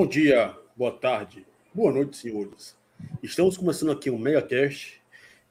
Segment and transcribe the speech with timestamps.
[0.00, 2.74] Bom dia, boa tarde, boa noite, senhores.
[3.22, 4.98] Estamos começando aqui um MegaCast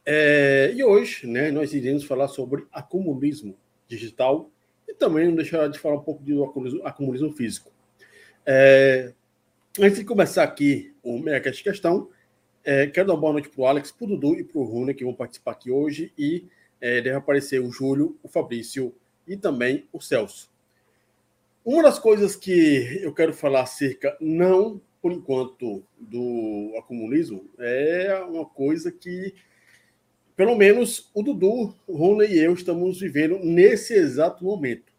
[0.03, 3.55] é, e hoje né, nós iremos falar sobre acumulismo
[3.87, 4.49] digital
[4.87, 6.43] e também não deixar de falar um pouco do
[6.83, 7.71] acumulismo, físico.
[8.43, 9.13] É,
[9.79, 12.09] antes de começar aqui o MegaCast questão,
[12.63, 14.63] é, quero dar uma boa noite para o Alex, para o Dudu e para o
[14.63, 16.47] Rune que vão participar aqui hoje e
[16.81, 18.95] é, deve aparecer o Júlio, o Fabrício
[19.27, 20.49] e também o Celso.
[21.71, 28.43] Uma das coisas que eu quero falar acerca, não por enquanto, do acumulismo, é uma
[28.43, 29.35] coisa que,
[30.35, 34.91] pelo menos, o Dudu, o Rony e eu estamos vivendo nesse exato momento.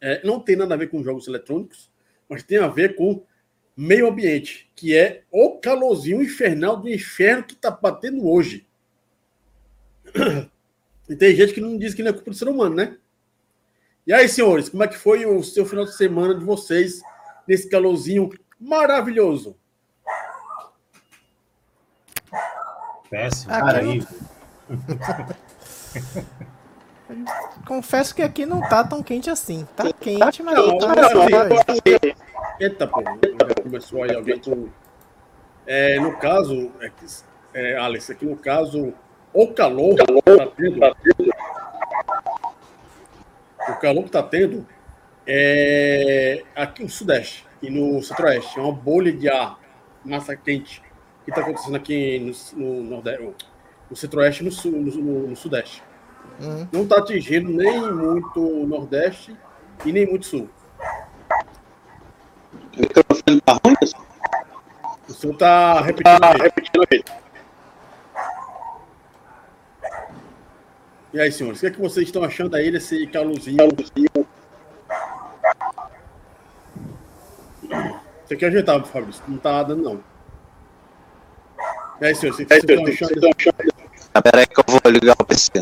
[0.00, 1.90] É, não tem nada a ver com jogos eletrônicos,
[2.28, 3.24] mas tem a ver com
[3.76, 8.64] meio ambiente, que é o calorzinho infernal do inferno que está batendo hoje.
[11.06, 12.96] E tem gente que não diz que não é culpa do ser humano, né?
[14.06, 17.00] E aí, senhores, como é que foi o seu final de semana de vocês
[17.48, 18.28] nesse calorzinho
[18.60, 19.56] maravilhoso?
[23.08, 24.06] Péssimo, Aqui
[27.66, 29.66] Confesso que aqui não tá tão quente assim.
[29.76, 30.94] Tá quente, mas não, tá não,
[32.60, 33.02] Eita, pô,
[33.62, 34.68] começou aí alguém com.
[35.66, 36.90] É, no caso, é,
[37.54, 38.92] é, Alex, aqui no caso,
[39.32, 41.33] o calor, o calor tá tendo, tá tendo
[43.68, 44.66] o calor que está tendo
[45.26, 48.58] é aqui no Sudeste e no Centro-Oeste.
[48.58, 49.58] É uma bolha de ar,
[50.04, 50.82] massa quente,
[51.24, 53.34] que está acontecendo aqui no, no, Nordeste,
[53.90, 55.82] no Centro-Oeste e no, sul, no, no Sudeste.
[56.40, 56.68] Uhum.
[56.72, 59.36] Não está atingindo nem muito o Nordeste
[59.84, 60.48] e nem muito Sul.
[62.76, 63.74] O microfone está ruim,
[65.08, 67.23] O senhor está repetindo, tá repetindo
[71.14, 73.56] E aí, senhores, o que, é que vocês estão achando aí desse calorzinho?
[78.24, 79.22] Você quer ajeitar, Fabrício?
[79.28, 80.00] Não tá dando, não.
[82.00, 83.72] E aí, senhores, o que, vocês estão achando?
[84.12, 85.52] Ah, peraí que eu vou ligar o PC.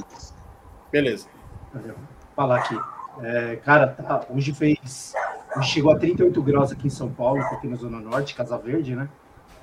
[0.91, 1.29] Beleza.
[1.75, 1.97] Vou
[2.35, 2.81] falar aqui.
[3.23, 5.13] É, cara, tá, hoje fez.
[5.55, 8.97] Hoje chegou a 38 graus aqui em São Paulo, aqui na Zona Norte, Casa Verde,
[8.97, 9.07] né?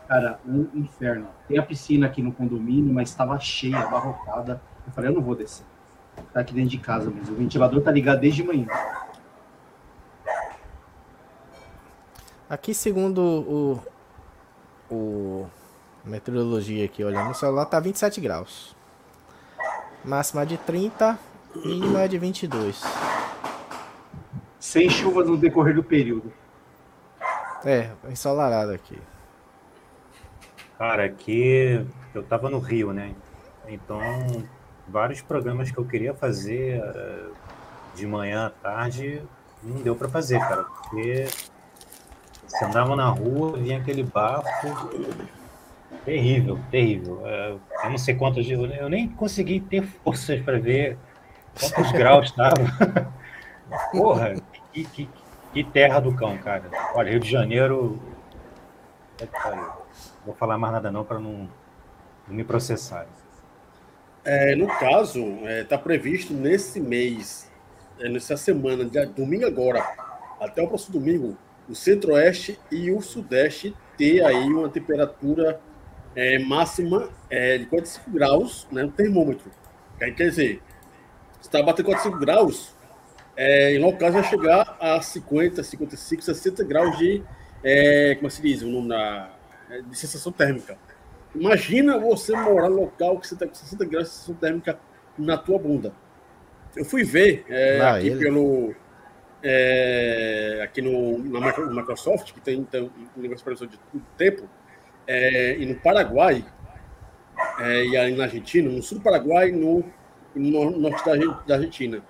[0.07, 1.29] Cara, um inferno.
[1.47, 4.61] Tem a piscina aqui no condomínio, mas estava cheia, abarrotada.
[4.85, 5.65] Eu falei, eu não vou descer.
[6.33, 7.33] Tá aqui dentro de casa mesmo.
[7.33, 8.67] O ventilador tá ligado desde manhã.
[12.49, 13.83] Aqui, segundo o,
[14.89, 15.49] o
[16.03, 18.75] meteorologia aqui, olhando no celular, tá 27 graus.
[20.03, 21.19] Máxima de 30,
[21.63, 22.81] mínima de 22.
[24.59, 26.33] Sem chuva no decorrer do período.
[27.63, 28.97] É, ensolarado aqui.
[30.77, 33.13] Cara, aqui eu tava no Rio, né?
[33.67, 33.99] Então
[34.91, 37.31] vários programas que eu queria fazer uh,
[37.95, 39.21] de manhã à tarde,
[39.63, 41.27] não deu para fazer, cara, porque
[42.47, 44.89] você andava na rua, vinha aquele bafo.
[46.03, 47.15] Terrível, terrível.
[47.15, 50.97] Uh, eu não sei quantos dias, eu nem consegui ter forças para ver
[51.59, 52.55] quantos graus estava.
[53.91, 54.33] Porra,
[54.73, 55.09] que, que,
[55.53, 56.63] que, terra do cão, cara.
[56.95, 57.99] Olha, Rio de Janeiro.
[60.25, 61.47] Vou falar mais nada não para não,
[62.27, 63.09] não me processarem.
[64.23, 67.49] É, no caso, está é, tá previsto nesse mês,
[67.99, 69.81] é, nessa semana, de domingo agora,
[70.39, 71.37] até o próximo domingo,
[71.67, 75.59] o centro-oeste e o sudeste ter aí uma temperatura
[76.15, 79.51] é, máxima é, de 45 graus né, no termômetro.
[79.97, 80.61] Quer dizer,
[81.41, 82.75] está batendo 45 graus,
[83.35, 87.23] é, em locais vai chegar a 50, 55, 60 graus de,
[87.63, 88.93] é, como se diz, o nome
[89.89, 90.77] de sensação térmica.
[91.35, 94.79] Imagina você morar no local que você está com 60 graus de sensação térmica
[95.17, 95.93] na tua bunda.
[96.75, 98.19] Eu fui ver é, ah, aqui ele.
[98.19, 98.75] pelo.
[99.41, 101.39] É, aqui no, na
[101.71, 103.79] Microsoft, que tem, tem um negócio para de
[104.17, 104.49] tempo,
[105.07, 106.43] é, e no Paraguai,
[107.59, 109.83] é, e aí na Argentina, no sul do Paraguai no,
[110.35, 111.15] no norte da,
[111.47, 112.01] da Argentina.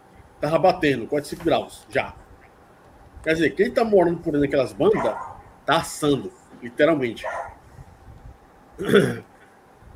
[0.41, 2.15] Tava batendo 45 graus já.
[3.23, 5.03] Quer dizer, quem tá morando por dentro daquelas bandas
[5.65, 6.31] tá assando,
[6.63, 7.25] literalmente.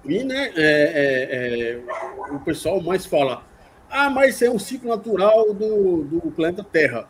[0.06, 3.44] E né, é, é, é, o pessoal mais fala:
[3.90, 7.08] ah, mas é um ciclo natural do, do planeta Terra.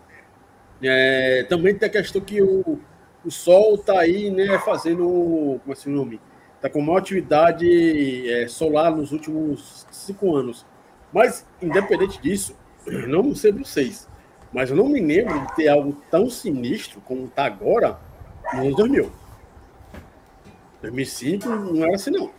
[0.81, 2.79] É, também tem a questão que o,
[3.25, 5.59] o Sol está aí né, fazendo.
[5.63, 6.21] Como é o nome?
[6.55, 10.65] Está com uma atividade é, solar nos últimos cinco anos.
[11.11, 12.55] Mas, independente disso,
[13.07, 14.07] não sei vocês,
[14.51, 17.97] mas eu não me lembro de ter algo tão sinistro como está agora
[18.53, 19.22] nos anos 2000.
[20.83, 22.29] 2005 não era assim, não.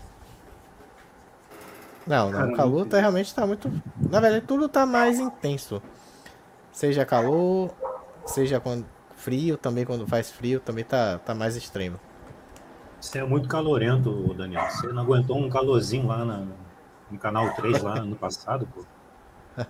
[2.06, 2.52] Não, não.
[2.52, 3.70] O calor tá, realmente tá muito.
[4.11, 5.82] Na verdade, tudo tá mais intenso.
[6.70, 7.75] Seja calor,
[8.26, 8.85] seja quando
[9.17, 11.99] frio também, quando faz frio, também tá, tá mais extremo.
[13.00, 14.69] Você é muito calorento, Daniel.
[14.70, 16.47] Você não aguentou um calorzinho lá na,
[17.11, 18.85] no canal 3 lá no passado, pô.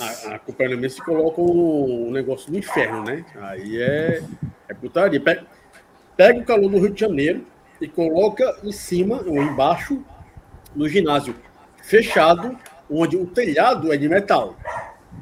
[0.00, 3.24] A, a Copernicus se coloca um negócio do inferno, né?
[3.36, 4.22] Aí é,
[4.68, 5.20] é putaria.
[5.20, 5.46] Pega,
[6.20, 7.46] pega o calor do Rio de Janeiro
[7.80, 10.04] e coloca em cima ou embaixo
[10.76, 11.34] no ginásio
[11.82, 12.58] fechado,
[12.90, 14.54] onde o telhado é de metal.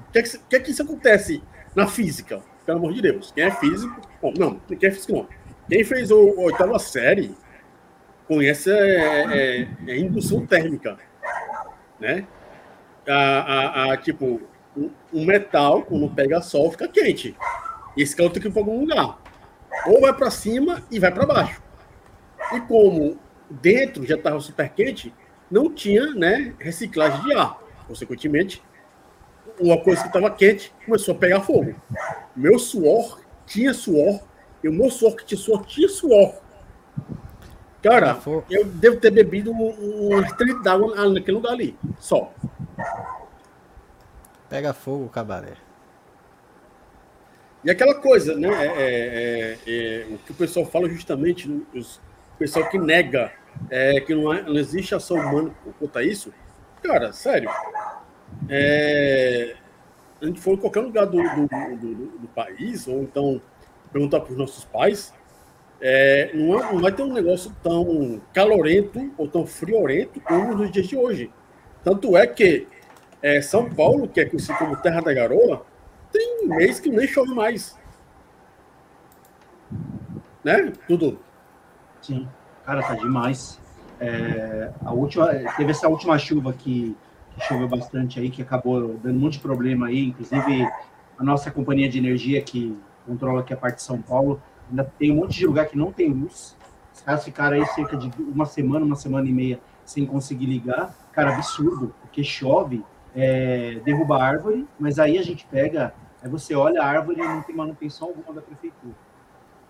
[0.09, 1.41] O que é que, que, é que isso acontece
[1.73, 2.43] na física?
[2.67, 3.31] Pelo amor de Deus.
[3.31, 4.00] Quem é físico.
[4.21, 5.29] Bom, não, quem é físico não.
[5.69, 7.33] Quem fez a oitava série
[8.27, 10.99] conhece é, é, é indução térmica.
[12.00, 12.27] Né?
[13.06, 14.43] A, a, a, tipo,
[15.15, 17.37] um metal, quando pega sol, fica quente.
[17.97, 19.27] Esse calor tem que ir para algum lugar.
[19.87, 21.62] Ou vai para cima e vai para baixo.
[22.53, 23.19] E como
[23.50, 25.15] dentro já estava super quente,
[25.50, 27.59] não tinha né, reciclagem de ar.
[27.87, 28.62] Consequentemente,
[29.59, 31.75] uma coisa que estava quente começou a pegar fogo.
[32.37, 34.20] Meu suor tinha suor,
[34.62, 36.35] e o meu suor que tinha suor tinha suor.
[37.82, 38.19] Cara,
[38.50, 42.32] eu devo ter bebido um, litro d'água naquele lugar ali, só.
[44.49, 45.68] Pega fogo, cabaré.
[47.64, 48.49] E aquela coisa, né?
[48.49, 53.32] É, é, é, o que o pessoal fala justamente, os, o pessoal que nega
[53.70, 56.32] é, que não, é, não, existe ação humana quanto a isso,
[56.82, 57.50] cara, sério.
[58.49, 59.56] É,
[60.20, 63.40] a gente for em qualquer lugar do, do, do, do país, ou então
[63.93, 65.12] perguntar para os nossos pais,
[65.81, 70.70] é, não, é, não, vai ter um negócio tão calorento ou tão friorento como nos
[70.70, 71.31] dias de hoje.
[71.84, 72.66] Tanto é que
[73.22, 75.64] é, São Paulo, que é conhecido como Terra da Garoa,
[76.12, 77.78] tem mês que nem chove mais.
[80.44, 81.19] Né, Tudo.
[82.00, 82.28] Sim,
[82.64, 83.60] cara, tá demais.
[84.00, 85.26] É, a última,
[85.56, 86.96] teve essa última chuva que,
[87.34, 90.69] que choveu bastante aí, que acabou dando um monte de problema aí, inclusive
[91.19, 94.40] a nossa companhia de energia que controla aqui a parte de São Paulo,
[94.70, 96.56] ainda tem um monte de lugar que não tem luz.
[96.94, 100.94] Os caras ficaram aí cerca de uma semana, uma semana e meia sem conseguir ligar.
[101.12, 102.84] Cara, absurdo, porque chove,
[103.20, 105.93] é, derruba a árvore, mas aí a gente pega,
[106.23, 108.95] aí você olha a árvore e não tem manutenção alguma da prefeitura.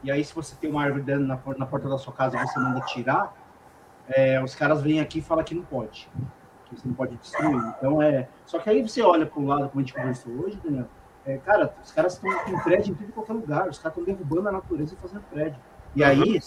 [0.05, 2.47] E aí, se você tem uma árvore dentro na, na porta da sua casa e
[2.47, 3.35] você manda tirar,
[4.07, 6.11] é, os caras vêm aqui e falam que não pode,
[6.67, 7.57] que você não pode destruir.
[7.79, 8.29] Então, é.
[8.45, 10.87] Só que aí você olha para o lado, como a gente conversou hoje, Daniel,
[11.25, 14.49] é, cara, os caras estão com prédio em tudo qualquer lugar, os caras estão derrubando
[14.51, 15.59] a natureza e fazendo prédio.
[15.97, 16.39] E aí,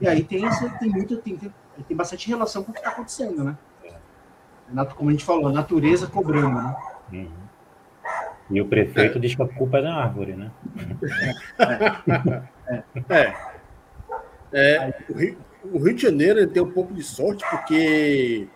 [0.00, 0.48] e aí tem,
[0.78, 3.58] tem muito, tem, tem bastante relação com o que está acontecendo, né?
[4.96, 6.76] Como a gente falou, a natureza cobrando, né?
[7.12, 7.48] Uhum.
[8.50, 9.20] E o prefeito é.
[9.20, 10.50] diz que a culpa é da árvore, né?
[12.70, 12.82] É.
[13.08, 13.34] é.
[14.52, 14.94] é.
[15.08, 18.46] O, Rio, o, Rio, de Janeiro tem um pouco de sorte porque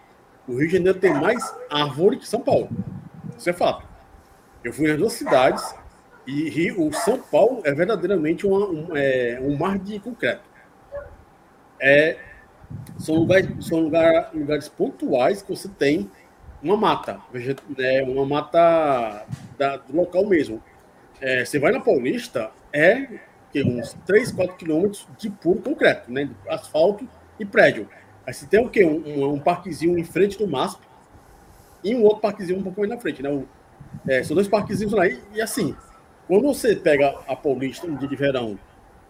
[0.46, 2.68] o Rio de Janeiro tem mais árvore que São Paulo.
[3.36, 3.86] Isso é fato.
[4.62, 5.74] Eu fui nas duas cidades
[6.26, 10.44] e Rio, o São Paulo é verdadeiramente uma, um, é, um mar de concreto.
[11.80, 12.16] É,
[12.98, 16.10] são lugares, são lugar, lugares pontuais que você tem
[16.62, 17.20] uma mata,
[17.76, 19.26] né, uma mata
[19.58, 20.62] da, do local mesmo.
[21.20, 23.18] É, você vai na Paulista, é
[23.52, 27.06] que, uns 3, 4 quilômetros de puro concreto, né, asfalto
[27.38, 27.88] e prédio.
[28.26, 28.84] Aí você tem o quê?
[28.84, 30.80] Um, um, um parquezinho em frente do MASP
[31.82, 33.22] e um outro parquezinho um pouco mais na frente.
[33.22, 33.28] Né?
[33.28, 33.44] Um,
[34.08, 35.06] é, são dois parquezinhos lá.
[35.06, 35.74] E, e, assim,
[36.26, 38.58] quando você pega a Paulista um dia de verão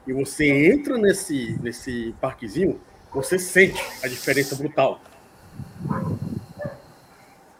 [0.06, 2.80] e você entra nesse, nesse parquezinho,
[3.14, 5.00] você sente a diferença brutal.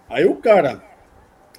[0.08, 0.82] Aí o cara,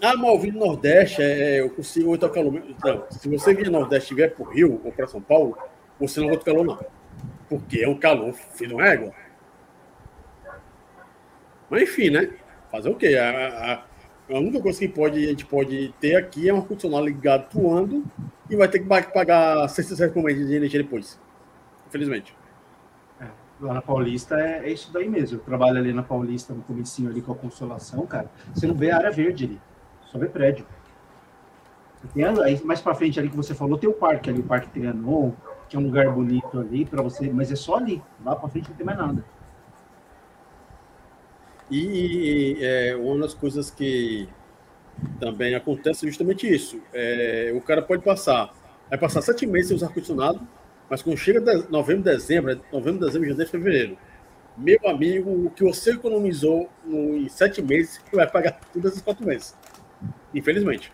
[0.02, 2.62] ah, mal vindo Nordeste, é, eu consigo muito calor.
[2.84, 5.58] Não, se você vir Nordeste e vier para o Rio ou para São Paulo,
[6.00, 6.80] você não aguenta calor, não.
[7.50, 9.14] Porque é um calor, de égua.
[11.70, 12.30] Mas enfim, né?
[12.72, 13.16] Fazer o quê?
[13.16, 13.84] A,
[14.30, 17.42] a, a única coisa que pode, a gente pode ter aqui é um ar-condicionado ligado
[17.42, 18.04] atuando
[18.50, 21.20] e vai ter que pagar 600 por mês de energia depois.
[21.88, 22.36] Infelizmente.
[23.62, 25.38] Lá na Paulista é, é, isso daí mesmo.
[25.38, 28.29] Eu trabalho ali na Paulista, no comecinho ali com a Consolação, cara.
[28.53, 29.62] Você não vê a área verde ali,
[30.05, 30.65] só vê prédio.
[32.13, 34.67] Tem, aí mais para frente ali que você falou, tem o parque ali, o Parque
[34.69, 35.31] Trianon,
[35.69, 38.01] que é um lugar bonito ali para você, mas é só ali.
[38.25, 39.24] Lá para frente não tem mais nada.
[41.72, 44.27] E é, uma das coisas que
[45.19, 46.79] também acontece é justamente isso.
[46.93, 48.53] É, o cara pode passar,
[48.89, 50.45] vai passar sete meses sem usar ar-condicionado,
[50.90, 53.98] mas quando chega de, novembro, dezembro, é novembro, dezembro, janeiro, fevereiro,
[54.58, 59.02] meu amigo, o que você economizou no, em sete meses, você vai pagar tudo esses
[59.02, 59.56] quatro meses.
[60.34, 60.92] Infelizmente.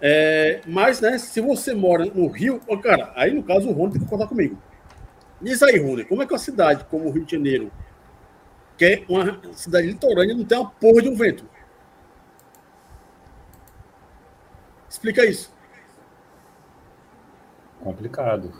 [0.00, 4.02] É, mas, né, se você mora no Rio, cara, aí no caso o Rony tem
[4.02, 4.58] que contar comigo.
[5.40, 7.70] Diz aí, Rony, como é que uma cidade como o Rio de Janeiro
[8.76, 11.48] que é uma cidade litorânea, não tem uma porra de um vento.
[14.88, 15.52] Explica isso.
[17.80, 18.52] complicado.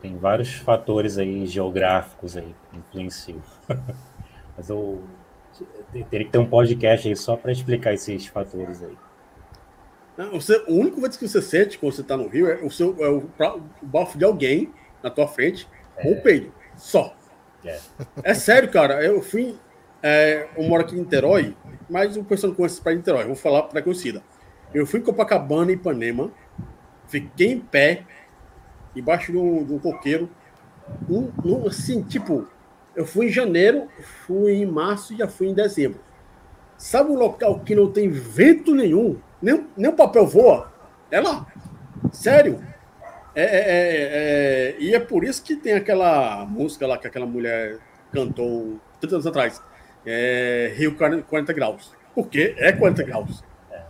[0.00, 3.42] Tem vários fatores aí geográficos aí que influenciam.
[4.56, 5.02] Mas eu
[6.10, 8.96] teria que ter um podcast aí só para explicar esses fatores aí.
[10.16, 12.70] Não, você, o único vez que você sente quando você está no Rio é o
[12.70, 14.72] seu é o, o bafo de alguém
[15.02, 16.08] na tua frente é.
[16.08, 16.52] ou o peido.
[16.76, 17.14] Só.
[17.64, 17.78] É.
[18.22, 19.04] é sério, cara.
[19.04, 19.58] Eu fui.
[20.02, 21.56] É, eu moro aqui em Niterói,
[21.88, 23.24] mas o pessoal não conhece para Niterói.
[23.24, 24.22] Vou falar para conhecida.
[24.72, 26.30] Eu fui em Copacabana, Ipanema,
[27.08, 28.04] fiquei em pé,
[28.96, 30.28] embaixo de um, de um coqueiro.
[31.08, 32.48] Um, um, assim, tipo,
[32.94, 33.88] eu fui em janeiro,
[34.26, 36.00] fui em março e já fui em dezembro.
[36.78, 39.18] Sabe um local que não tem vento nenhum?
[39.40, 40.72] Nem, nem o papel voa?
[41.10, 41.46] É lá.
[42.12, 42.62] Sério.
[43.34, 44.08] É, é, é,
[44.70, 47.78] é, e é por isso que tem aquela música lá que aquela mulher
[48.10, 49.62] cantou 30 anos atrás.
[50.04, 51.94] É Rio 40 graus.
[52.14, 53.44] Porque é 40 graus.
[53.70, 53.82] É.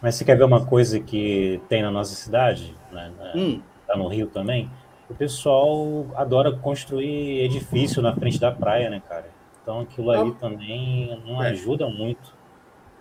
[0.00, 2.74] Mas você quer ver uma coisa que tem na nossa cidade?
[2.90, 3.12] Né?
[3.34, 3.62] Hum.
[3.86, 4.70] Tá no Rio também?
[5.08, 9.28] O pessoal adora construir edifício na frente da praia, né, cara?
[9.62, 10.40] Então aquilo ali ah.
[10.40, 11.50] também não é.
[11.50, 12.34] ajuda muito.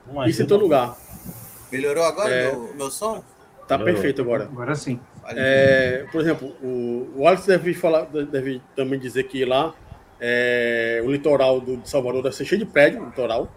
[0.06, 0.98] Não ajuda Isso em todo lugar.
[1.72, 2.52] Melhorou agora é...
[2.52, 3.24] meu, meu som?
[3.68, 3.94] Tá Melhorou.
[3.96, 4.44] perfeito agora.
[4.46, 5.00] Agora sim.
[5.30, 9.74] É, por exemplo, o, o Alex deve, falar, deve também dizer que lá
[10.20, 13.50] é, o litoral do, de Salvador deve ser cheio de prédio, o litoral.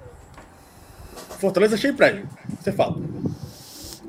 [1.39, 2.29] Fortaleza é cheio de prédio,
[2.61, 2.97] você fala.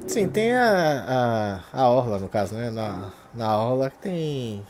[0.07, 2.69] Sim, tem a, a, a Orla, no caso, né?
[2.69, 4.65] Na, na Orla tem.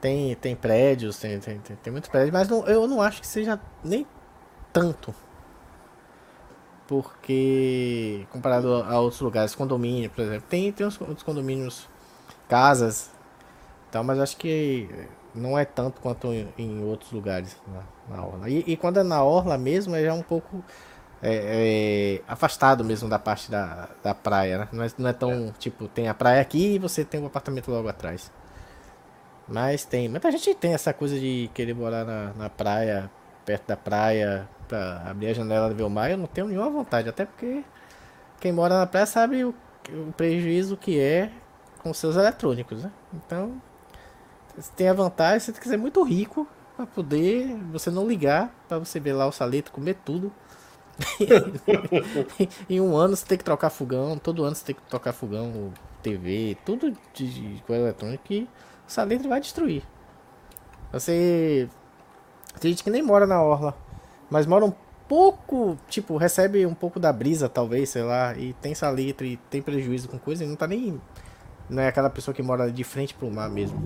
[0.00, 3.26] Tem, tem prédios, tem, tem, tem, tem muitos prédios, mas não, eu não acho que
[3.26, 4.06] seja nem
[4.72, 5.14] tanto
[6.90, 11.88] porque comparado a outros lugares, condomínio, por exemplo, tem, tem uns, condomínios,
[12.48, 13.12] casas,
[13.88, 14.88] então, mas acho que
[15.32, 18.50] não é tanto quanto em, em outros lugares na, na orla.
[18.50, 20.64] E, e, quando é na orla mesmo, é já um pouco
[21.22, 24.68] é, é, afastado mesmo da parte da, da praia, né?
[24.72, 25.52] Não é, não é tão, é.
[25.58, 28.30] tipo, tem a praia aqui e você tem um apartamento logo atrás.
[29.46, 33.10] Mas tem, muita gente tem essa coisa de querer morar na, na praia,
[33.44, 36.70] perto da praia, pra abrir a janela e ver o mar, eu não tenho nenhuma
[36.70, 37.08] vontade.
[37.08, 37.64] Até porque
[38.40, 39.54] quem mora na praia sabe o,
[39.90, 41.30] o prejuízo que é
[41.82, 42.92] com seus eletrônicos, né?
[43.12, 43.60] Então,
[44.56, 46.46] você tem a vantagem, se você quiser muito rico,
[46.76, 50.32] para poder você não ligar, para você ver lá o saleto, comer tudo.
[52.68, 55.72] Em um ano você tem que trocar fogão, todo ano você tem que trocar fogão,
[56.02, 58.48] TV, tudo de coisa eletrônica que
[58.86, 59.82] o saletre vai destruir.
[60.92, 61.68] Você.
[62.60, 63.76] Tem gente que nem mora na orla
[64.30, 64.72] mas mora um
[65.08, 69.60] pouco, tipo, recebe um pouco da brisa, talvez, sei lá, e tem salitre, e tem
[69.60, 71.00] prejuízo com coisa, e não tá nem.
[71.68, 73.78] Não é aquela pessoa que mora de frente pro mar mesmo.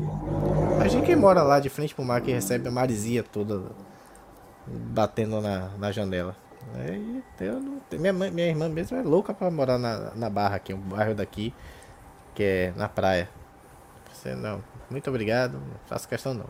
[0.81, 3.63] A gente que mora lá de frente pro mar, que recebe a marisia toda
[4.67, 6.37] batendo na, na janela.
[7.41, 10.73] Eu não, minha, mãe, minha irmã mesmo é louca pra morar na, na Barra aqui,
[10.73, 11.53] um bairro daqui,
[12.35, 13.29] que é na praia.
[14.13, 16.47] Você não, muito obrigado, não faço questão não.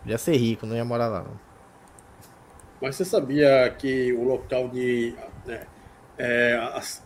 [0.00, 1.40] Podia ser rico, não ia morar lá não.
[2.80, 5.14] Mas você sabia que o local de.
[5.46, 5.66] Né,
[6.18, 7.02] é, as,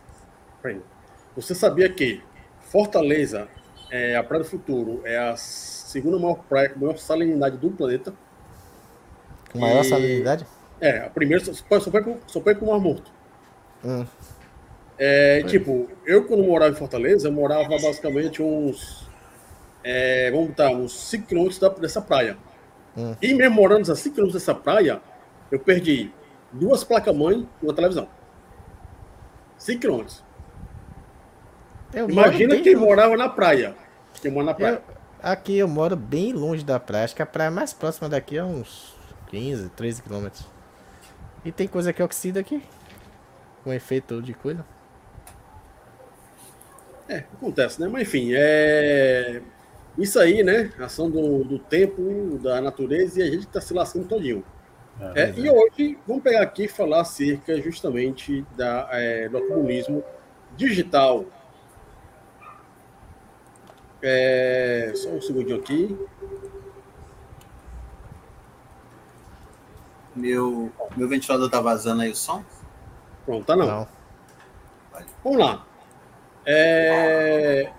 [1.37, 2.23] você sabia que
[2.61, 3.47] Fortaleza,
[3.91, 8.13] é, a Praia do Futuro, é a segunda maior praia com maior salinidade do planeta?
[9.53, 10.47] Com maior e, salinidade?
[10.81, 13.11] É, a primeira só, só, foi, com, só foi com o Mar Morto.
[13.85, 14.05] Hum.
[14.99, 19.07] É, tipo, eu quando morava em Fortaleza, eu morava basicamente uns.
[19.85, 21.49] É, vamos botar, uns 5 km
[21.81, 22.37] dessa praia.
[22.97, 23.15] Hum.
[23.21, 25.01] E mesmo morando a 5 km dessa praia,
[25.51, 26.11] eu perdi
[26.53, 28.09] duas placas-mãe e uma televisão.
[29.59, 30.25] 5 quilômetros.
[31.95, 32.87] Imagina quem longe.
[32.87, 33.75] morava na praia.
[34.21, 34.83] Quem mora na praia.
[34.89, 37.05] Eu, aqui eu moro bem longe da praia.
[37.05, 38.95] Acho que a praia mais próxima daqui é uns
[39.31, 40.56] 15, 13 quilômetros.
[41.47, 42.61] E tem coisa que oxida aqui.
[43.63, 44.67] Com efeito de coisa.
[47.09, 47.87] É, acontece, né?
[47.87, 49.41] Mas enfim, é.
[49.97, 50.73] Isso aí, né?
[50.81, 54.45] Ação do, do tempo, da natureza, e a gente tá se lascando todinho.
[55.15, 60.03] É, é, e hoje vamos pegar aqui e falar acerca justamente da, é, do comunismo
[60.57, 61.27] digital.
[64.03, 65.97] É, só um segundinho aqui.
[70.17, 72.43] Meu, meu ventilador tá vazando aí o som?
[73.27, 73.67] Pronto, tá não.
[73.67, 73.89] não.
[75.23, 75.67] Vamos lá.
[76.47, 77.71] É,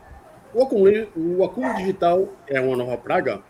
[0.53, 3.41] o, acúmulo, o acúmulo digital é uma nova praga?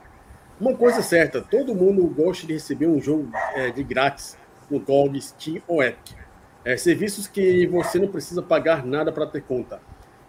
[0.60, 4.38] Uma coisa é certa, todo mundo gosta de receber um jogo é, de grátis
[4.72, 6.16] no GOG, Steam ou Epic.
[6.64, 9.82] É, serviços que você não precisa pagar nada para ter conta.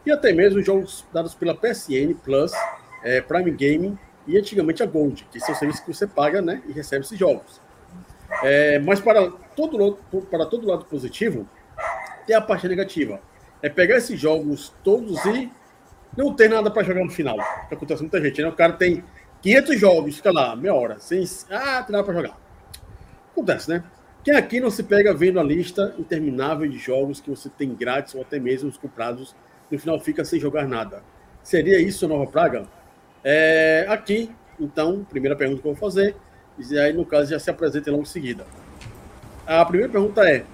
[0.05, 2.53] E até mesmo jogos dados pela PSN Plus,
[3.05, 6.73] é, Prime Gaming e antigamente a Gold, que são serviços que você paga né, e
[6.73, 7.61] recebe esses jogos.
[8.43, 9.99] É, mas para todo,
[10.31, 11.49] para todo lado positivo,
[12.27, 13.21] tem a parte negativa.
[13.63, 15.51] É pegar esses jogos todos e
[16.17, 17.37] não tem nada para jogar no final.
[17.69, 18.49] Que acontece com muita gente, né?
[18.49, 19.03] O cara tem
[19.43, 21.25] 500 jogos, fica lá, meia hora, sem.
[21.51, 22.39] Ah, tem nada para jogar.
[23.33, 23.85] Acontece, né?
[24.25, 28.15] Quem aqui não se pega vendo a lista interminável de jogos que você tem grátis
[28.15, 29.35] ou até mesmo os comprados,
[29.71, 31.03] no final fica sem jogar nada?
[31.43, 32.67] Seria isso a nova praga?
[33.25, 34.31] É, aqui,
[34.61, 36.17] então, primeira pergunta que eu vou fazer,
[36.59, 38.47] e aí no caso já se apresenta logo em seguida.
[39.47, 40.45] A primeira pergunta é: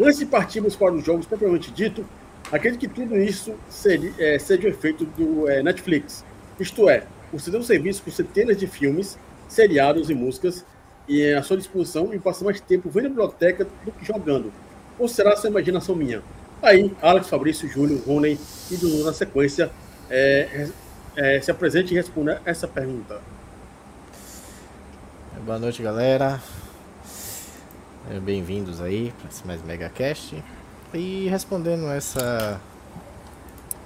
[0.00, 2.04] antes de partirmos para os jogos propriamente dito,
[2.50, 6.24] acredito que tudo isso seria, é, seja o efeito do é, Netflix.
[6.60, 10.64] Isto é, você tem um serviço com centenas de filmes, seriados e músicas
[11.08, 14.52] e é à sua disposição e passa mais tempo vendo a biblioteca do que jogando.
[14.98, 16.22] Ou será sua imaginação minha?
[16.62, 18.38] Aí, Alex, Fabrício, Júlio, Rony
[18.70, 19.70] e Dudu na sequência
[20.08, 20.68] é,
[21.16, 23.20] é, se apresente e responda essa pergunta.
[25.44, 26.40] Boa noite, galera.
[28.10, 30.42] É, Bem-vindos aí para esse mais MegaCast.
[30.94, 32.60] E respondendo essa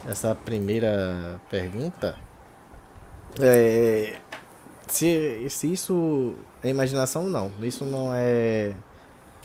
[0.08, 2.16] essa primeira pergunta,
[3.40, 4.18] é,
[4.86, 7.50] se, se isso é imaginação, não.
[7.60, 8.74] Isso não é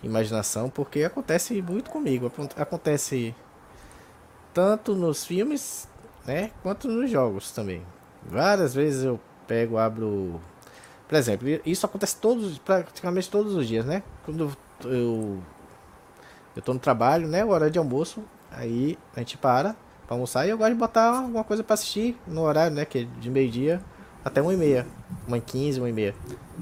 [0.04, 2.28] imaginação, porque acontece muito comigo.
[2.28, 3.36] Acon- Acontece
[4.54, 5.88] tanto nos filmes,
[6.26, 7.82] né, quanto nos jogos também.
[8.24, 10.40] Várias vezes eu pego, abro
[11.12, 14.02] por exemplo, isso acontece todos, praticamente todos os dias, né?
[14.24, 14.50] Quando
[14.86, 15.40] eu
[16.56, 17.44] eu tô no trabalho, né?
[17.44, 19.76] O horário de almoço, aí a gente para
[20.08, 22.86] pra almoçar e eu gosto de botar alguma coisa pra assistir no horário, né?
[22.86, 23.82] Que é de meio-dia
[24.24, 24.88] até uma e meia,
[25.28, 26.16] uma e quinze, uma e meia.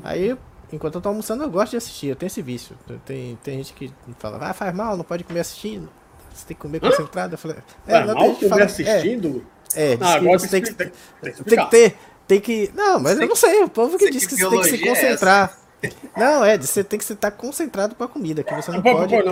[0.04, 0.36] Aí,
[0.74, 2.76] enquanto eu tô almoçando, eu gosto de assistir, eu tenho esse vício.
[3.06, 5.88] Tem, tem gente que fala, ah, faz mal, não pode comer assistindo.
[6.34, 7.36] Você tem que comer concentrado.
[7.36, 9.46] Eu falei, É, não, tem mal comer fala- é, assistindo?
[9.76, 11.98] É, diz Ah, agora você tem que, tem, que tem que ter.
[12.30, 12.70] Tem que.
[12.76, 13.64] Não, mas eu não sei.
[13.64, 15.58] O povo que sei diz que que você tem que se é concentrar.
[16.16, 19.16] Não, é, você tem que estar concentrado com a comida, que você não Pô, pode
[19.16, 19.32] pô, ter.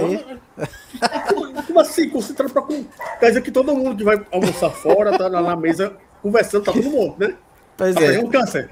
[0.58, 0.58] não.
[1.68, 2.10] Como assim?
[2.10, 2.62] Concentrado pra.
[2.64, 2.86] com-
[3.20, 6.90] Quer dizer que todo mundo que vai almoçar fora, tá na mesa conversando, tá todo
[6.90, 7.36] mundo, né?
[7.78, 8.70] Pois Tá é, pegando câncer.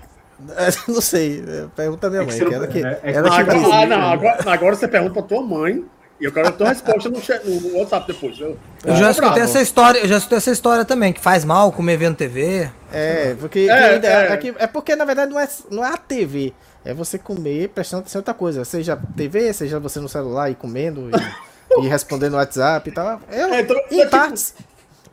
[0.87, 1.43] não sei.
[1.47, 3.93] é, Pergunta a minha É mãe, que ela que, é- é que ela Ah, que
[3.93, 5.85] agora, agora você pergunta pra tua mãe
[6.19, 8.39] e eu quero a tua resposta no, chat- no WhatsApp depois.
[8.39, 9.39] Eu, Eu já tô escutei bravo.
[9.49, 12.69] essa história, eu já escutei essa história também, que faz mal comer vendo TV.
[12.91, 14.31] É, porque É, é.
[14.33, 16.53] é que- é porque na verdade não é, não é a TV.
[16.85, 18.63] É você comer prestando atenção em outra coisa.
[18.63, 21.11] Seja TV, seja você no celular e comendo e,
[21.83, 23.19] e respondendo no WhatsApp e tal.
[23.31, 24.53] Eu, É, então, é em tipo- partes.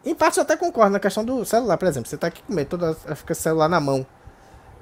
[0.04, 2.08] Em partes eu até concordo na questão do celular, por exemplo.
[2.10, 4.04] Você tá aqui comendo, toda, fica o celular na mão.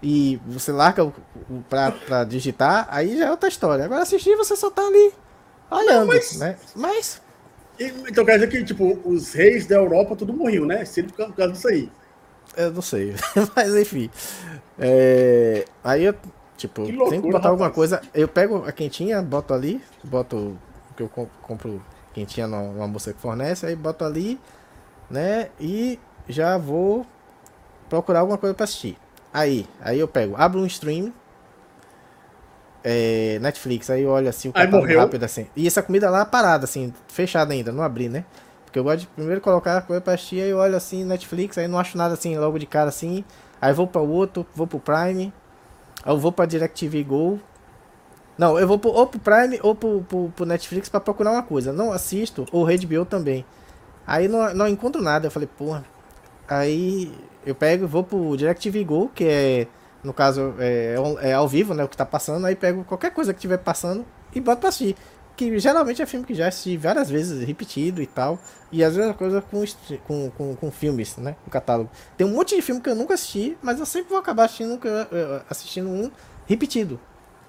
[0.02, 1.12] E você larga o,
[1.48, 3.85] o pra, pra digitar, aí já é outra história.
[3.85, 5.12] Agora assistir, você só tá ali
[5.70, 6.56] olhando, mas- né?
[6.74, 7.22] Mas
[7.78, 10.85] E- Então quer dizer que, tipo, os reis da Europa tudo morriam, né?
[10.85, 11.90] Sempre por causa disso aí.
[12.56, 13.14] Eu não sei,
[13.56, 14.11] mas enfim.
[14.78, 16.14] É, aí eu,
[16.56, 17.74] tipo, Que loucura, tenho que botar alguma rapaz.
[17.76, 18.02] coisa.
[18.12, 22.88] Eu pego a quentinha, boto ali, boto o que eu com- compro quentinha numa numa
[22.88, 24.38] moça que fornece, aí boto ali,
[25.09, 25.48] né?
[25.61, 27.06] E já vou
[27.88, 28.98] procurar alguma coisa pra assistir.
[29.33, 31.12] Aí, aí eu pego, abro um stream,
[32.83, 35.47] é, Netflix, aí eu olho assim o catálogo rápido assim.
[35.55, 38.25] E essa comida lá parada, assim, fechada ainda, não abri, né?
[38.64, 41.59] Porque eu gosto de primeiro colocar a coisa pra assistir, aí eu olho assim, Netflix,
[41.59, 43.25] aí não acho nada assim logo de cara assim.
[43.61, 45.33] Aí vou para o outro, vou pro Prime,
[46.05, 47.40] aí eu vou pra DirecTV Go.
[48.38, 51.43] Não, eu vou pro, ou pro Prime ou pro, pro, pro Netflix pra procurar uma
[51.43, 51.73] coisa.
[51.73, 53.45] Não assisto, ou HBO também.
[54.07, 55.85] Aí não, não encontro nada, eu falei, porra.
[56.49, 57.12] Aí
[57.45, 59.66] eu pego, vou pro DirecTV Go, que é,
[60.03, 62.47] no caso, é, é ao vivo, né, o que tá passando.
[62.47, 64.97] Aí pego qualquer coisa que estiver passando e boto pra assistir.
[65.37, 68.39] Que geralmente é filme que já assisti várias vezes, repetido e tal.
[68.73, 69.65] E às vezes é coisa com,
[70.07, 71.37] com, com, com filmes, né?
[71.45, 71.91] No catálogo.
[72.17, 74.79] Tem um monte de filme que eu nunca assisti, mas eu sempre vou acabar assistindo,
[75.49, 76.11] assistindo um
[76.47, 77.01] repetido.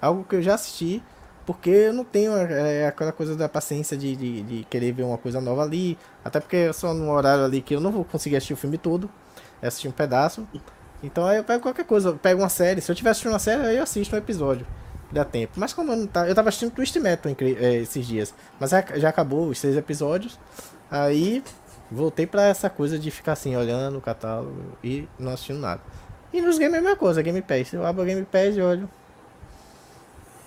[0.02, 1.04] Algo que eu já assisti,
[1.46, 5.18] porque eu não tenho é, aquela coisa da paciência de, de, de querer ver uma
[5.18, 5.98] coisa nova ali.
[6.24, 8.78] Até porque eu sou num horário ali que eu não vou conseguir assistir o filme
[8.78, 9.10] todo.
[9.62, 10.48] É assistir um pedaço.
[11.04, 12.82] Então aí eu pego qualquer coisa, eu pego uma série.
[12.82, 14.66] Se eu tiver assistindo uma série, aí eu assisto um episódio.
[15.12, 15.54] Dá tempo.
[15.58, 16.28] Mas como eu não tá.
[16.28, 18.34] Eu tava assistindo Twist Metal é, esses dias.
[18.60, 20.40] Mas já, acabou os seis episódios.
[20.90, 21.44] Aí
[21.90, 25.82] voltei pra essa coisa de ficar assim, olhando o catálogo e não assistindo nada.
[26.34, 27.74] E nos games é a mesma coisa, Game Pass.
[27.74, 28.90] Eu abro o Game Pass e olho.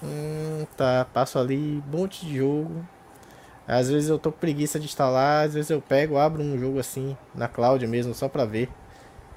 [0.02, 2.86] Hum, tá, passo ali, um monte de jogo.
[3.66, 6.78] Às vezes eu tô com preguiça de instalar, às vezes eu pego, abro um jogo
[6.78, 8.68] assim, na cloud mesmo, só pra ver.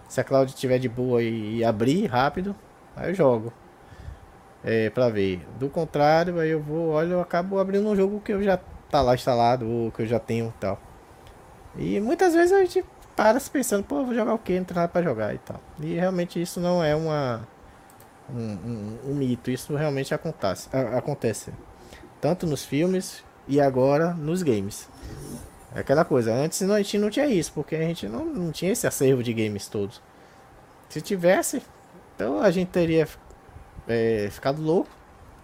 [0.07, 2.55] Se a cloud estiver de boa e, e abrir rápido,
[2.95, 3.51] aí eu jogo.
[4.63, 5.45] É, pra ver.
[5.59, 9.01] Do contrário, aí eu vou, olha, eu acabo abrindo um jogo que eu já tá
[9.01, 10.79] lá instalado, ou que eu já tenho tal.
[11.77, 12.83] E muitas vezes a gente
[13.15, 14.57] para se pensando, pô, vou jogar o que?
[14.57, 15.59] Não tem nada pra jogar e tal.
[15.79, 17.47] E realmente isso não é uma
[18.29, 21.51] um, um- um mito, isso realmente acontece, acontece.
[22.19, 24.89] Tanto nos filmes e agora nos games.
[25.77, 28.71] É aquela coisa, antes a gente não tinha isso, porque a gente não, não tinha
[28.71, 30.01] esse acervo de games todos.
[30.89, 31.61] Se tivesse,
[32.15, 33.07] então a gente teria
[33.87, 34.89] é, ficado louco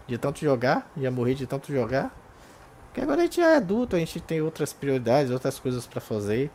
[0.08, 2.12] de tanto jogar, ia morrer de tanto jogar.
[2.88, 6.50] Porque agora a gente é adulto, a gente tem outras prioridades, outras coisas pra fazer.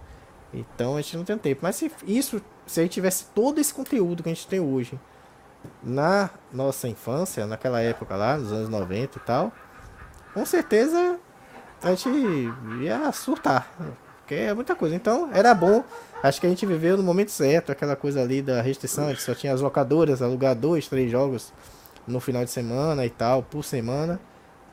[0.52, 1.60] Então a gente não tem tempo.
[1.62, 4.98] Mas se isso, se a gente tivesse todo esse conteúdo que a gente tem hoje
[5.84, 9.52] na nossa infância, naquela época lá, nos anos 90 e tal,
[10.34, 11.20] com certeza
[11.82, 12.08] a gente
[12.82, 13.70] ia surtar.
[14.18, 14.94] Porque é muita coisa.
[14.94, 15.82] Então era bom.
[16.22, 19.34] Acho que a gente viveu no momento certo, aquela coisa ali da restrição, que só
[19.34, 21.52] tinha as locadoras, alugar dois, três jogos
[22.06, 24.20] no final de semana e tal, por semana.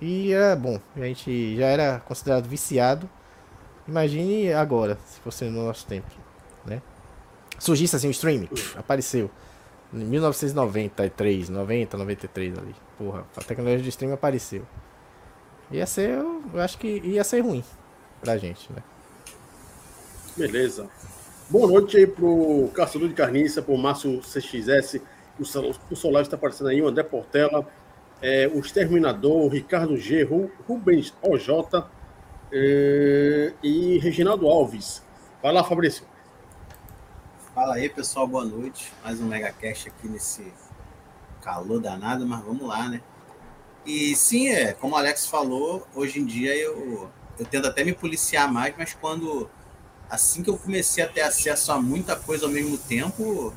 [0.02, 0.80] E era bom.
[0.96, 3.10] A gente já era considerado viciado.
[3.88, 6.08] Imagine agora, se fosse no nosso tempo,
[6.66, 6.82] né?
[7.60, 9.30] Surgisse assim o streaming, apareceu.
[9.94, 12.76] Em 1993, 90, 93 ali.
[12.98, 14.66] Porra, a tecnologia de streaming apareceu.
[15.72, 17.64] Ia ser, eu acho que ia ser ruim
[18.22, 18.82] pra gente, né?
[20.38, 20.90] Beleza.
[21.50, 25.02] Boa noite aí pro Caçador de Carniça, pro Márcio CXS,
[25.40, 27.68] o, Sol- o Solar está aparecendo aí, o André Portela,
[28.22, 31.48] é, o Exterminador, o Ricardo G, Ru- Rubens OJ
[32.52, 35.04] é, e Reginaldo Alves.
[35.42, 36.06] Vai lá, Fabrício.
[37.54, 38.92] Fala aí, pessoal, boa noite.
[39.04, 40.52] Mais um MegaCast aqui nesse
[41.42, 43.02] calor danado, mas vamos lá, né?
[43.86, 47.94] E sim, é, como o Alex falou, hoje em dia eu, eu tento até me
[47.94, 49.50] policiar mais, mas quando
[50.10, 53.54] assim que eu comecei a ter acesso a muita coisa ao mesmo tempo,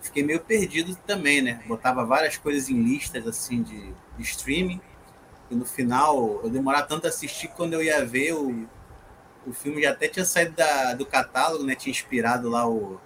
[0.00, 1.62] fiquei meio perdido também, né?
[1.66, 4.80] Botava várias coisas em listas assim de, de streaming.
[5.50, 8.66] E no final eu demorava tanto a assistir que quando eu ia ver o,
[9.46, 11.76] o filme já até tinha saído da, do catálogo, né?
[11.76, 13.00] Tinha inspirado lá o,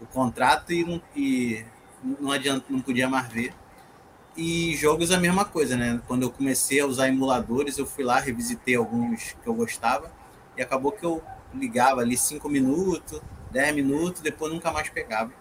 [0.00, 1.64] o contrato e não, e
[2.20, 3.52] não adianta, não podia mais ver.
[4.36, 6.00] E jogos a mesma coisa, né?
[6.08, 10.12] Quando eu comecei a usar emuladores, eu fui lá, revisitei alguns que eu gostava
[10.56, 13.20] e acabou que eu ligava ali 5 minutos,
[13.52, 15.32] 10 minutos, depois nunca mais pegava.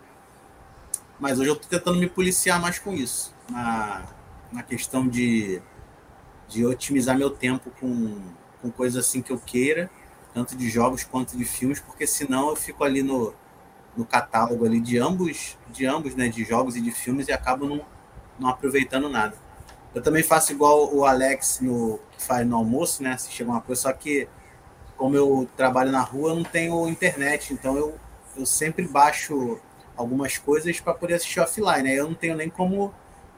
[1.20, 4.06] Mas hoje eu tô tentando me policiar mais com isso, na,
[4.52, 5.60] na questão de,
[6.48, 8.22] de otimizar meu tempo com,
[8.62, 9.90] com coisas assim que eu queira,
[10.34, 13.34] tanto de jogos quanto de filmes, porque senão eu fico ali no,
[13.98, 17.68] no catálogo ali de ambos, de ambos, né, de jogos e de filmes e acabo
[17.68, 17.86] não,
[18.40, 19.36] não aproveitando nada.
[19.94, 23.84] Eu também faço igual o Alex no que faz no almoço, né, assistir alguma coisa,
[23.84, 24.28] só que
[24.98, 28.00] como eu trabalho na rua, eu não tenho internet, então eu,
[28.38, 29.60] eu sempre baixo
[29.96, 31.94] algumas coisas para poder assistir offline, né?
[31.94, 32.94] Eu não tenho nem como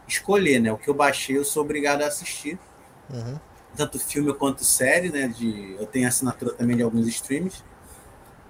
[0.07, 0.71] escolher, né?
[0.71, 2.59] O que eu baixei, eu sou obrigado a assistir,
[3.09, 3.39] Uhum.
[3.75, 5.27] tanto filme quanto série, né?
[5.27, 7.63] De, eu tenho assinatura também de alguns streams.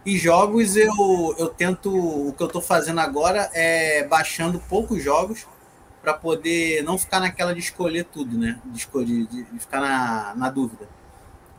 [0.05, 0.91] E jogos eu,
[1.37, 1.91] eu tento.
[2.27, 5.47] O que eu estou fazendo agora é baixando poucos jogos
[6.05, 8.61] para poder não ficar naquela de escolher tudo, né?
[8.63, 10.87] De, escolher, de, de ficar na, na dúvida.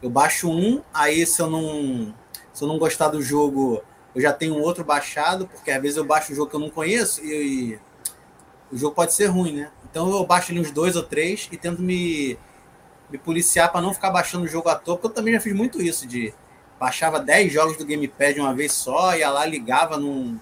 [0.01, 2.15] Eu baixo um, aí se eu não
[2.55, 3.83] se eu não gostar do jogo,
[4.15, 6.71] eu já tenho outro baixado, porque às vezes eu baixo um jogo que eu não
[6.71, 9.71] conheço e, e o jogo pode ser ruim, né?
[9.91, 12.39] Então eu baixo ali uns dois ou três e tento me,
[13.11, 15.53] me policiar para não ficar baixando o jogo à toa, porque eu também já fiz
[15.53, 16.33] muito isso de
[16.79, 20.41] baixava 10 jogos do Gamepad de uma vez só, ia lá, ligava, não,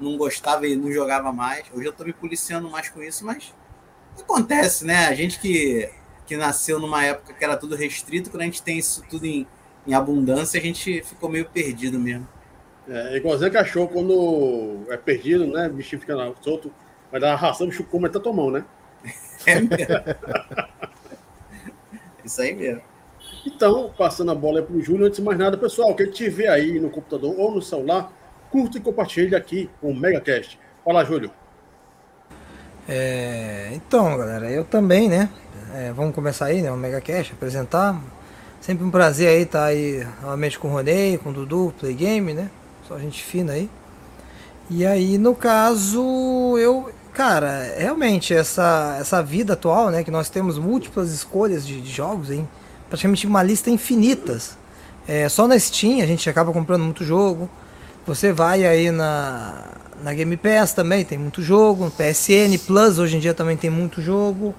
[0.00, 1.64] não gostava e não jogava mais.
[1.72, 3.52] Hoje eu tô me policiando mais com isso, mas
[4.18, 5.06] acontece, né?
[5.06, 5.88] A gente que,
[6.26, 9.46] que nasceu numa época que era tudo restrito, quando a gente tem isso tudo em,
[9.86, 12.26] em abundância, a gente ficou meio perdido mesmo.
[12.88, 15.68] É igualzinho cachorro quando é perdido, né?
[15.68, 16.72] O bichinho fica lá solto,
[17.10, 18.64] vai dar uma ração, o bicho come até tua mão, né?
[19.46, 19.94] É mesmo.
[22.24, 22.82] Isso aí mesmo.
[23.46, 26.80] Então, passando a bola para o Júnior, antes de mais nada, pessoal, quem tiver aí
[26.80, 28.12] no computador ou no celular,
[28.50, 30.58] curta e compartilhe aqui o MegaCast.
[30.84, 31.30] Fala, Júlio.
[32.88, 35.28] É, então, galera, eu também, né?
[35.74, 36.72] É, vamos começar aí, né?
[36.72, 38.00] O Mega Cash, apresentar.
[38.58, 42.32] Sempre um prazer aí estar aí novamente com o Ronei, com o Dudu, Play Game,
[42.32, 42.50] né?
[42.88, 43.68] Só gente fina aí.
[44.70, 46.90] E aí, no caso, eu.
[47.12, 50.02] Cara, realmente, essa, essa vida atual, né?
[50.02, 52.48] Que nós temos múltiplas escolhas de, de jogos, hein?
[52.88, 54.56] Praticamente uma lista infinitas.
[55.06, 57.50] É, só na Steam a gente acaba comprando muito jogo.
[58.08, 59.64] Você vai aí na,
[60.02, 61.90] na Game Pass também, tem muito jogo.
[61.90, 64.54] PSN Plus hoje em dia também tem muito jogo.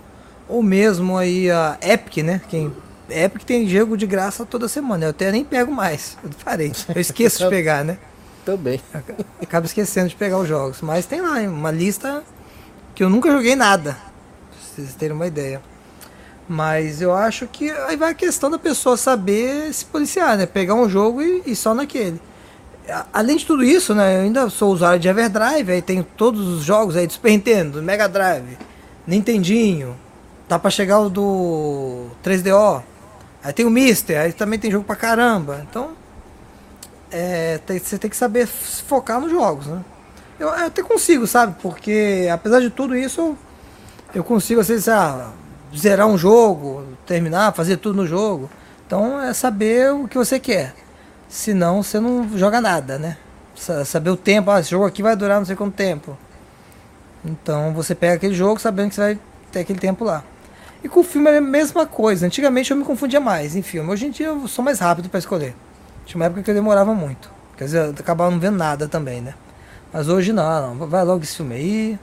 [0.47, 2.41] Ou mesmo aí a Epic, né?
[2.47, 2.71] Quem,
[3.09, 5.05] Epic tem jogo de graça toda semana.
[5.05, 6.15] Eu até nem pego mais.
[6.23, 6.71] Eu parei.
[6.93, 7.97] Eu esqueço de pegar, né?
[8.45, 8.79] Também.
[9.41, 10.81] Acabo esquecendo de pegar os jogos.
[10.81, 12.23] Mas tem lá uma lista
[12.93, 13.93] que eu nunca joguei nada.
[13.93, 15.59] Pra vocês terem uma ideia.
[16.47, 20.45] Mas eu acho que aí vai a questão da pessoa saber se policiar, né?
[20.45, 22.21] Pegar um jogo e, e só naquele.
[23.13, 24.17] Além de tudo isso, né?
[24.17, 27.79] Eu ainda sou usuário de Everdrive, aí tenho todos os jogos aí do Super Nintendo,
[27.79, 28.57] do Mega Drive,
[29.05, 29.95] Nintendinho,
[30.47, 32.81] tá pra chegar o do 3DO.
[33.43, 35.65] Aí tem o Mister, aí também tem jogo pra caramba.
[35.69, 35.91] Então,
[37.11, 39.83] é, tem- você tem que saber focar nos jogos, né?
[40.39, 41.55] Eu, eu até consigo, sabe?
[41.61, 43.37] Porque apesar de tudo isso,
[44.13, 45.31] eu, consigo, vezes, ah,
[45.75, 48.49] zerar um jogo, terminar, fazer tudo no jogo.
[48.85, 50.73] Então é saber o que você quer.
[51.29, 53.17] Senão você não joga nada, né?
[53.55, 56.17] Sa- Saber o tempo, ah, esse jogo aqui vai durar não sei quanto tempo.
[57.23, 59.19] Então você pega aquele jogo sabendo que você vai
[59.51, 60.23] ter aquele tempo lá.
[60.83, 62.25] E com o filme é a mesma coisa.
[62.25, 63.89] Antigamente eu me confundia mais em filme.
[63.91, 65.53] Hoje em dia eu sou mais rápido para escolher.
[66.05, 67.29] Tinha uma época que eu demorava muito.
[67.57, 69.33] Quer dizer, eu acabava não vendo nada também, né?
[69.91, 70.87] Mas hoje não, não.
[70.87, 71.99] Vai logo esse filme aí.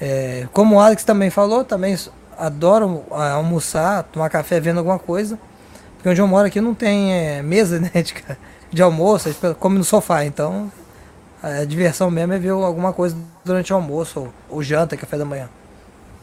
[0.00, 1.96] É, como o Alex também falou, também
[2.38, 5.38] adoro ah, almoçar, tomar café vendo alguma coisa.
[6.02, 8.12] Porque onde eu moro aqui não tem é, mesa né, de,
[8.72, 10.24] de almoço, a gente come no sofá.
[10.24, 10.70] Então
[11.40, 15.24] a diversão mesmo é ver alguma coisa durante o almoço ou, ou janta, café da
[15.24, 15.48] manhã.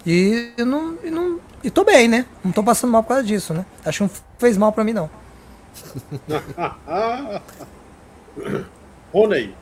[0.05, 1.39] E, eu não, e não.
[1.63, 2.25] E tô bem, né?
[2.43, 3.65] Não tô passando mal por causa disso, né?
[3.85, 5.09] Acho que não fez mal pra mim, não.
[9.13, 9.55] Rony,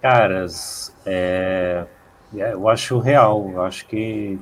[0.00, 1.84] Caras, é,
[2.36, 3.50] é, eu acho real.
[3.50, 4.38] Eu acho que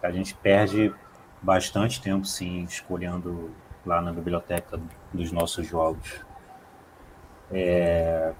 [0.00, 0.94] a gente perde
[1.42, 3.50] bastante tempo, sim, escolhendo
[3.84, 4.80] lá na biblioteca
[5.12, 6.24] dos nossos jogos.
[7.50, 8.32] É,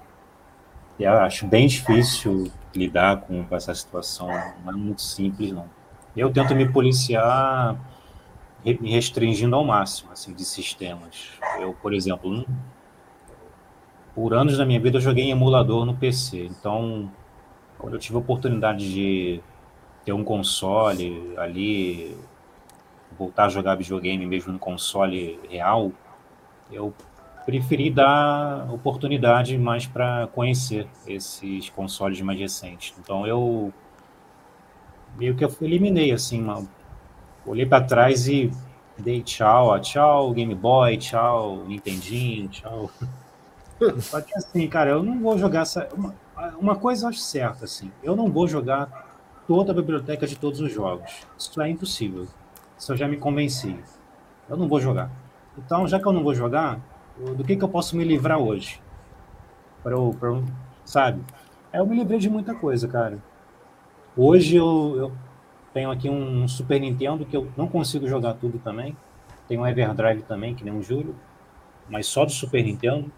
[0.99, 4.29] eu acho bem difícil lidar com, essa situação.
[4.65, 5.67] Não é muito simples, não.
[6.17, 7.77] Eu tento me policiar
[8.65, 11.31] me restringindo ao máximo, assim, de sistemas.
[11.59, 12.45] Eu, por exemplo,
[14.15, 16.47] por anos da minha vida eu joguei em emulador no PC.
[16.47, 17.11] Então,
[17.79, 19.41] quando eu tive a oportunidade de
[20.05, 22.17] ter um console ali,
[23.19, 25.93] voltar a jogar videogame mesmo no console real,
[26.71, 26.95] eu
[27.45, 32.95] preferi dar oportunidade mais para conhecer esses consoles mais recentes.
[32.99, 33.73] Então eu
[35.17, 36.67] meio que eu eliminei assim, uma,
[37.47, 38.51] olhei para trás e
[38.99, 42.91] dei tchau, ó, tchau Game Boy, tchau Nintendinho, tchau
[44.01, 45.89] só que assim, cara, eu não vou jogar essa.
[45.95, 46.15] Uma,
[46.59, 47.91] uma coisa eu acho certa, assim.
[48.03, 49.07] Eu não vou jogar
[49.47, 51.11] toda a biblioteca de todos os jogos.
[51.39, 52.27] Isso é impossível.
[52.79, 53.77] Isso eu já me convenci.
[54.49, 55.11] Eu não vou jogar.
[55.57, 56.81] Então, já que eu não vou jogar,
[57.37, 58.81] do que, que eu posso me livrar hoje?
[59.83, 60.45] Pra eu, pra eu-
[60.85, 61.23] sabe?
[61.73, 63.19] É, Eu me livrei de muita coisa, cara.
[64.17, 65.13] Hoje eu, eu
[65.73, 68.97] tenho aqui um Super Nintendo que eu não consigo jogar tudo também.
[69.47, 71.15] Tem um Everdrive também, que nem o Júlio,
[71.89, 73.11] mas só do Super Nintendo.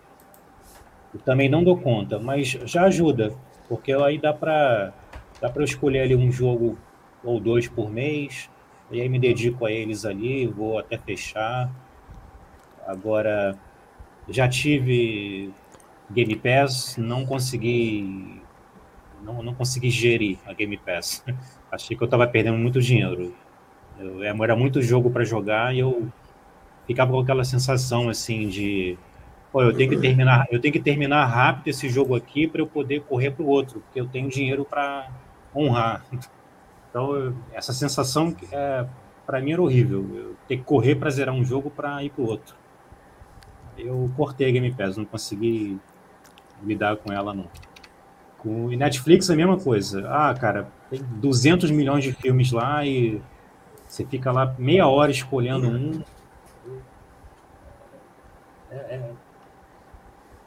[1.25, 3.33] Também não dou conta, mas já ajuda,
[3.69, 4.93] porque aí dá para
[5.41, 6.79] dá para escolher ali um jogo
[7.25, 8.49] ou dois por mês,
[8.91, 11.71] e aí me dedico a eles ali, vou até fechar.
[12.87, 13.57] Agora,
[14.29, 15.53] já tive
[16.11, 18.41] Game Pass, não consegui
[19.23, 21.25] não, não consegui gerir a Game Pass.
[21.71, 23.35] Achei que eu estava perdendo muito dinheiro.
[23.99, 26.09] Eu, era muito jogo para jogar e eu
[26.87, 28.99] ficava com aquela sensação assim de
[29.53, 32.69] Pô, eu tenho que terminar, eu tenho que terminar rápido esse jogo aqui para eu
[32.69, 35.11] poder correr para o outro, porque eu tenho dinheiro para
[35.55, 36.05] honrar.
[36.91, 38.85] Então, essa sensação é,
[39.25, 40.05] para mim era horrível.
[40.13, 42.55] Eu ter que correr para zerar um jogo para ir para o outro.
[43.79, 45.79] Eu cortei a Game Pass, não consegui
[46.63, 47.47] lidar com ela não.
[48.39, 50.07] Com e Netflix é a mesma coisa.
[50.09, 53.23] Ah, cara, tem 200 milhões de filmes lá e
[53.87, 56.03] você fica lá meia hora escolhendo um.
[58.71, 59.13] É- é-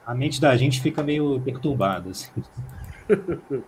[0.05, 2.09] a mente da gente fica meio perturbada.
[2.09, 2.31] Assim.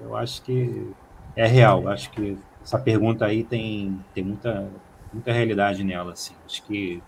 [0.00, 0.92] Eu acho que
[1.36, 1.88] é real.
[1.88, 4.68] Acho que essa pergunta aí tem, tem muita,
[5.12, 6.12] muita realidade nela.
[6.12, 6.34] Assim.
[6.44, 7.02] Acho que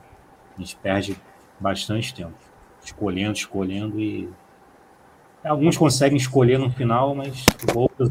[0.57, 1.17] a gente perde
[1.59, 2.35] bastante tempo
[2.85, 4.29] escolhendo, escolhendo e
[5.45, 8.11] alguns conseguem escolher no final, mas outros,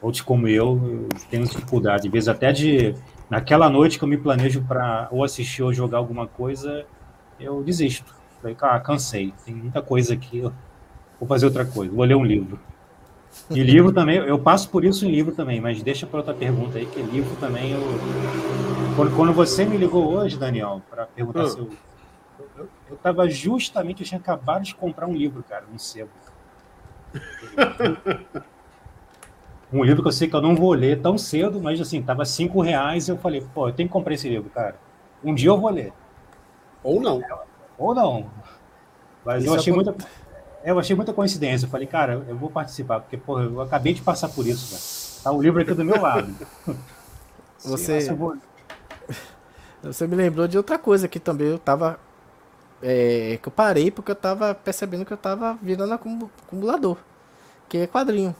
[0.00, 2.08] outros como eu, eu tenho dificuldade.
[2.08, 2.94] Às vezes até de
[3.28, 6.84] naquela noite que eu me planejo para ou assistir ou jogar alguma coisa,
[7.38, 8.14] eu desisto.
[8.40, 9.34] Falei, cansei.
[9.44, 10.40] Tem muita coisa aqui.
[10.40, 11.92] Vou fazer outra coisa.
[11.92, 12.58] Vou ler um livro.
[13.50, 16.78] E livro também, eu passo por isso em livro também, mas deixa para outra pergunta
[16.78, 17.80] aí, que livro também eu.
[18.96, 21.48] Quando, quando você me ligou hoje, Daniel, para perguntar Ah.
[21.48, 21.70] se eu.
[22.56, 26.10] Eu, eu tava justamente, eu tinha acabado de comprar um livro, cara, um sebo.
[29.72, 32.24] Um livro que eu sei que eu não vou ler tão cedo, mas assim, tava
[32.24, 34.74] cinco reais e eu falei, pô, eu tenho que comprar esse livro, cara.
[35.22, 35.92] Um dia eu vou ler.
[36.82, 37.22] Ou não.
[37.78, 38.26] Ou não.
[39.24, 39.94] Mas Isso eu achei é
[40.64, 41.66] Eu achei muita coincidência.
[41.66, 45.22] Eu falei, cara, eu vou participar, porque, porra, eu acabei de passar por isso, velho.
[45.24, 46.34] Tá o livro aqui do meu lado.
[47.58, 48.00] Você-
[49.82, 51.98] Você me lembrou de outra coisa que também eu tava.
[52.82, 56.96] é, que eu parei porque eu tava percebendo que eu tava virando acumu- acumulador.
[57.68, 58.34] Que é quadrinho.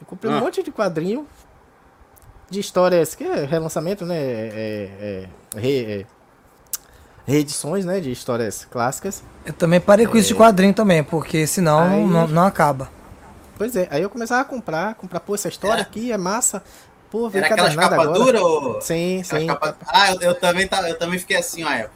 [0.00, 0.36] Eu comprei Ah.
[0.36, 1.26] um monte de quadrinho
[2.48, 4.16] de histórias, que é relançamento, né?
[4.18, 6.06] É, é, é, é,
[7.26, 9.22] reedições, né, de histórias clássicas.
[9.44, 12.88] Eu também parei com isso de quadrinho também, porque senão Aí- não, não acaba.
[13.56, 15.82] Pois é, aí eu começava a comprar, comprar, pô, essa história É.
[15.82, 16.62] aqui é massa.
[17.10, 18.18] Pô, veio Era aquelas capas agora.
[18.18, 18.80] duras ou.
[18.80, 19.46] Sim, aquelas sim.
[19.48, 21.86] capas- Ah, eu, eu também tá, eu também fiquei assim, ó.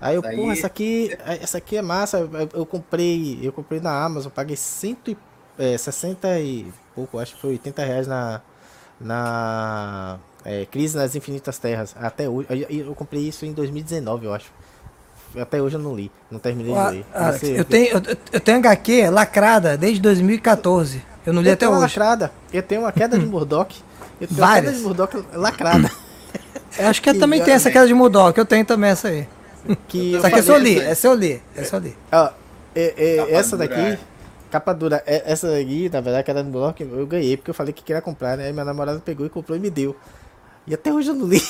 [0.00, 2.18] Aí eu, porra, essa aqui, essa aqui é massa.
[2.18, 5.16] Eu, eu comprei, eu comprei na Amazon, paguei cento e,
[5.58, 8.40] é, 60 e pouco, acho que foi 80 reais na
[9.00, 11.94] na é, Crise nas Infinitas Terras.
[11.98, 14.52] Até hoje, eu, eu comprei isso em 2019, eu acho.
[15.36, 17.04] Até hoje eu não li, não terminei de Ah, ler.
[17.32, 21.02] Você- eu, tenho, eu, eu tenho HQ lacrada desde 2014.
[21.26, 21.98] Eu não li eu até tenho uma hoje.
[21.98, 23.82] lacrada, eu tenho uma queda de Murdoch.
[24.20, 24.64] Eu tenho uma Várias.
[24.66, 25.90] queda de Murdoch lacrada.
[26.78, 27.74] Eu acho que eu também tenho essa também.
[27.74, 29.28] queda de Murdoch, eu tenho também essa aí.
[29.86, 30.90] Que Só que essa eu falei li, isso aí.
[30.92, 31.96] essa eu li, essa eu li.
[32.10, 32.30] Ó,
[32.74, 33.98] é- é, essa daqui, é.
[34.50, 37.54] capa dura, é- essa daqui, na verdade, que era no bloco, eu ganhei, porque eu
[37.54, 38.46] falei que queria comprar, né?
[38.46, 39.94] Aí minha namorada pegou e comprou e me deu.
[40.66, 41.42] E até hoje eu não li.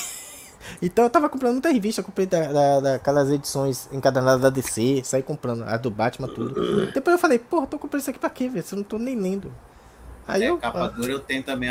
[0.81, 5.01] Então eu tava comprando muita revista, eu comprei da, da, daquelas edições encadernadas da DC,
[5.03, 6.53] saí comprando, a do Batman, tudo.
[6.91, 8.65] Depois eu falei, porra, tô comprando isso aqui pra quê, velho?
[8.71, 9.51] Eu não tô nem lendo.
[10.27, 10.57] Aí É, eu.
[10.57, 11.69] capa dura eu tenho também.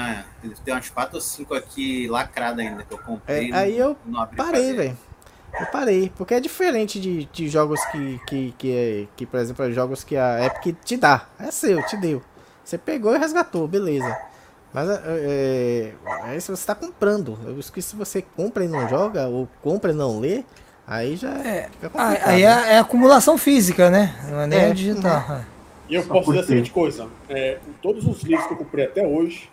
[0.64, 3.50] Tem umas 4 ou 5 aqui lacradas ainda que eu comprei.
[3.50, 4.98] É, aí eu não Parei, velho.
[5.60, 9.64] Eu parei, porque é diferente de, de jogos que, que, que, é- que, por exemplo,
[9.64, 11.26] é jogos que a Epic te dá.
[11.38, 12.22] É seu, te deu.
[12.64, 14.14] Você pegou e resgatou, beleza.
[14.72, 18.88] Mas é, é, aí se você tá comprando, eu esqueci se você compra e não
[18.88, 20.44] joga, ou compra e não lê,
[20.86, 21.68] aí já É.
[22.24, 24.14] Aí é, é acumulação física, né?
[24.30, 24.72] Não é nem É.
[24.72, 25.24] digital.
[25.30, 25.44] é.
[25.88, 28.84] E eu Só posso dizer a seguinte coisa: é, todos os livros que eu comprei
[28.84, 29.50] até hoje,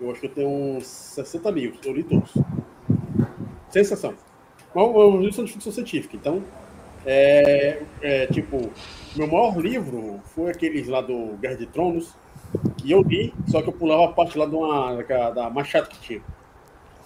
[0.00, 2.30] eu acho que eu tenho uns 60 livros, eu li todos.
[3.70, 4.12] Sem exceção.
[4.74, 6.42] Mas os livros são de ficção científica, então,
[7.06, 8.70] é, é, tipo,
[9.16, 12.14] meu maior livro foi aqueles lá do Guerra de Tronos,
[12.76, 15.88] que eu li, só que eu pulava a parte lá de uma, da mais chata
[15.88, 16.22] que tinha.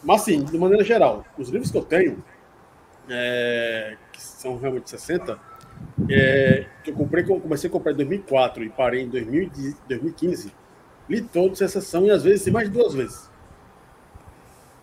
[0.02, 2.22] Mas, assim, de maneira geral, os livros que eu tenho,
[3.08, 5.38] é, que são realmente 60,
[6.10, 10.52] é, que eu comprei, comecei a comprar em 2004 e parei em 2010 2015,
[11.08, 13.30] li todos, sem exceção, e às vezes mais duas vezes.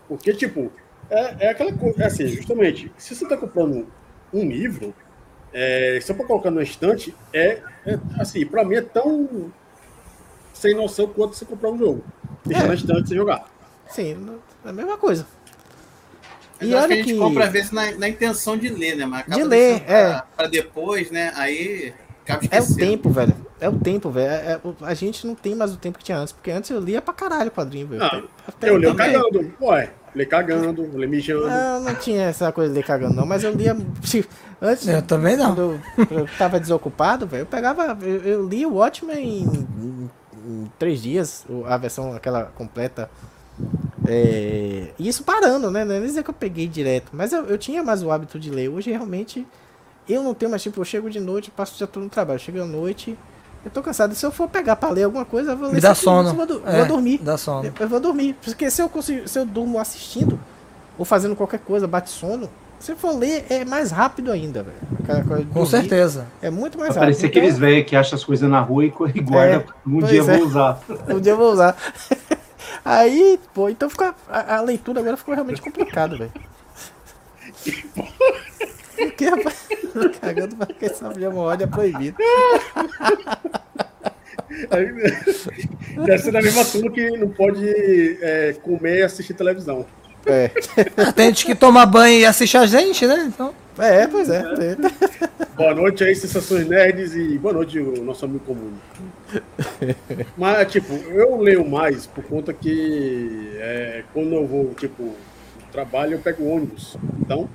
[0.08, 0.71] Porque, tipo,
[1.10, 3.88] é, é aquela coisa, é assim, justamente, se você está comprando
[4.34, 4.93] um livro,
[5.54, 9.52] é, só para colocar no estante, é, é assim, para mim é tão
[10.63, 12.04] sem noção quanto você comprar um jogo.
[12.45, 12.67] Deixar É.
[12.69, 13.45] na estante sem jogar.
[13.89, 14.17] Sim,
[14.65, 15.26] é a mesma coisa.
[16.60, 18.58] Mas E eu acho que olha a gente que- compra às vezes na, na intenção
[18.58, 19.06] de ler, né?
[19.06, 20.23] Mas acaba De ler, pra, é.
[20.38, 21.32] pra depois, né?
[21.36, 21.93] Aí
[22.49, 23.36] É o tempo, velho.
[23.60, 24.32] É o tempo, velho.
[24.32, 26.80] É- é- a gente não tem mais o tempo que tinha antes, porque antes eu
[26.80, 27.99] lia pra caralho quadrinho, velho.
[28.02, 29.13] Não, Até- eu leio também.
[29.13, 31.47] cagando, ué, leio cagando, leio mijando.
[31.49, 33.76] Não, não tinha essa coisa de ler cagando, não, mas eu lia.
[34.62, 35.47] Antes, Eu também não.
[35.54, 37.97] quando eu, eu tava desocupado, velho, eu pegava.
[38.02, 40.08] Eu, eu li o Watchmen em,
[40.47, 43.10] em- três dias, a versão aquela completa.
[44.06, 45.85] É, e isso parando, né?
[45.85, 48.50] Não é dizer que eu peguei direto, mas eu, eu tinha mais o hábito de
[48.50, 48.69] ler.
[48.69, 49.48] Hoje realmente
[50.10, 52.62] eu não tenho mais tipo, eu chego de noite, passo já tô no trabalho, chego
[52.62, 53.17] à noite,
[53.63, 54.13] eu tô cansado.
[54.13, 56.29] Se eu for pegar pra ler alguma coisa, eu vou ler Me dá sono.
[56.29, 57.19] eu Vou, É, vou dormir.
[57.19, 57.73] Dá sono.
[57.79, 58.35] Eu vou dormir.
[58.44, 60.37] Porque se eu consigo, se eu durmo assistindo
[60.98, 62.50] ou fazendo qualquer coisa, bate sono,
[62.84, 65.48] se for ler, é mais rápido ainda, velho.
[65.54, 66.27] Com certeza.
[66.42, 67.04] É muito mais rápido.
[67.04, 68.90] parecer aqueles velhos que acham as coisas na rua e
[69.21, 69.65] guarda.
[69.88, 70.38] um pois dia eu é.
[70.38, 70.84] vou usar.
[71.08, 71.77] Um dia eu vou usar.
[72.84, 76.34] Aí, pô, então fica, a, a leitura agora ficou realmente complicada, velho.
[78.96, 79.67] O que, rapaz?
[79.92, 82.15] Tô Cagando pra que essa minha hemorroida é proibida.
[86.06, 87.67] Deve ser da mesma turma que não pode
[88.21, 89.86] é, comer e assistir televisão.
[90.26, 90.48] É,
[91.15, 93.26] Tem gente que toma banho e assiste a gente, né?
[93.28, 94.44] Então, é pois é.
[95.56, 98.71] Boa noite aí, Sensações Nerds, e boa noite, o nosso amigo comum.
[100.38, 106.13] Mas, tipo, eu leio mais por conta que é, quando eu vou, tipo, no trabalho,
[106.13, 106.96] eu pego ônibus.
[107.19, 107.50] Então,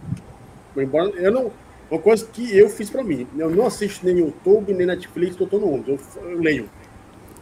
[0.77, 1.53] embora eu não.
[1.91, 5.47] Uma coisa que eu fiz pra mim, eu não assisto nem YouTube, nem Netflix, eu
[5.47, 6.69] tô no ônibus, eu, eu leio.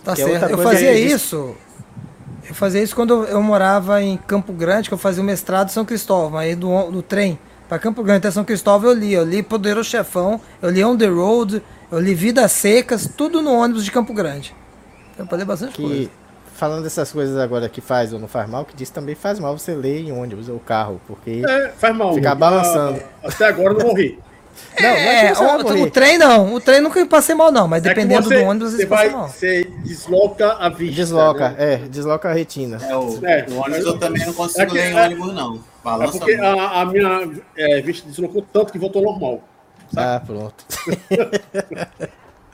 [0.04, 0.50] tá Que é certo.
[0.50, 1.56] Eu fazia isso.
[2.48, 5.72] Eu fazia isso quando eu morava em Campo Grande, que eu fazia o mestrado em
[5.72, 6.38] São Cristóvão.
[6.38, 7.38] Aí do, do trem
[7.68, 9.12] pra Campo Grande até São Cristóvão eu li.
[9.12, 13.52] Eu li Poderoso Chefão, eu li On the Road, eu li Vidas Secas, tudo no
[13.52, 14.54] ônibus de Campo Grande.
[15.18, 16.10] Eu falei bastante Que, coisa.
[16.54, 19.58] falando dessas coisas agora que faz ou não faz mal, que diz também faz mal
[19.58, 21.42] você ler em ônibus ou carro, porque...
[21.48, 22.12] É, faz mal.
[22.14, 23.00] Ficar Ah, balançando.
[23.24, 24.18] até agora eu não morri.
[24.80, 26.54] Não, não é É, o, o trem não.
[26.54, 27.66] O trem nunca passei mal, não.
[27.66, 29.28] Mas É dependendo você, do ônibus, você vai, passa mal.
[29.28, 30.94] você desloca a vista.
[30.96, 31.56] Desloca, né?
[31.58, 32.78] é, desloca a retina.
[32.82, 35.34] É, o, É, o ônibus eu também não consigo é que- ler em é- ônibus,
[35.34, 35.56] não.
[35.56, 36.44] É Balança porque muito.
[36.60, 39.42] a, a minha é, vista deslocou tanto que voltou normal.
[39.96, 40.64] Ah, pronto.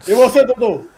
[0.07, 0.88] E você, Dudu?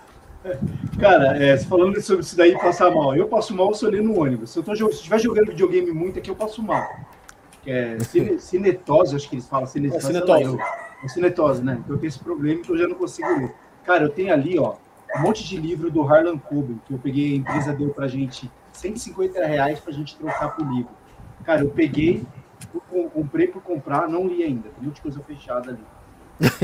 [0.99, 3.15] Cara, é, falando sobre isso daí passar mal.
[3.15, 4.51] Eu passo mal se eu ler no ônibus.
[4.51, 6.87] Se eu estiver jogando videogame muito aqui, eu passo mal.
[7.67, 10.05] É, cine, cinetose, acho que eles falam cinetose.
[10.05, 10.59] É, cinetose.
[11.05, 11.79] É cinetose, né?
[11.81, 13.55] Então eu tenho esse problema que eu já não consigo ler.
[13.85, 14.77] Cara, eu tenho ali, ó,
[15.17, 18.51] um monte de livro do Harlan Coben, que eu peguei, a empresa deu pra gente
[18.73, 20.91] 150 reais pra gente trocar por livro.
[21.45, 22.27] Cara, eu peguei,
[23.13, 25.85] comprei por comprar, não li ainda, tem muita coisa fechada ali.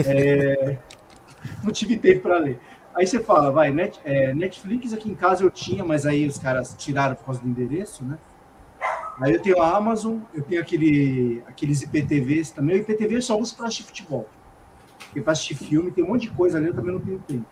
[0.05, 0.79] É,
[1.63, 2.59] não tive tempo para ler.
[2.95, 3.73] Aí você fala, vai,
[4.05, 7.49] é, Netflix aqui em casa eu tinha, mas aí os caras tiraram por causa do
[7.49, 8.19] endereço, né?
[9.21, 12.77] Aí eu tenho a Amazon, eu tenho aquele, aqueles IPTVs também.
[12.77, 14.29] O IPTV eu só uso para assistir futebol.
[14.99, 17.45] Porque para assistir filme tem um monte de coisa ali, eu também não tenho tempo.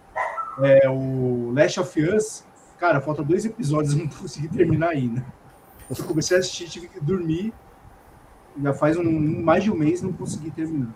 [0.60, 2.44] É, o Last of Us,
[2.78, 5.24] cara, falta dois episódios, não consegui terminar ainda.
[5.90, 7.52] Eu comecei a assistir, tive que dormir.
[8.62, 10.94] Já faz um, mais de um mês não consegui terminar.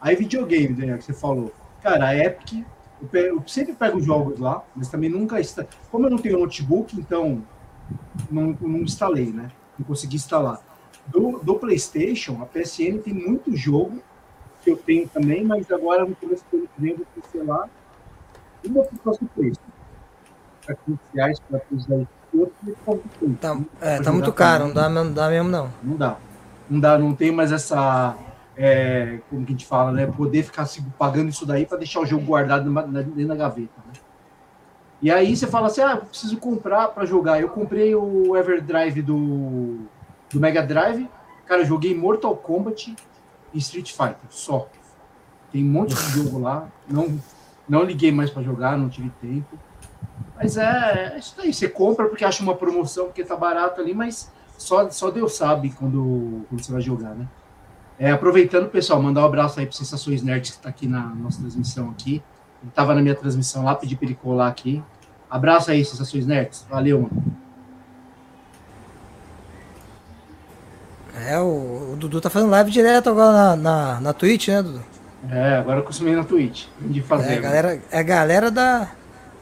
[0.00, 1.52] Aí videogame, Daniel, que você falou.
[1.82, 2.64] Cara, a Epic,
[3.00, 5.36] eu, pe- eu sempre pego jogos lá, mas também nunca...
[5.90, 7.44] Como eu não tenho notebook, então
[8.30, 9.50] não, não instalei, né?
[9.78, 10.60] Não consegui instalar.
[11.06, 14.02] Do, do PlayStation, a PSN tem muito jogo
[14.62, 17.68] que eu tenho também, mas agora no começo do ano que vem vou cancelar
[18.64, 19.60] uma por causa do preço.
[20.64, 23.34] Para 15 reais para precisar de outro por causa do preço.
[23.36, 25.70] Tá, é, tá muito caro, não dá, mesmo- não dá mesmo não.
[25.82, 26.16] Não dá.
[26.70, 28.16] Não dá, não tem mais essa.
[28.56, 30.06] é, como que a gente fala, né?
[30.06, 33.34] Poder ficar se pagando isso daí para deixar o jogo guardado numa- na- dentro da
[33.34, 33.72] gaveta.
[33.86, 33.92] Né?
[35.04, 37.38] E aí você fala assim: ah, eu preciso comprar para jogar.
[37.38, 39.80] Eu comprei o Everdrive do,
[40.32, 41.06] do Mega Drive.
[41.44, 42.96] Cara, eu joguei Mortal Kombat
[43.52, 44.66] e Street Fighter, só.
[45.52, 46.68] Tem um monte de jogo lá.
[46.88, 47.20] Não,
[47.68, 49.58] não liguei mais para jogar, não tive tempo.
[50.36, 51.52] Mas é, é isso daí.
[51.52, 55.68] Você compra porque acha uma promoção, porque tá barato ali, mas só, só Deus sabe
[55.78, 57.28] quando, quando você vai jogar, né?
[57.98, 61.40] É, aproveitando, pessoal, mandar um abraço aí para Sensações Nerds que está aqui na nossa
[61.40, 62.22] transmissão aqui.
[62.62, 64.82] Ele estava na minha transmissão lá, pedi para ele colar aqui.
[65.34, 66.64] Abraço aí, Sensações Nerds.
[66.70, 67.24] Valeu, mano.
[71.26, 74.80] É, o, o Dudu tá fazendo live direto agora na, na, na Twitch, né, Dudu?
[75.28, 76.66] É, agora eu consumi na Twitch.
[76.80, 77.32] De fazer.
[77.32, 78.88] É a galera, é a galera da,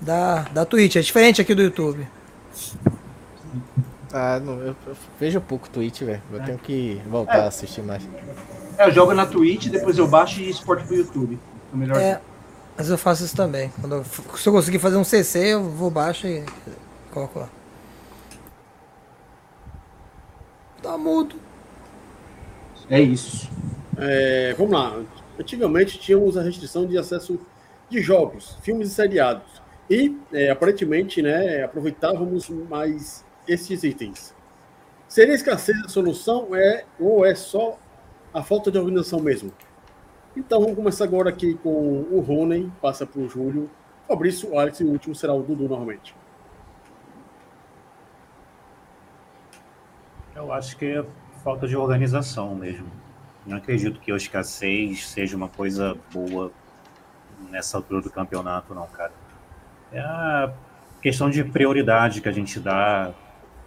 [0.01, 2.09] da, da Twitch, é diferente aqui do YouTube.
[4.14, 6.22] Ah, não, eu, eu vejo pouco Twitch, velho.
[6.32, 6.45] Eu É.
[6.45, 8.03] tenho que voltar a assistir mais.
[8.78, 11.38] É, eu jogo na Twitch, depois eu baixo e exporto pro YouTube.
[11.72, 12.20] É melhor É,
[12.77, 13.73] mas eu faço isso também.
[13.81, 16.45] Quando eu, se eu conseguir fazer um CC, eu vou baixo e
[17.11, 17.49] coloco lá.
[20.83, 21.37] Tá mudo.
[22.91, 23.49] É isso.
[23.97, 25.01] É, vamos lá.
[25.39, 27.39] Antigamente tínhamos a restrição de acesso
[27.89, 29.62] de jogos, filmes e seriados.
[29.89, 34.35] E, é, aparentemente, né, aproveitávamos mais esses itens.
[35.09, 37.79] Seria escassez a solução é, ou é só
[38.33, 39.53] a falta de organização mesmo?
[40.35, 43.68] Então vamos começar agora aqui com o Rony, passa para o Júlio,
[44.09, 46.14] Fabrício, Alex e o último será o Dudu novamente.
[50.35, 51.05] Eu acho que é
[51.45, 52.87] falta de organização mesmo.
[53.47, 56.51] Não acredito que a escassez seja uma coisa boa
[57.51, 59.12] nessa altura do campeonato, não, cara.
[59.93, 60.53] É a
[61.03, 63.12] questão de prioridade que a gente dá.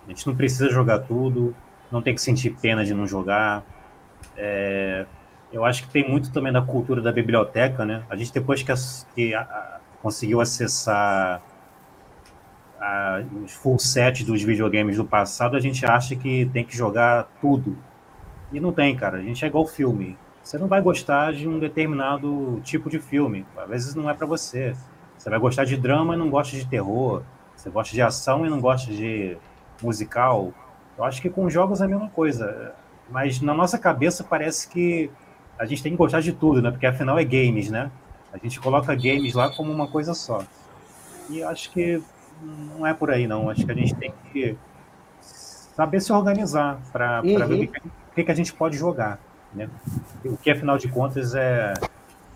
[0.05, 1.55] A gente não precisa jogar tudo,
[1.91, 3.63] não tem que sentir pena de não jogar.
[4.35, 5.05] É,
[5.55, 8.03] eu acho que tem muito também da cultura da biblioteca, né?
[8.09, 11.41] A gente depois que, as- que a- a- conseguiu acessar
[12.79, 17.29] a- os full set dos videogames do passado, a gente acha que tem que jogar
[17.39, 17.77] tudo.
[18.51, 19.17] E não tem, cara.
[19.17, 20.17] A gente é igual filme.
[20.43, 23.45] Você não vai gostar de um determinado tipo de filme.
[23.57, 24.75] Às vezes não é pra você.
[25.17, 27.23] Você vai gostar de drama e não gosta de terror.
[27.55, 29.37] Você gosta de ação e não gosta de
[29.81, 30.53] musical.
[30.97, 32.73] Eu acho que com jogos é a mesma coisa.
[33.09, 35.09] Mas na nossa cabeça parece que
[35.59, 36.71] a gente tem que gostar de tudo, né?
[36.71, 37.91] Porque afinal é games, né?
[38.31, 40.43] A gente coloca games lá como uma coisa só.
[41.29, 42.01] E acho que
[42.41, 43.49] não é por aí, não.
[43.49, 44.57] Acho que a gente tem que
[45.21, 47.47] saber se organizar para Uhum.
[47.47, 49.19] ver o que, que- o que, que a gente pode jogar,
[49.53, 49.69] né?
[50.25, 51.73] O que, afinal de contas, é,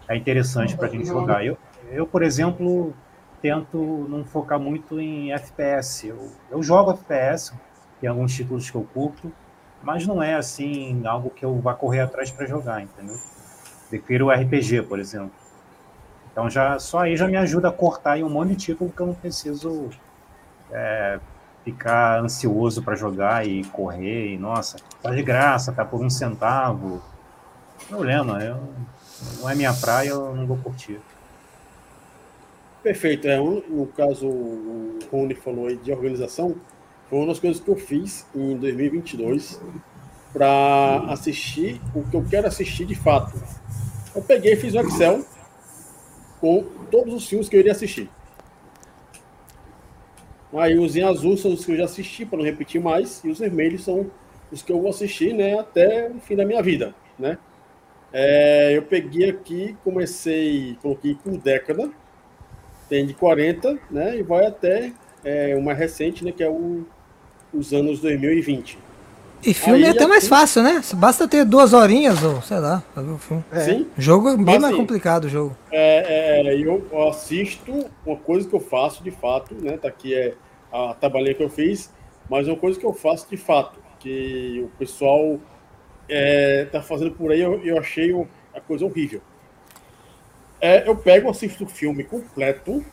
[0.09, 1.45] é interessante para a gente jogar.
[1.45, 1.57] Eu,
[1.91, 2.93] eu, por exemplo,
[3.41, 6.07] tento não focar muito em FPS.
[6.07, 7.53] Eu, eu jogo FPS,
[7.99, 9.34] tem alguns títulos que eu curto,
[9.82, 13.17] mas não é assim algo que eu vá correr atrás para jogar, entendeu?
[13.89, 15.32] Prefiro o RPG, por exemplo.
[16.32, 19.01] Então já só aí já me ajuda a cortar aí um monte de título que
[19.01, 19.89] eu não preciso
[20.71, 21.19] é,
[21.63, 27.01] ficar ansioso para jogar e correr e nossa, tá de graça, tá por um centavo.
[27.88, 28.57] Problema, eu,
[29.39, 30.99] não é minha praia, eu não vou curtir.
[32.82, 33.27] Perfeito.
[33.27, 36.55] É, no caso, o Rony falou aí de organização.
[37.10, 39.60] Foi uma das coisas que eu fiz em 2022
[40.32, 43.34] para assistir o que eu quero assistir de fato.
[44.16, 45.26] Eu peguei e fiz um Excel
[46.39, 48.10] com todos os filmes que eu iria assistir.
[50.53, 53.30] Aí os em azul são os que eu já assisti, para não repetir mais, e
[53.30, 54.10] os vermelhos são
[54.51, 56.93] os que eu vou assistir né, até o fim da minha vida.
[57.18, 57.38] Né?
[58.12, 61.91] É, eu peguei aqui, comecei, coloquei por década,
[62.88, 64.18] tem de 40, né?
[64.18, 64.91] E vai até
[65.24, 66.32] é, uma recente, né?
[66.32, 66.88] Que é o,
[67.53, 68.77] os anos 2020.
[69.41, 70.81] E filme Aí, é até mais assim- fácil, né?
[70.95, 73.43] Basta ter duas horinhas ou sei lá, ver o filme.
[73.63, 73.87] Sim.
[73.97, 75.55] Jogo é bem Mas, mais assim, complicado o jogo.
[75.71, 79.77] É, é, eu assisto uma coisa que eu faço de fato, né?
[79.77, 80.33] Tá aqui é
[80.71, 81.89] a tabelinha que eu fiz,
[82.29, 85.39] mas uma coisa que eu faço de fato, que o pessoal
[86.09, 88.13] é, tá fazendo por aí, eu, eu achei
[88.53, 89.21] a coisa horrível.
[90.61, 92.83] É, eu pego, assisto o filme completo,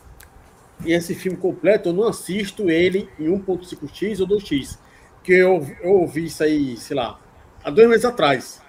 [0.85, 4.77] e esse filme completo eu não assisto ele em 1.5x ou 2x.
[5.23, 7.19] Que eu, eu ouvi isso aí, sei lá,
[7.63, 8.61] há dois meses atrás.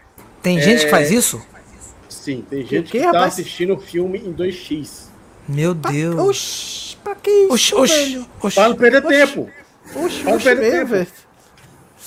[0.43, 1.41] Tem gente é, que faz isso?
[2.09, 3.35] Sim, tem gente quê, que tá rapaz?
[3.35, 5.09] assistindo o filme em 2x.
[5.49, 6.17] Meu Deus.
[6.19, 8.27] Oxi, pra que isso, Oxi, oxi, velho?
[8.43, 8.55] oxi.
[8.57, 9.09] Para não perder Oxi.
[9.09, 9.51] tempo.
[9.97, 10.87] Oxi, Pode oxi perder tempo.
[10.87, 11.07] velho.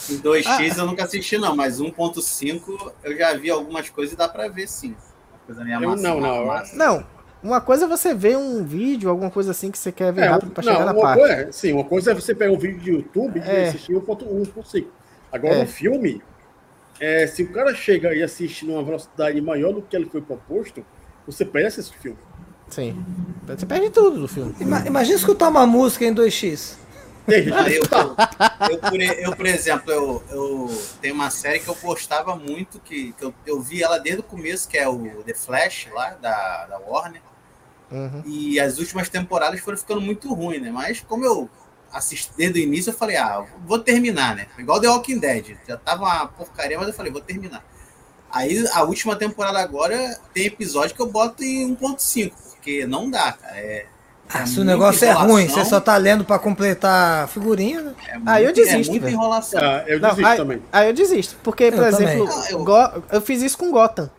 [0.10, 4.28] Em 2x eu nunca assisti, não, mas 1.5 eu já vi algumas coisas e dá
[4.28, 4.96] pra ver sim.
[5.46, 6.76] Coisa meio Eu massa, não, não, massa.
[6.76, 7.06] Não,
[7.44, 10.28] uma coisa é você ver um vídeo, alguma coisa assim que você quer ver É,
[10.28, 11.20] rápido pra não, chegar na uma parte.
[11.20, 13.68] coisa, é- sim, uma coisa é você pegar um vídeo de YouTube e É.
[13.70, 14.88] assistir 1.1.5.
[15.32, 15.62] Agora, É.
[15.62, 16.22] no filme,
[17.00, 20.86] é, se o cara chega e assiste numa velocidade maior do que ele foi proposto,
[21.26, 22.18] você perde esse filme.
[22.70, 23.04] Sim.
[23.48, 24.56] Você perde tudo do filme.
[24.60, 26.78] Ima- Imagina escutar uma música em 2x.
[27.26, 31.60] Tem gente Ah, que eu, eu, por, eu, por exemplo, eu, eu tenho uma série
[31.60, 34.88] que eu gostava muito, que, que eu, eu vi ela desde o começo, que é
[34.88, 37.22] o The Flash, lá, da, da Warner.
[37.92, 38.24] Uhum.
[38.26, 40.72] E as últimas temporadas foram ficando muito ruins, né?
[40.72, 41.50] Mas como eu
[41.92, 44.48] assisti desde o início, eu falei, ah, vou terminar, né?
[44.58, 45.58] Igual The Walking Dead.
[45.68, 47.64] Já tava uma porcaria, mas eu falei, vou terminar.
[48.32, 53.34] Aí a última temporada agora tem episódio que eu boto em 1.5, porque não dá,
[53.34, 53.58] cara.
[53.58, 53.86] É,
[54.34, 57.28] Ah, é se o negócio é ruim, você enrolação, só tá lendo pra completar a
[57.28, 57.94] figurinha, né?
[58.08, 59.60] é Ah, eu muito- desisto, É muita enrolação.
[59.62, 60.62] Ah, eu Não, desisto aí, também.
[60.72, 61.36] aí eu desisto.
[61.44, 62.46] Porque, por Eu exemplo, também.
[62.74, 64.10] Ah, eu- eu fiz isso com Gotham.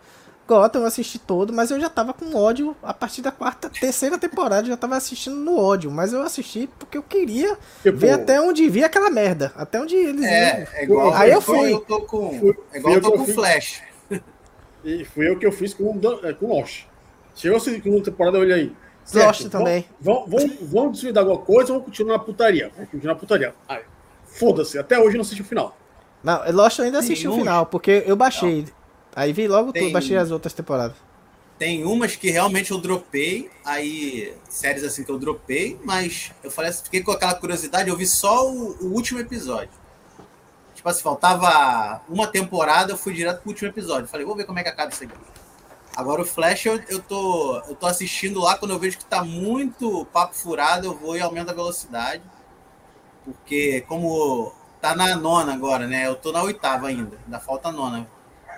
[0.46, 4.18] Gotham eu assisti todo, mas eu já tava com ódio a partir da quarta, terceira
[4.18, 5.90] temporada, eu já tava assistindo no ódio.
[5.90, 9.52] Mas eu assisti porque eu queria Tipo, ver até onde via aquela merda.
[9.56, 10.30] Até onde eles iam.
[10.30, 11.72] É, é igual, Aí eu fui.
[11.72, 12.38] eu tô com.
[12.38, 13.34] Fui- é igual fui eu tô eu com fiz.
[13.34, 13.82] Flash.
[14.84, 16.84] E foi eu que eu fiz com, o- é, com Lost.
[17.36, 18.72] Chegou a segunda temporada, eu olhei aí.
[19.14, 19.84] Lost também.
[20.00, 22.70] Vamos, vamos, vamos desvendar alguma coisa ou vamos continuar na putaria?
[22.74, 23.54] Vamos continuar na putaria.
[24.26, 25.76] Foda-se, até hoje eu não assisti o final.
[26.22, 28.66] Não, Lost eu ainda assisti o Tem um- final, porque eu baixei.
[29.14, 30.96] Aí vi logo Tem- tudo, baixei as outras temporadas.
[31.58, 36.70] Tem umas que realmente eu dropei, aí séries assim que eu dropei, mas eu falei
[36.70, 39.70] assim, fiquei com aquela curiosidade, eu vi só o, o último episódio.
[40.74, 44.08] Tipo assim, faltava uma temporada, eu fui direto pro último episódio.
[44.08, 45.14] Falei, vou ver como é que acaba isso aqui.
[45.94, 49.22] Agora o Flash eu, eu, tô, eu tô assistindo lá, quando eu vejo que tá
[49.22, 52.22] muito papo furado, eu vou e aumento a velocidade.
[53.24, 56.08] Porque como tá na nona agora, né?
[56.08, 58.08] Eu tô na oitava ainda, ainda falta a nona.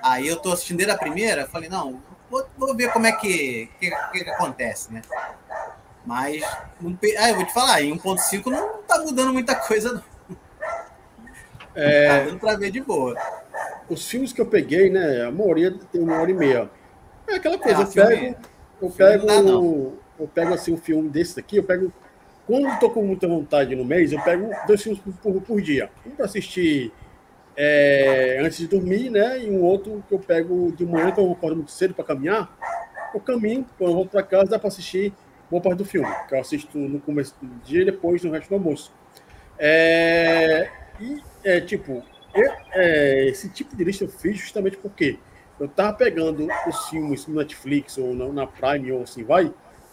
[0.05, 1.99] Aí eu tô assistindo desde a primeira, falei, não,
[2.31, 5.01] vou, vou ver como é que, que, que, acontece, né?
[6.05, 6.43] Mas,
[6.79, 10.37] não ah, eu vou te falar, em 1.5 não tá mudando muita coisa, não.
[11.75, 13.17] É, Tá dando pra ver de boa.
[13.89, 15.23] os filmes que eu peguei, né?
[15.23, 16.71] A maioria tem uma hora e meia.
[17.27, 18.37] É aquela coisa, É, eu filme- pego.
[18.83, 19.27] Eu pego.
[19.27, 19.93] não dá, não.
[20.21, 21.91] Eu pego assim um filme desse daqui, eu pego.
[22.47, 25.61] Quando eu tô com muita vontade no mês, eu pego dois filmes por, por, por
[25.63, 25.91] dia.
[26.07, 26.93] Um pra assistir
[27.57, 29.45] é, antes de dormir, né?
[29.45, 32.57] E um outro que eu pego de manhã, que eu acordo muito cedo para caminhar.
[33.15, 35.13] Eu caminho, quando eu volto para casa, dá para assistir
[35.51, 38.49] boa parte do filme, que eu assisto no começo do dia e depois no resto
[38.49, 38.93] do almoço.
[39.59, 40.69] É,
[41.01, 42.03] e, é, tipo,
[42.35, 45.19] eu- é, esse tipo de lista eu fiz justamente porque
[45.61, 49.53] eu tava pegando os filmes no Netflix ou na, na Prime ou assim vai,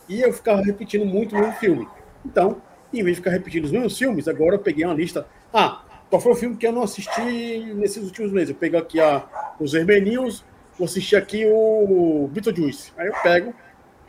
[0.09, 1.87] e eu ficava repetindo muito o mesmo filme.
[2.25, 5.27] Então, em vez de ficar repetindo os mesmos filmes, agora eu peguei uma lista.
[5.53, 8.49] Ah, qual foi o filme que eu não assisti nesses últimos meses?
[8.49, 9.23] Eu pego aqui a,
[9.57, 10.43] os Vermelhinhos,
[10.77, 12.91] vou assistir aqui o Beetlejuice.
[12.97, 13.55] Aí eu pego,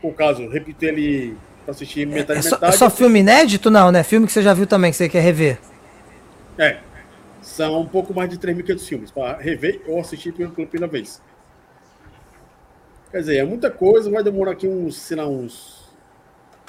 [0.01, 2.77] por caso, repito ele para assistir metade É e só, é metade.
[2.77, 3.71] só filme inédito?
[3.71, 4.03] Não, né?
[4.03, 5.57] Filme que você já viu também, que você quer rever.
[6.57, 6.79] É.
[7.41, 11.21] São um pouco mais de 3.500 filmes para rever ou assistir pela, pela primeira vez.
[13.11, 15.89] Quer dizer, é muita coisa, vai demorar aqui uns, sei lá, uns,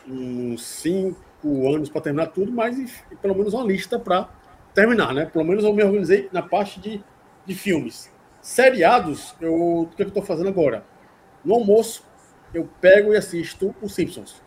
[0.08, 2.76] uns cinco anos para terminar tudo, mas
[3.20, 4.28] pelo menos uma lista para
[4.74, 5.26] terminar, né?
[5.26, 7.02] Pelo menos eu me organizei na parte de,
[7.46, 8.12] de filmes.
[8.42, 10.84] Seriados, eu, o que eu estou fazendo agora?
[11.44, 12.04] No almoço,
[12.52, 14.42] eu pego e assisto os Simpsons.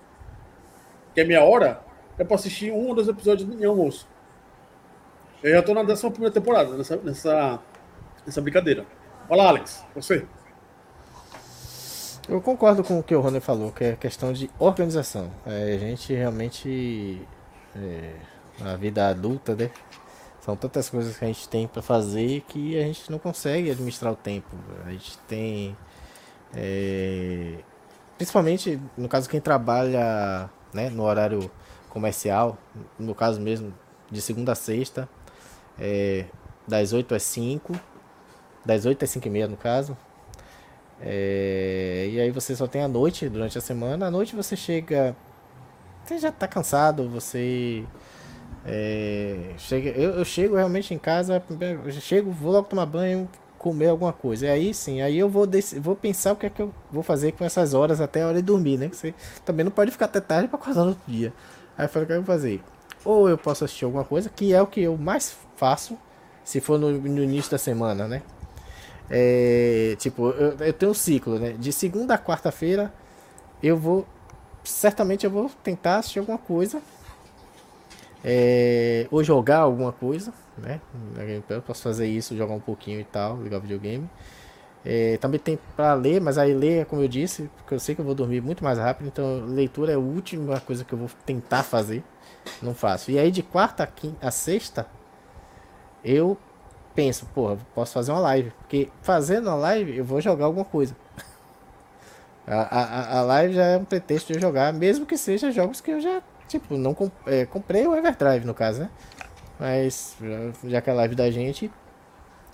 [1.15, 1.81] Que é meia hora,
[2.17, 4.07] é para assistir um ou dois episódios em almoço.
[5.41, 7.59] Eu já tô na 11 primeira temporada, nessa, nessa,
[8.25, 8.85] nessa brincadeira.
[9.29, 10.25] Olha lá, Alex, você.
[12.27, 15.31] Eu concordo com o que o Rony falou, que é questão de organização.
[15.45, 17.25] É, a gente realmente.
[17.75, 18.13] é,
[18.59, 19.69] na vida adulta, né?
[20.47, 24.13] São tantas coisas que a gente tem pra fazer que a gente não consegue administrar
[24.13, 24.47] o tempo.
[24.85, 25.77] A gente tem
[26.55, 27.59] É,
[28.17, 31.51] principalmente, no caso, quem trabalha né, no horário
[31.89, 32.57] comercial,
[32.99, 33.73] no caso mesmo,
[34.09, 35.09] de segunda a sexta,
[35.79, 36.25] é,
[36.67, 37.73] das 8 às 5,
[38.65, 39.97] das 8 às 5 e meia no caso.
[41.01, 44.07] É, e aí você só tem a noite durante a semana.
[44.07, 45.15] À noite você chega.
[46.05, 47.85] Você já tá cansado, você.
[48.67, 49.53] É,
[49.95, 51.41] eu, eu chego realmente em casa,
[52.01, 54.45] chego, vou logo tomar banho, comer alguma coisa.
[54.45, 55.47] E aí sim, aí eu vou,
[55.79, 58.37] vou pensar o que é que eu vou fazer com essas horas até a hora
[58.37, 58.89] de dormir, né?
[58.89, 59.13] Que você
[59.45, 61.33] também não pode ficar até tarde para acordar no outro dia.
[61.77, 62.61] Aí eu falei, o que eu vou fazer?
[63.05, 65.97] Ou eu posso assistir alguma coisa, que é o que eu mais faço,
[66.43, 68.21] se for no, no início da semana, né?
[69.09, 71.55] É, tipo, eu, eu tenho um ciclo, né?
[71.57, 72.93] De segunda a quarta-feira,
[73.63, 74.05] eu vou.
[74.63, 76.81] Certamente eu vou tentar assistir alguma coisa.
[78.23, 80.81] É, ou jogar alguma coisa, né?
[81.49, 84.09] Eu posso fazer isso, jogar um pouquinho e tal, ligar videogame.
[84.85, 88.01] É, também tem para ler, mas aí ler, como eu disse, porque eu sei que
[88.01, 91.09] eu vou dormir muito mais rápido, então leitura é a última coisa que eu vou
[91.25, 92.03] tentar fazer.
[92.61, 93.11] Não faço.
[93.11, 94.87] E aí de quarta a, quinta, a sexta,
[96.03, 96.37] eu
[96.95, 98.51] penso, porra, posso fazer uma live.
[98.59, 100.95] Porque fazendo uma live, eu vou jogar alguma coisa.
[102.49, 105.81] A, a, a live já é um pretexto de eu jogar, mesmo que seja jogos
[105.81, 108.89] que eu já, tipo, não comp é, comprei o Everdrive no caso, né?
[109.59, 110.15] Mas
[110.65, 111.71] já que a live da gente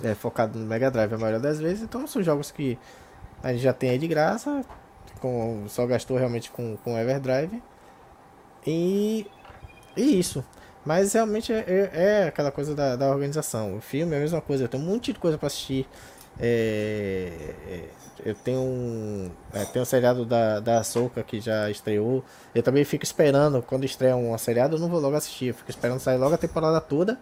[0.04, 2.78] é focado no Mega Drive a maioria das vezes, então são jogos que
[3.41, 4.64] a gente já tem aí de graça,
[5.20, 7.62] com, só gastou realmente com, com Everdrive.
[8.66, 9.28] E,
[9.98, 10.44] e isso.
[10.86, 13.78] Mas realmente é, é, é aquela coisa da, da, organização.
[13.78, 15.88] O filme é a mesma coisa, eu tenho um monte de coisa para assistir.
[16.39, 17.89] É, é,
[18.26, 19.32] eu tenho um.
[19.53, 22.24] É, tem um seriado da, da Soca que já estreou.
[22.53, 25.47] Eu também fico esperando, quando estreia um seriado, eu não vou logo assistir.
[25.47, 27.20] Eu fico esperando sair logo a temporada toda.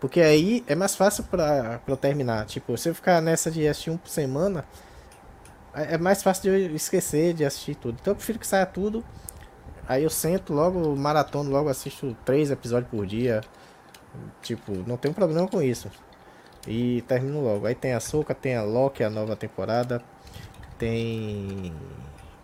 [0.00, 2.46] Porque aí é mais fácil pra, pra eu terminar.
[2.46, 4.64] Tipo, se eu ficar nessa de assistir um por semana,
[5.74, 7.98] é, é mais fácil de eu esquecer de assistir tudo.
[8.00, 9.04] Então eu prefiro que saia tudo
[9.86, 13.42] Aí eu sento logo, maratono, logo assisto três episódios por dia.
[14.42, 15.90] Tipo, não tem problema com isso.
[16.66, 17.66] E termino logo.
[17.66, 20.02] Aí tem a Soca, tem a Loki, a nova temporada.
[20.78, 21.72] Tem.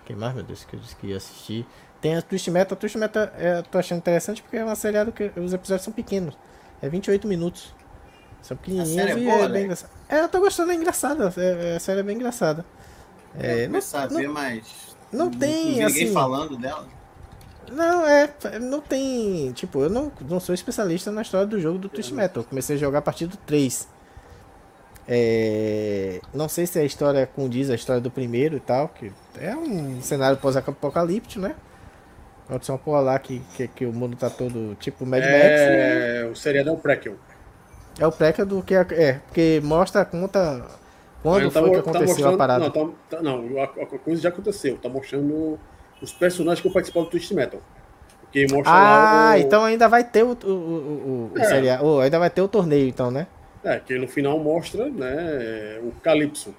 [0.04, 1.66] Quem mais, meu Deus, que eu disse que ia assistir?
[2.00, 2.74] Tem a Twist Metal.
[2.74, 5.84] A Twist Metal é, eu tô achando interessante porque é uma seriada que os episódios
[5.84, 6.36] são pequenos.
[6.80, 7.74] É 28 minutos.
[8.42, 9.90] São pequenininhos e é bem engraçado.
[10.08, 11.32] É, eu tô gostando, é engraçada.
[11.36, 12.64] É, é, a série é bem engraçada.
[13.38, 14.96] É, não, a ver, mas.
[15.12, 16.12] Não tem, não assim.
[16.12, 16.88] falando dela.
[17.70, 18.32] Não, é.
[18.60, 19.52] Não tem.
[19.52, 22.42] Tipo, eu não, não sou especialista na história do jogo do Twist Metal.
[22.42, 23.88] Eu comecei a jogar a partir do 3.
[25.12, 28.88] É, não sei se a história condiz a história do primeiro e tal.
[28.88, 31.56] Que é um cenário pós-apocalíptico, né?
[32.48, 35.32] Onde são lá que, que, que, o mundo tá todo tipo Mad Max.
[35.32, 36.64] É, né?
[36.64, 37.16] o é o prequel.
[37.98, 40.64] É o prequel do que é, é porque mostra conta
[41.22, 42.64] quando tá, foi que tá aconteceu tá a parada.
[42.64, 44.78] Não, tá, tá, não a, a, coisa já aconteceu.
[44.78, 45.58] Tá mostrando
[46.00, 47.60] os personagens que vão participar do Twist Metal.
[48.20, 49.38] Porque mostra ah, o...
[49.38, 51.44] então ainda vai ter o, o, o, é.
[51.44, 53.26] seriado, oh, ainda vai ter o torneio, então, né?
[53.62, 56.54] É, que no final mostra, né, o Calypso.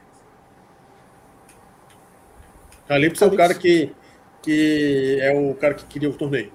[2.88, 3.94] Calypso, é o cara que,
[4.42, 6.52] que é o cara que queria o torneio.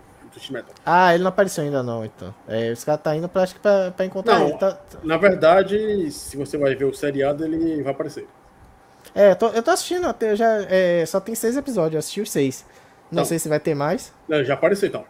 [0.84, 2.34] Ah, ele não apareceu ainda não, então.
[2.46, 4.58] É, esse cara tá indo pra, acho que pra, pra encontrar não, ele.
[4.58, 4.78] Tá...
[5.02, 8.28] Na verdade, se você vai ver o seriado, ele vai aparecer.
[9.14, 12.20] É, eu tô, eu tô assistindo, eu já, é, só tem seis episódios, eu assisti
[12.20, 12.66] os seis.
[13.10, 14.12] Não, sei se vai ter mais.
[14.44, 15.04] Já apareceu então.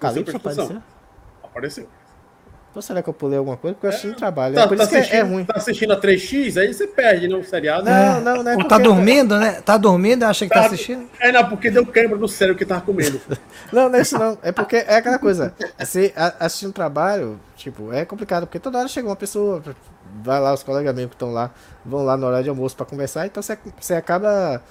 [0.00, 0.82] Calypso apareceu?
[1.42, 1.88] Apareceu.
[2.78, 3.74] Ou será que eu pulei alguma coisa?
[3.74, 4.54] Porque eu assisti no trabalho.
[4.54, 5.44] Tá, é por tá isso que é, é ruim.
[5.44, 7.84] Tá assistindo a 3x, aí você perde, não, o seriado.
[7.84, 8.52] Não, não, não.
[8.52, 9.60] É Ou tá dormindo, né?
[9.62, 11.08] Tá dormindo, acha que tá, tá assistindo?
[11.18, 13.20] É, não, porque deu quebra no cérebro que tava comendo.
[13.72, 14.38] não, não é isso não.
[14.44, 15.52] É porque é aquela coisa.
[15.76, 19.60] Você assistindo trabalho, tipo, é complicado, porque toda hora chega uma pessoa,
[20.22, 21.50] vai lá, os colegas mesmo que estão lá,
[21.84, 24.62] vão lá na hora de almoço para conversar, então você, você acaba.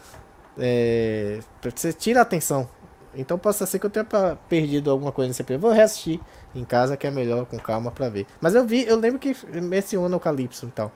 [0.58, 2.70] É, você tira a atenção
[3.18, 4.05] então possa ser que eu tenha
[4.47, 5.62] perdido alguma coisa nesse episódio.
[5.62, 6.20] Vou reassistir
[6.56, 8.26] em casa, que é melhor, com calma, pra ver.
[8.41, 10.91] Mas eu vi, eu lembro que menciona o Calypso e tal.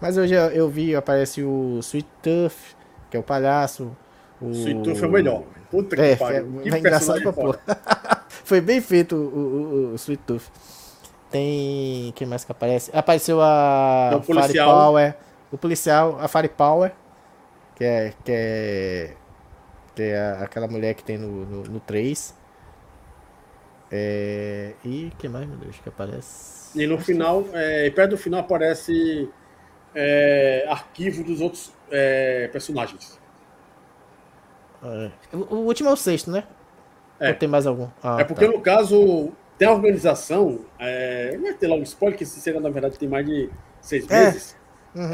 [0.00, 2.76] Mas eu já eu vi, aparece o Sweet Tooth,
[3.10, 3.96] que é o palhaço.
[4.40, 4.50] O...
[4.50, 5.42] Sweet Tooth é o melhor.
[5.70, 6.60] Puta que é, pariu.
[6.60, 7.60] É, que é engraçado pra porra.
[8.28, 10.44] Foi bem feito o, o, o, Sweet Tooth.
[11.30, 12.12] Tem.
[12.14, 12.90] Quem mais que aparece?
[12.92, 14.10] Apareceu a.
[14.12, 14.70] É o policial.
[14.70, 15.14] Power.
[15.50, 16.92] O policial, a Fire Power.
[17.76, 18.12] Que é.
[18.24, 19.14] Que é
[19.94, 22.34] tem a, aquela mulher que tem no, no, no 3.
[23.94, 26.80] É, e que mais, meu Deus, que aparece?
[26.80, 29.28] E no final, é, perto do final aparece
[29.94, 33.20] é, arquivo dos outros é, personagens.
[34.82, 35.10] É.
[35.36, 36.44] O, o, último é o sexto, né?
[37.20, 37.28] É.
[37.28, 37.88] Ou tem mais algum?
[38.02, 38.52] Ah, é porque tá.
[38.52, 40.60] no caso tem a organização.
[40.78, 43.50] É, vai ter logo spoiler, que esse será na verdade tem mais de
[43.82, 44.56] seis meses.
[44.94, 45.10] Uhum.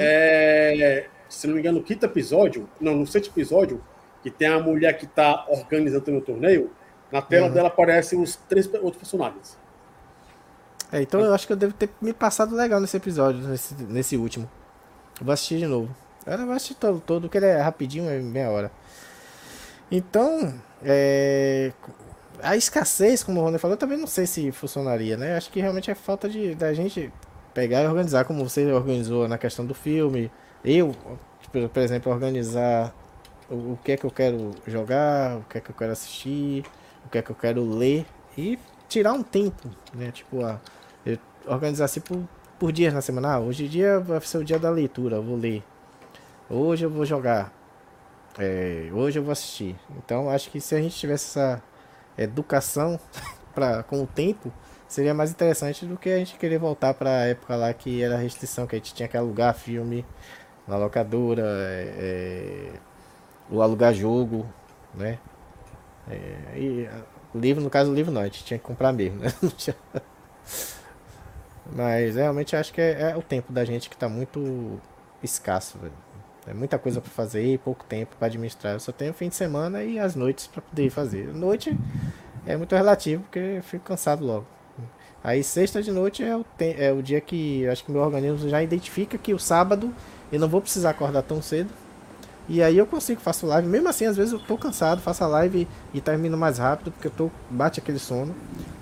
[1.28, 3.82] se não me engano, no quinto episódio, não, no sexto episódio,
[4.22, 6.70] que tem a mulher que tá organizando o torneio,
[7.10, 7.52] na tela Uhum.
[7.52, 9.56] dela aparecem os três outros personagens.
[10.90, 14.16] É, então eu acho que eu devo ter me passado legal nesse episódio, nesse, nesse
[14.16, 14.48] último.
[15.20, 15.94] Eu vou assistir de novo.
[16.26, 18.70] Eu vou assistir todo, todo, porque ele é rapidinho, é meia hora.
[19.90, 21.72] Então, é,
[22.42, 25.36] a escassez, como o Rony falou, eu também não sei se funcionaria, né?
[25.36, 27.10] Acho que realmente é falta de da gente
[27.54, 30.30] pegar e organizar, como você organizou na questão do filme.
[30.64, 30.94] Eu,
[31.52, 32.94] por, por exemplo, organizar
[33.50, 36.64] o, o que é que eu quero jogar, o que é que eu quero assistir,
[37.08, 38.06] o que é que eu quero ler
[38.36, 40.12] e tirar um tempo, né?
[40.12, 40.60] Tipo, a,
[41.04, 42.22] eu organizar assim por,
[42.58, 43.34] por dias na semana.
[43.34, 45.64] Ah, hoje em dia vai ser o dia da leitura, eu vou ler.
[46.50, 47.50] Hoje eu vou jogar.
[48.38, 49.74] É, hoje eu vou assistir.
[49.96, 51.62] Então acho que se a gente tivesse essa
[52.16, 53.00] educação
[53.54, 54.52] pra, com o tempo,
[54.86, 58.18] seria mais interessante do que a gente querer voltar para a época lá que era
[58.18, 60.04] restrição, que a gente tinha que alugar filme
[60.66, 62.72] na locadora, é, é,
[63.50, 64.46] ou alugar jogo,
[64.94, 65.18] né?
[66.10, 66.88] É, e
[67.34, 69.32] livro, no caso, livro não, a gente tinha que comprar mesmo, né?
[71.70, 74.80] Mas realmente acho que é, é o tempo da gente que tá muito
[75.22, 75.92] escasso, velho.
[76.46, 78.72] É muita coisa pra fazer e pouco tempo pra administrar.
[78.72, 81.34] Eu só tenho fim de semana e as noites pra poder fazer.
[81.34, 81.76] Noite
[82.46, 84.46] é muito relativo, porque eu fico cansado logo.
[85.22, 88.62] Aí sexta de noite é o, é o dia que acho que meu organismo já
[88.62, 89.92] identifica que o sábado
[90.32, 91.70] eu não vou precisar acordar tão cedo.
[92.48, 93.68] E aí eu consigo, faço live.
[93.68, 97.08] Mesmo assim, às vezes eu tô cansado, faço a live e termino mais rápido, porque
[97.08, 98.34] eu tô, bate aquele sono.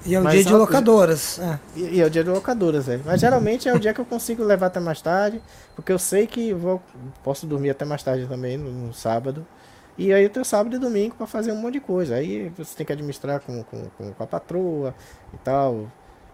[0.05, 1.41] E é o Mas dia de locadoras.
[1.41, 1.59] É.
[1.75, 3.03] E, e é o dia de locadoras, velho.
[3.05, 5.43] Mas geralmente é o dia que eu consigo levar até mais tarde,
[5.75, 6.81] porque eu sei que vou,
[7.25, 9.45] posso dormir até mais tarde também, no, no sábado.
[9.99, 12.15] E aí eu tenho sábado e domingo pra fazer um monte de coisa.
[12.15, 14.95] Aí você tem que administrar com, com, com a patroa
[15.35, 15.91] e tal.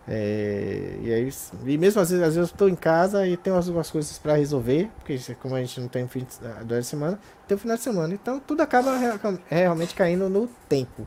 [0.08, 1.30] É, e aí,
[1.64, 4.34] e mesmo às vezes, às vezes eu tô em casa e tenho algumas coisas pra
[4.34, 7.58] resolver, porque isso- como a gente não tem fim de, durante a semana, tem o
[7.58, 8.12] final de semana.
[8.12, 11.06] Então tudo acaba rea- realmente caindo no tempo.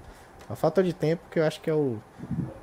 [0.49, 1.97] A falta de tempo que eu acho que é o,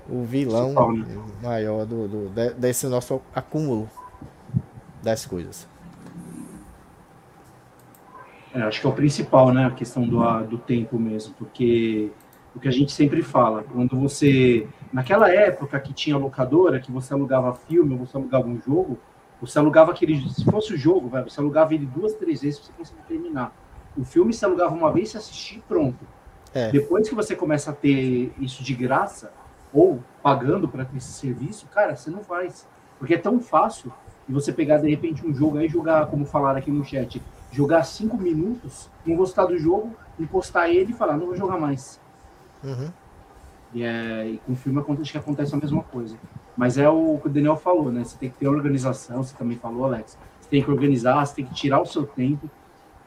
[0.08, 1.16] o vilão né?
[1.42, 3.90] maior do, do- de- desse nosso acúmulo
[5.02, 5.66] das coisas.
[8.54, 9.66] É, acho que é o principal, né?
[9.66, 12.10] A questão do, do tempo mesmo, porque
[12.54, 14.66] o que a gente sempre fala, quando você.
[14.92, 18.98] Naquela época que tinha locadora, que você alugava filme, ou você alugava um jogo,
[19.40, 20.28] você alugava aquele.
[20.30, 23.54] Se fosse o jogo, você alugava ele duas, três vezes pra você conseguir terminar.
[23.96, 26.04] O filme você alugava uma vez, você assistia e pronto.
[26.54, 26.70] É.
[26.70, 29.32] Depois que você começa a ter isso de graça,
[29.72, 32.68] ou pagando para ter esse serviço, cara, você não faz.
[32.98, 33.92] Porque é tão fácil
[34.28, 37.20] de você pegar, de repente, um jogo aí e jogar, como falaram aqui no chat,
[37.50, 42.00] jogar cinco minutos, não gostar do jogo, encostar ele e falar, não vou jogar mais.
[42.62, 42.90] Uhum.
[43.74, 46.16] E, é, e com filme acontece que acontece a mesma coisa.
[46.56, 48.04] Mas é o que o Daniel falou, né?
[48.04, 50.18] Você tem que ter organização, você também falou, Alex.
[50.40, 52.50] Você tem que organizar, você tem que tirar o seu tempo.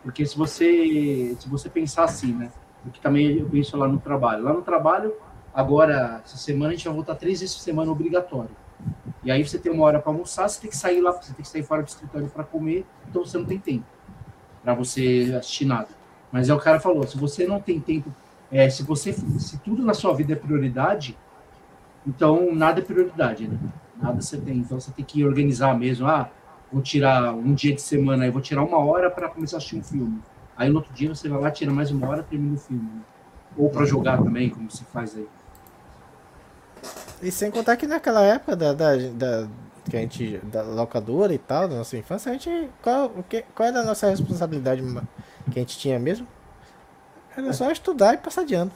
[0.01, 2.51] Porque se você, se você pensar assim, né?
[2.85, 4.43] O que também eu penso lá no trabalho.
[4.43, 5.13] Lá no trabalho,
[5.53, 8.51] agora, essa semana, a gente vai voltar três vezes por semana obrigatório.
[9.23, 11.41] E aí você tem uma hora para almoçar, você tem que sair lá, você tem
[11.41, 13.85] que sair fora do escritório para comer, então você não tem tempo
[14.63, 15.87] para você assistir nada.
[16.31, 18.13] Mas é o cara falou, se você não tem tempo,
[18.51, 21.17] é, se você, se tudo na sua vida é prioridade,
[22.05, 23.57] então nada é prioridade, né?
[23.95, 24.57] Nada você tem.
[24.57, 26.07] Então você tem que organizar mesmo.
[26.07, 26.29] Ah,
[26.71, 29.77] vou tirar um dia de semana, aí vou tirar uma hora para começar a assistir
[29.77, 30.21] um filme.
[30.55, 32.83] Aí no outro dia você vai lá, tira mais uma hora, termina o filme.
[32.83, 33.01] né?
[33.57, 35.27] Ou para jogar também, como se faz aí.
[37.21, 39.47] E sem contar que naquela época da, da, da-
[39.89, 43.11] que a gente da locadora e tal, da nossa infância, a gente qual,
[43.53, 44.81] qual era a nossa responsabilidade
[45.51, 46.27] que a gente tinha mesmo?
[47.35, 48.71] Era só estudar e passar de ano.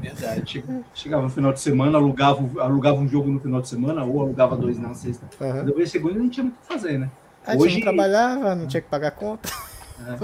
[0.00, 0.50] Verdade.
[0.50, 4.22] Che- Chegava no final de semana, alugava, alugava um jogo no final de semana, ou
[4.22, 5.26] alugava dois na sexta.
[5.40, 5.64] Uhum.
[5.64, 7.10] Depois segunda não tinha muito o que fazer, né?
[7.46, 9.48] A gente Hoje- não trabalhava, não tinha que pagar conta.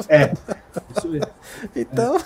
[0.09, 0.33] É,
[0.97, 1.27] isso mesmo.
[1.77, 2.19] Então.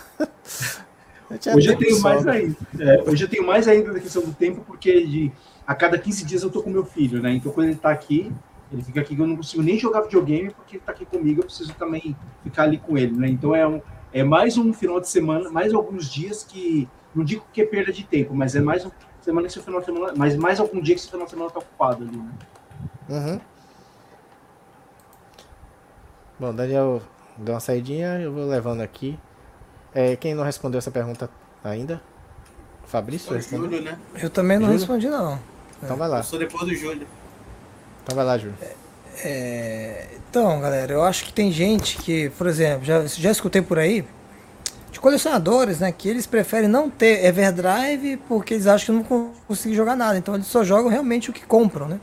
[1.30, 2.32] gente Hoje eu tenho mais sobra.
[2.32, 2.56] ainda.
[2.80, 5.32] É, hoje eu tenho mais ainda da questão do tempo, porque de,
[5.66, 7.32] a cada 15 dias eu tô com meu filho, né?
[7.32, 8.32] Então quando ele tá aqui,
[8.72, 11.44] ele fica aqui, eu não consigo nem jogar videogame, porque ele tá aqui comigo, eu
[11.44, 13.28] preciso também ficar ali com ele, né?
[13.28, 13.80] Então é, um,
[14.16, 17.92] é mais um final de semana, mais alguns dias que, não digo que é perda
[17.92, 18.90] de tempo, mas é mais um
[19.20, 21.50] semana que seu final de semana, mas mais algum dia que seu final de semana
[21.50, 22.30] tá ocupado ali, né?
[23.10, 23.40] Uhum.
[26.38, 27.02] Bom, Daniel
[27.36, 29.18] deu uma saidinha, eu vou levando aqui.
[29.94, 31.28] É, quem não respondeu essa pergunta
[31.62, 32.00] ainda?
[32.86, 33.64] Fabrício respondeu?
[33.64, 33.98] Júlio, né?
[34.14, 34.78] Eu também não Júlio?
[34.78, 35.38] respondi, não.
[35.82, 36.18] Então vai lá.
[36.18, 37.06] Eu sou depois do Júlio.
[38.02, 38.56] Então vai lá, Júlio.
[38.62, 38.74] É,
[40.28, 44.04] então, galera, eu acho que tem gente que, por exemplo, já, já escutei por aí,
[44.92, 49.32] de colecionadores, né, que eles preferem não ter Everdrive porque eles acham que não vão
[49.46, 50.16] conseguir jogar nada.
[50.18, 52.00] Então eles só jogam realmente o que compram, né?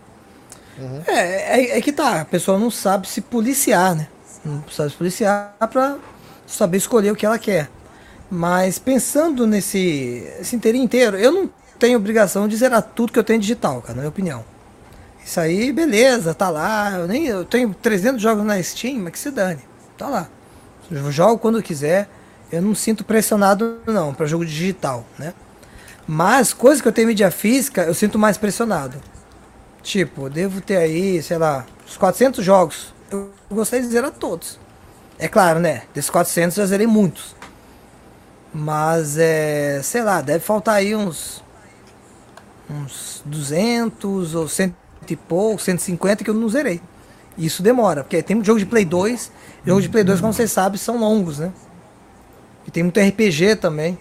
[1.07, 4.07] É, é, é que tá, a pessoa não sabe se policiar, né?
[4.43, 5.97] não precisa se policiar para
[6.45, 7.69] saber escolher o que ela quer.
[8.29, 11.49] Mas pensando nesse esse inteirinho inteiro, eu não
[11.79, 14.43] tenho obrigação de zerar tudo que eu tenho digital, cara, na minha opinião.
[15.25, 16.91] Isso aí, beleza, tá lá.
[16.91, 19.61] Eu, nem, eu tenho 300 jogos na Steam, mas que se dane.
[19.97, 20.27] Tá lá.
[20.91, 22.09] Eu jogo quando eu quiser.
[22.51, 25.33] Eu não sinto pressionado, não, para jogo digital, né?
[26.05, 29.01] Mas coisas que eu tenho mídia física, eu sinto mais pressionado.
[29.81, 32.93] Tipo, devo ter aí, sei lá, uns 400 jogos.
[33.09, 34.59] Eu gostaria de zerar todos.
[35.17, 35.83] É claro, né?
[35.93, 37.35] Desses 400 já zerei muitos.
[38.53, 41.41] Mas, é, sei lá, deve faltar aí uns
[42.69, 44.75] uns 200 ou 100
[45.15, 46.81] pouco, 150 que eu não zerei.
[47.37, 49.31] Isso demora, porque tem um jogo de Play 2.
[49.65, 51.51] Jogo de Play 2, como vocês sabem, são longos, né?
[52.67, 53.97] E tem muito RPG também.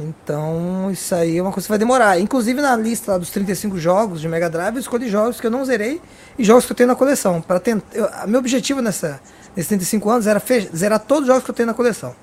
[0.00, 2.18] Então, isso aí é uma coisa que vai demorar.
[2.18, 5.64] Inclusive, na lista dos 35 jogos de Mega Drive, eu escolhi jogos que eu não
[5.64, 6.00] zerei
[6.38, 7.40] e jogos que eu tenho na coleção.
[7.40, 9.20] Para tentar, eu, meu objetivo nessa,
[9.54, 10.42] nesses 35 anos era
[10.74, 12.14] zerar todos os jogos que eu tenho na coleção.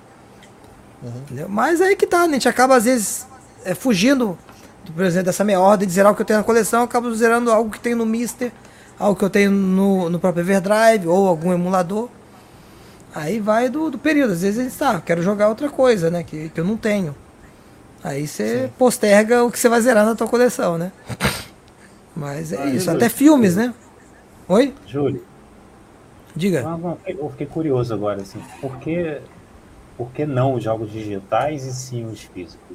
[1.01, 1.45] Uhum.
[1.47, 2.31] Mas aí que tá, né?
[2.31, 3.25] a gente acaba às vezes
[3.63, 4.37] é, fugindo,
[4.93, 7.13] por exemplo, dessa minha ordem de zerar o que eu tenho na coleção, eu acabo
[7.13, 8.51] zerando algo que tem no Mister,
[8.97, 12.09] algo que eu tenho no, no próprio Everdrive ou algum emulador.
[13.13, 14.33] Aí vai do, do período.
[14.33, 16.23] Às vezes a gente tá, quero jogar outra coisa, né?
[16.23, 17.15] Que, que eu não tenho.
[18.03, 20.91] Aí você posterga o que você vai zerar na tua coleção, né?
[22.15, 22.89] Mas é ah, isso.
[22.89, 23.73] Até filmes, né?
[24.47, 24.73] Oi?
[24.85, 25.23] Júlio.
[26.35, 26.63] Diga.
[26.65, 28.39] Ah, eu fiquei curioso agora, assim.
[28.61, 29.19] Por que,
[29.97, 32.68] por que não os jogos digitais e sim os físicos?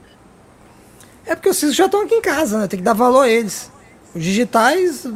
[1.27, 2.69] É porque os físicos já estão aqui em casa, né?
[2.69, 3.71] Tem que dar valor a eles.
[4.15, 5.07] Os digitais.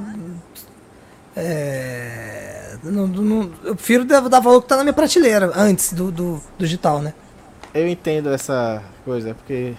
[1.37, 6.43] É, não, não, eu prefiro dar, valor que está na minha prateleira antes do, do,
[6.59, 7.15] do digital, né?
[7.75, 9.75] Eu entendo essa coisa, porque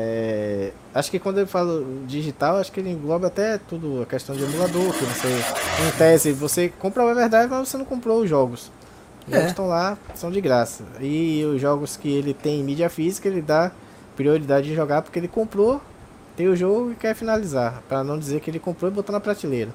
[0.00, 4.36] é, acho que quando eu falo digital, acho que ele engloba até tudo, a questão
[4.36, 8.30] de emulador, que você, em tese, você compra o Everdrive, mas você não comprou os
[8.30, 8.70] jogos.
[9.26, 9.36] Os é.
[9.36, 10.84] jogos estão lá, são de graça.
[11.00, 13.72] E os jogos que ele tem em mídia física, ele dá
[14.18, 15.80] prioridade de jogar porque ele comprou,
[16.36, 19.20] tem o jogo e quer finalizar, para não dizer que ele comprou e botou na
[19.20, 19.70] prateleira.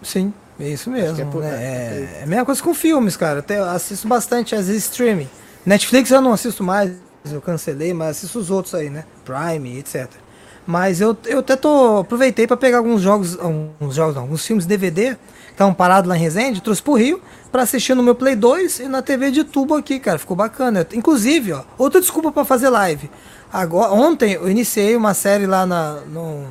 [0.00, 1.20] Sim, é isso mesmo.
[1.20, 1.42] É, por...
[1.42, 1.48] né?
[1.50, 3.44] é, é, a mesma coisa com filmes, cara.
[3.48, 5.28] Eu assisto bastante, às vezes, streaming.
[5.66, 6.92] Netflix eu não assisto mais,
[7.32, 9.04] eu cancelei, mas assisto os outros aí, né?
[9.24, 10.08] Prime, etc.
[10.66, 14.64] Mas eu, eu até tô, aproveitei para pegar alguns jogos, alguns jogos, não, alguns filmes
[14.64, 17.20] DVD que estavam parados lá em Resende, trouxe pro Rio
[17.52, 20.86] para assistir no meu Play 2 e na TV de tubo aqui, cara, ficou bacana.
[20.94, 23.10] Inclusive, ó, outra desculpa para fazer live.
[23.52, 26.46] Agora, ontem eu iniciei uma série lá na, no,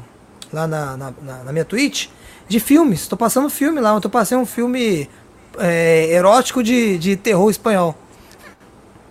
[0.54, 2.08] lá na, na, na, na minha Twitch
[2.48, 3.08] de filmes.
[3.08, 5.10] Tô passando filme lá, eu tô passando um filme
[5.58, 7.98] é, erótico de, de terror espanhol.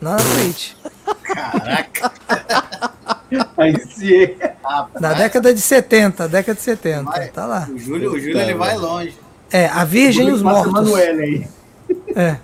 [0.00, 0.72] Na Twitch.
[1.22, 2.12] Caraca!
[3.56, 4.34] Aí sim.
[4.98, 7.02] Na década de 70, década de 70.
[7.04, 7.68] Vai, tá lá.
[7.70, 9.16] O Júlio, o Júlio ele vai longe.
[9.50, 10.94] É, a Virgem e os Mortos.
[10.94, 11.46] Aí.
[12.16, 12.36] É.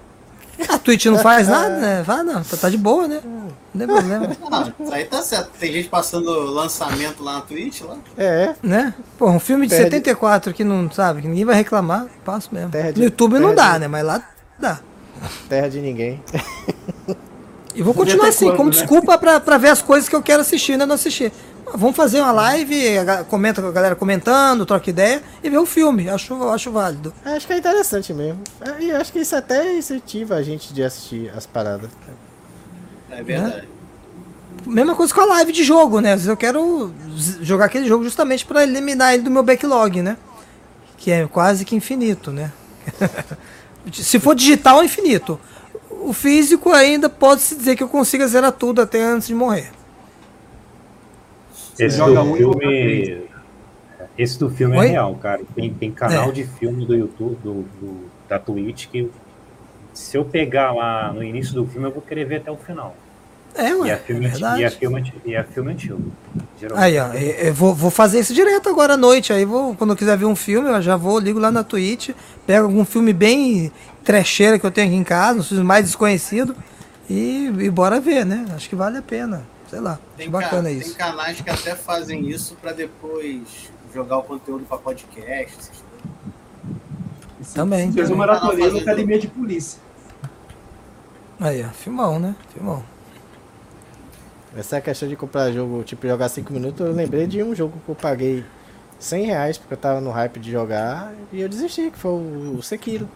[0.68, 2.02] A Twitch não faz nada, né?
[2.02, 3.20] Vai não, tá, tá de boa, né?
[3.24, 4.36] Não tem problema.
[4.50, 5.50] Não, isso aí tá certo.
[5.58, 7.96] Tem gente passando lançamento lá na Twitch lá.
[8.16, 8.54] É.
[8.62, 8.92] Né?
[9.16, 10.56] Pô, um filme de Terra 74 de...
[10.56, 12.70] que não sabe, que ninguém vai reclamar, passo mesmo.
[12.70, 13.80] Terra no YouTube não dá, de...
[13.80, 13.88] né?
[13.88, 14.22] Mas lá
[14.58, 14.80] dá.
[15.48, 16.22] Terra de ninguém.
[17.78, 18.74] E vou continuar assim, quando, como né?
[18.74, 21.32] desculpa pra, pra ver as coisas que eu quero assistir e ainda não assistir.
[21.72, 22.74] Vamos fazer uma live,
[23.28, 26.08] comenta com a galera comentando, troca ideia e ver o filme.
[26.08, 27.14] Acho, acho válido.
[27.24, 28.40] Acho que é interessante mesmo.
[28.60, 31.88] É, e acho que isso até incentiva a gente de assistir as paradas.
[33.12, 33.56] É verdade.
[33.56, 33.62] Né?
[34.66, 36.14] Mesma coisa com a live de jogo, né?
[36.14, 36.92] Às vezes eu quero
[37.42, 40.16] jogar aquele jogo justamente para eliminar ele do meu backlog, né?
[40.96, 42.50] Que é quase que infinito, né?
[43.92, 45.38] Se for digital, é infinito
[46.00, 49.70] o físico ainda pode-se dizer que eu consiga zerar tudo até antes de morrer.
[51.78, 53.22] Esse do filme.
[54.16, 54.86] Esse do filme é Oi?
[54.86, 55.42] é real, cara.
[55.54, 56.32] Tem, tem canal é.
[56.32, 59.08] de filme do YouTube, do, do, da Twitch, que
[59.92, 62.96] se eu pegar lá no início do filme, eu vou querer ver até o final.
[63.54, 66.00] É, ué, e, é filme, é e, é filme, e é filme antigo.
[66.74, 69.32] Aí, ó, eu vou, vou fazer isso direto agora à noite.
[69.32, 72.10] Aí vou, quando eu quiser ver um filme, eu já vou, ligo lá na Twitch,
[72.46, 73.72] pego algum filme bem
[74.08, 76.56] trecheira que eu tenho aqui em casa, um filme mais desconhecido,
[77.10, 78.46] e, e bora ver, né?
[78.54, 79.46] Acho que vale a pena.
[79.68, 80.96] Sei lá, tem bacana isso.
[80.96, 85.70] Tem canais que até fazem isso para depois jogar o conteúdo para podcast.
[87.54, 87.92] Também.
[87.92, 89.78] Fez uma maratonia na academia de polícia.
[91.38, 92.34] Aí, ó, filmão, né?
[92.54, 92.82] Filmão.
[94.56, 97.90] Essa questão de comprar jogo, tipo, jogar 5 minutos, eu lembrei de um jogo que
[97.90, 98.42] eu paguei
[98.98, 102.62] 100 reais porque eu tava no hype de jogar e eu desisti, que foi o
[102.62, 103.06] Sekiro.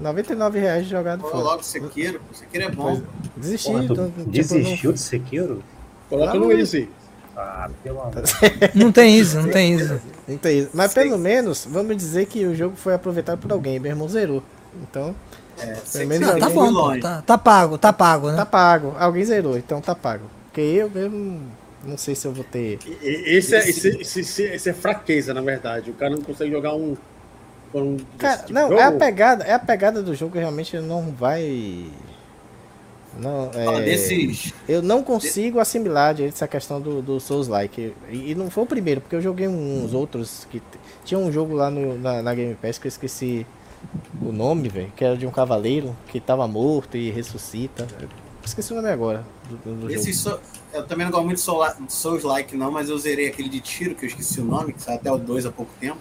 [0.00, 1.36] 99 reais de jogado fora.
[1.38, 3.02] logo Sekiro, Sekiro é bom.
[3.36, 3.70] Desisti.
[3.70, 4.94] Porra, então, tipo, desistiu não...
[4.94, 5.62] de Sekiro?
[6.08, 6.88] Coloca no Easy.
[7.36, 8.14] Ah, pelo amor.
[8.74, 10.00] Não tem isso, não tem isso.
[10.26, 10.70] Não tem isso.
[10.74, 13.78] Mas pelo menos, vamos dizer que o jogo foi aproveitado por alguém.
[13.78, 14.42] Meu irmão zerou.
[14.82, 15.14] Então,
[15.60, 17.00] É, sei menos Não, tá bom, pô, longe.
[17.00, 18.36] tá, tá pago, tá pago, né?
[18.36, 18.94] tá pago.
[18.98, 20.24] Alguém zerou, então tá pago.
[20.46, 21.40] Porque eu mesmo
[21.84, 22.78] não sei se eu vou ter.
[23.02, 25.90] Esse é, esse, esse, esse- esse é fraqueza, na verdade.
[25.90, 26.96] O cara não consegue jogar um.
[28.18, 31.86] Cara, tipo não, é a pegada, é a pegada do jogo que realmente não vai.
[33.18, 34.52] Não, é, desses.
[34.68, 37.92] Eu não consigo assimilar direito essa questão do, do Souls-like.
[38.10, 40.62] E, e não foi o primeiro, porque eu joguei uns outros que.
[41.04, 43.46] Tinha um jogo lá no, na, na Game Pass que eu esqueci
[44.22, 44.92] o nome, velho.
[44.94, 47.88] Que era de um cavaleiro que tava morto e ressuscita.
[48.00, 48.08] Eu
[48.44, 50.14] esqueci o nome agora do, do- jogo.
[50.14, 50.40] so-
[50.72, 54.04] Eu também não gosto muito de Souls-like, não, mas eu zerei aquele de tiro, que
[54.04, 55.98] eu esqueci o nome, que saiu até o 2 há pouco tempo.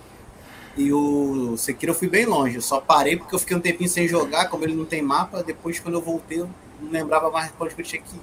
[0.77, 2.55] E o Sekiro eu fui bem longe.
[2.55, 5.41] Eu só parei porque eu fiquei um tempinho sem jogar, como ele não tem mapa.
[5.43, 6.49] Depois, quando eu voltei, eu
[6.81, 8.21] não lembrava mais que eu tinha que ir.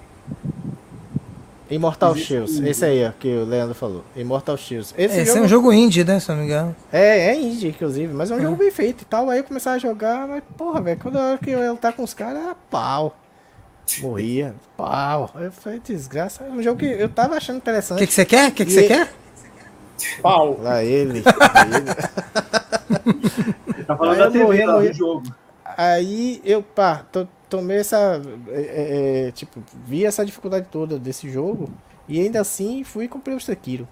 [1.71, 4.05] Immortal Existe Shields, esse aí, ó, que o Leandro falou.
[4.15, 4.95] Immortal Shields.
[4.99, 6.21] Esse Esse jogo é um jogo indie, né?
[6.21, 6.77] Se não me engano.
[6.93, 8.43] É, é indie, inclusive, mas é um Uhum.
[8.45, 9.31] jogo bem feito e tal.
[9.31, 12.03] Aí eu começava a jogar, mas porra, velho, quando a hora que eu lutar com
[12.03, 13.17] os caras, era pau.
[14.01, 15.31] Morria, pau.
[15.37, 16.45] Eu falei, desgraça.
[16.45, 17.99] É um jogo que eu tava achando O interessante.
[17.99, 18.51] que que você quer?
[18.51, 19.13] O que que você quer?
[20.23, 20.59] Pau.
[20.61, 21.19] Lá ele.
[21.19, 21.25] ele.
[23.85, 25.35] Tá falando Aí da eu TV, do jogo.
[25.77, 28.21] Aí eu, pá, to- tomei essa.
[28.49, 31.71] é, é, é, tipo, vi essa dificuldade toda desse jogo.
[32.09, 33.89] E ainda assim fui e comprei o Sekiro.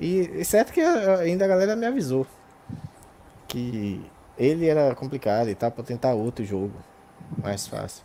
[0.00, 2.26] E e certo que a- ainda a galera me avisou
[3.46, 4.00] que
[4.38, 6.72] ele era complicado e tal, pra tentar outro jogo
[7.42, 8.04] mais fácil.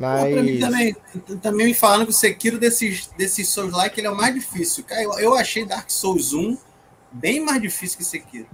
[0.00, 0.60] Pô, pra mim Mas.
[0.60, 0.96] também,
[1.42, 4.82] também me falando que o Sekiro desses, desses Souls-like ele é o mais difícil.
[4.84, 6.56] Cara, eu, eu achei Dark Souls 1
[7.12, 8.46] bem mais difícil que Sekiro.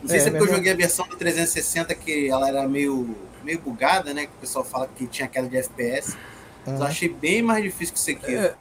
[0.00, 0.56] Não sei É, se é porque eu mesmo.
[0.56, 3.14] joguei a versão do 360 que ela era meio,
[3.44, 4.22] meio bugada, né?
[4.26, 6.16] Que o pessoal fala que tinha queda de FPS.
[6.64, 6.86] Mas eu Uhum.
[6.86, 8.54] achei bem mais difícil que Sekiro.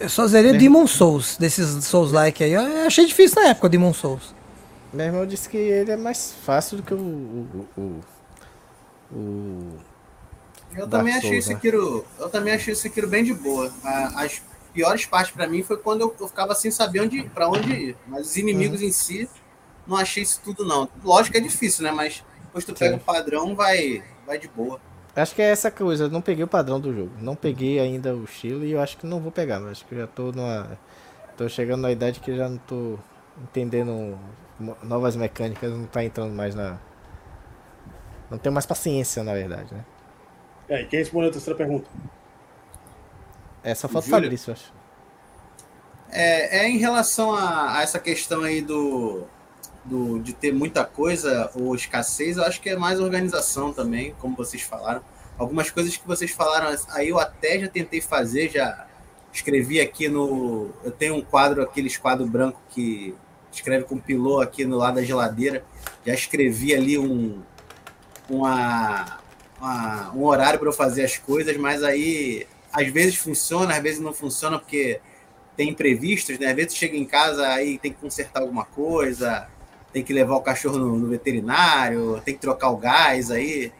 [0.00, 2.52] Eu só zerei Demon Souls, desses Souls-like aí.
[2.54, 4.34] Eu achei difícil na época o Demon Souls.
[4.92, 6.96] Meu irmão disse que ele é mais fácil do que o.
[6.98, 8.00] o, o,
[9.14, 9.91] o-
[10.74, 11.54] Eu Dark também achei Souls, o né?
[11.56, 13.72] Sekiro, eu também achei Sekiro bem de boa.
[13.84, 14.42] A- As
[14.72, 17.96] piores partes pra mim foi quando eu, eu ficava sem saber onde, para onde ir.
[18.06, 18.86] Mas os inimigos Uhum.
[18.86, 19.28] em si,
[19.86, 20.88] não achei isso tudo não.
[21.04, 21.90] Lógico que é difícil, né?
[21.90, 23.00] Mas depois tu pega Sim.
[23.00, 24.80] o padrão, vai, vai de boa.
[25.14, 27.10] Acho que é essa coisa, eu não peguei o padrão do jogo.
[27.20, 29.60] Não peguei ainda o estilo e eu acho que não vou pegar.
[29.60, 30.78] mas Acho que eu já tô numa.
[31.36, 32.98] Tô chegando na idade que já não tô
[33.42, 34.18] entendendo
[34.82, 36.78] novas mecânicas, não tá entrando mais na.
[38.30, 39.84] Não tenho mais paciência, na verdade, né?
[40.72, 41.86] É, e quem respondeu a terceira pergunta?
[43.62, 44.10] É só falta o?
[44.10, 44.72] Fabrício, eu acho.
[46.10, 49.24] É, é em relação a, a essa questão aí do,
[49.84, 54.34] do de ter muita coisa ou escassez, eu acho que é mais organização também, como
[54.34, 55.02] vocês falaram.
[55.36, 58.86] Algumas coisas que vocês falaram, aí eu até já tentei fazer, já
[59.30, 60.70] escrevi aqui no.
[60.82, 63.14] Eu tenho um quadro, aqueles quadro branco que
[63.52, 65.62] escreve com pilô aqui no lado da geladeira.
[66.06, 67.42] Já escrevi ali um,
[68.30, 69.21] uma,
[69.62, 74.00] uma- um horário para eu fazer as coisas, mas aí às vezes funciona, às vezes
[74.00, 75.00] não funciona, porque
[75.56, 76.48] tem imprevistos, né?
[76.48, 79.46] Às vezes chega em casa aí tem que consertar alguma coisa,
[79.92, 83.72] tem que levar o cachorro no, no veterinário, tem que trocar o gás aí,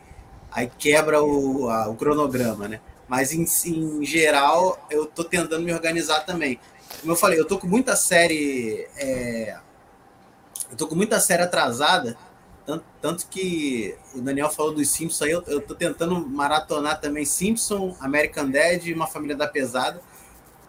[0.51, 2.81] aí quebra o, a- o cronograma, né?
[3.09, 6.61] Mas em, em geral eu tô tentando me organizar também.
[7.01, 8.87] Como eu falei, eu tô com muita série.
[8.97, 9.57] é,
[10.71, 12.17] eu tô com muita série atrasada.
[12.65, 17.25] Tanto, tanto que o Daniel falou dos Simpsons aí, eu, eu tô tentando maratonar também
[17.25, 20.01] Simpson, American Dad e Uma Família da Pesada.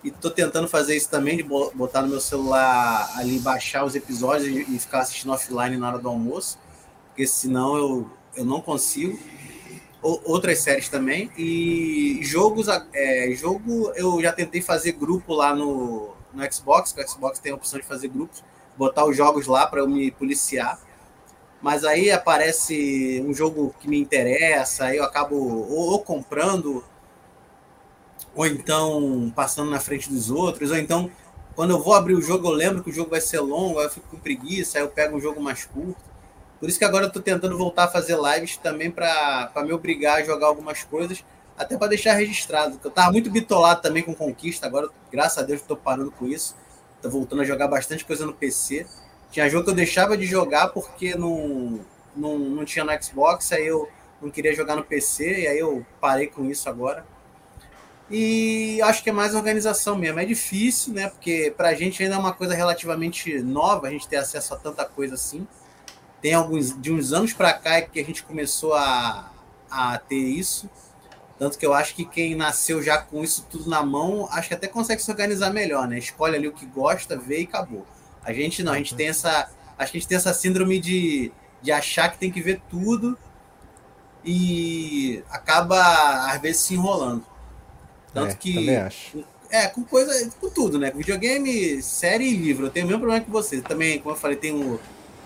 [0.04, 3.96] E tô tentando fazer isso também, de bo- botar no meu celular ali, baixar os
[3.96, 6.58] episódios e, e ficar assistindo offline na hora do almoço.
[7.10, 9.18] Porque senão eu, eu não consigo.
[10.02, 11.32] O- outras séries também.
[11.38, 17.08] E jogos, é, jogo eu já tentei fazer grupo lá no, no Xbox, que o
[17.08, 18.44] Xbox tem a opção de fazer grupos,
[18.76, 20.82] botar os jogos lá para eu me policiar.
[21.64, 26.84] Mas aí aparece um jogo que me interessa, aí eu acabo ou, ou comprando,
[28.36, 31.10] ou então passando na frente dos outros, ou então
[31.56, 33.86] quando eu vou abrir o jogo eu lembro que o jogo vai ser longo, aí
[33.86, 36.04] eu fico com preguiça, aí eu pego um jogo mais curto.
[36.60, 40.20] Por isso que agora eu tô tentando voltar a fazer lives também para me obrigar
[40.20, 41.24] a jogar algumas coisas,
[41.58, 42.78] até para deixar registrado.
[42.84, 46.58] Eu tava muito bitolado também com Conquista, agora, graças a Deus, estou parando com isso.
[47.02, 48.86] Tô voltando a jogar bastante coisa no PC.
[49.34, 51.80] Tinha jogo que eu deixava de jogar porque não,
[52.16, 53.90] não, não tinha no Xbox, aí eu
[54.22, 57.04] não queria jogar no PC, e aí eu parei com isso agora.
[58.12, 60.20] E acho que é mais organização mesmo.
[60.20, 61.10] É difícil, né?
[61.10, 64.86] Porque pra gente ainda é uma coisa relativamente nova, a gente ter acesso a tanta
[64.86, 65.48] coisa assim.
[66.22, 69.32] Tem alguns de uns anos para cá que a gente começou a,
[69.68, 70.70] a ter isso.
[71.40, 74.54] Tanto que eu acho que quem nasceu já com isso tudo na mão, acho que
[74.54, 75.98] até consegue se organizar melhor, né?
[75.98, 77.84] Escolhe ali o que gosta, vê e acabou.
[78.24, 79.50] A gente não, a gente tem essa.
[79.78, 83.18] Acho que a gente tem essa síndrome de, de achar que tem que ver tudo
[84.24, 87.26] e acaba, às vezes, se enrolando.
[88.14, 88.54] Tanto É, que.
[88.54, 89.24] também acho.
[89.50, 90.90] É, com coisa, com tudo, né?
[90.90, 92.68] Com videogame, série e livro.
[92.68, 93.62] Eu tenho o mesmo problema que você.
[93.62, 94.80] Também, como eu falei, tenho,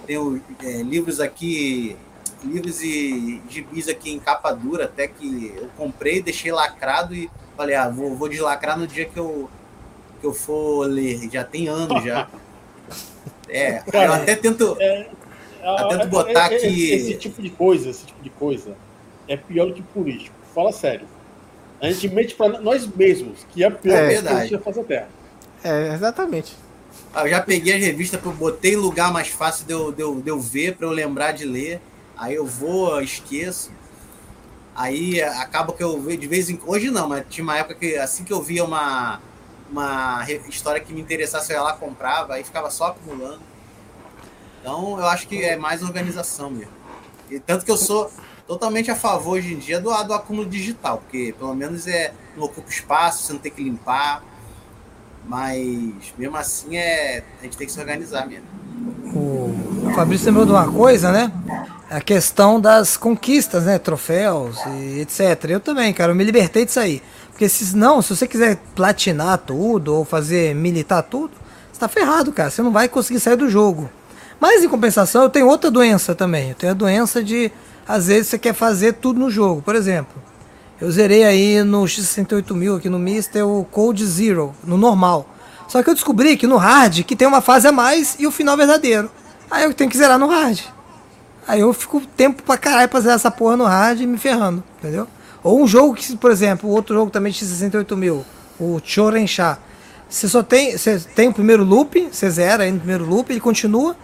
[0.06, 1.96] tenho é, livros aqui,
[2.44, 7.76] livros e gibis aqui em capa dura, até que eu comprei, deixei lacrado e falei,
[7.76, 9.50] ah, vou, vou deslacrar no dia que eu,
[10.20, 11.30] que eu for ler.
[11.32, 12.28] Já tem anos já.
[13.50, 14.78] É, eu até tento.
[15.64, 18.76] Ah, tento botar esse- que- Esse tipo de coisa, esse tipo de coisa
[19.28, 20.36] é pior do que político.
[20.54, 21.08] Fala sério.
[21.82, 24.60] A gente mente pra nós mesmos, que é a pior É que a gente já
[24.60, 25.10] faz a terra.
[25.64, 26.56] É, exatamente.
[27.14, 30.22] Ah, Eu já peguei as revistas, botei em lugar mais fácil de eu, de eu,
[30.22, 31.82] de eu ver, para eu lembrar de ler.
[32.18, 33.72] Aí eu vou, esqueço.
[34.76, 36.72] Aí acaba que eu vejo de vez em quando.
[36.76, 39.20] Hoje não, mas tinha uma época que assim que eu via uma,
[39.70, 43.42] uma história que me interessasse, eu ia lá comprava, aí ficava só acumulando.
[44.62, 46.72] Então eu acho que é mais organização mesmo.
[47.30, 48.12] E tanto que eu sou
[48.48, 52.46] totalmente a favor hoje em dia do, do acúmulo digital, porque pelo menos é, não
[52.46, 54.24] ocupa espaço, você não tem que limpar.
[55.26, 58.46] Mas mesmo assim é, a gente tem que se organizar mesmo.
[59.14, 61.32] O Fabrício lembrou de uma coisa, né?
[61.90, 63.78] A questão das conquistas, né?
[63.78, 65.50] Troféus e etc.
[65.50, 67.02] Eu também, cara, eu me libertei disso aí.
[67.38, 71.30] Porque se não, se você quiser platinar tudo ou fazer militar tudo,
[71.72, 72.50] você tá ferrado, cara.
[72.50, 73.88] Você não vai conseguir sair do jogo.
[74.40, 76.50] Mas em compensação, eu tenho outra doença também.
[76.50, 77.52] Eu tenho a doença de,
[77.88, 79.62] às vezes, você quer fazer tudo no jogo.
[79.62, 80.20] Por exemplo,
[80.82, 85.30] eu zerei aí no X68000 aqui no Mister o Code Zero, no normal.
[85.68, 88.32] Só que eu descobri que no hard que tem uma fase a mais e o
[88.32, 89.12] final verdadeiro.
[89.52, 90.60] Aí eu tenho que zerar no hard.
[91.48, 95.08] Aí eu fico tempo pra caralho pra zerar essa porra no hard me ferrando, entendeu?
[95.48, 98.26] Ou um jogo que, por exemplo, outro jogo também de 68000,
[98.60, 99.58] o Chorensha.
[100.10, 103.40] Você só tem, você tem o primeiro loop, você zera aí no primeiro loop, ele
[103.40, 103.96] continua.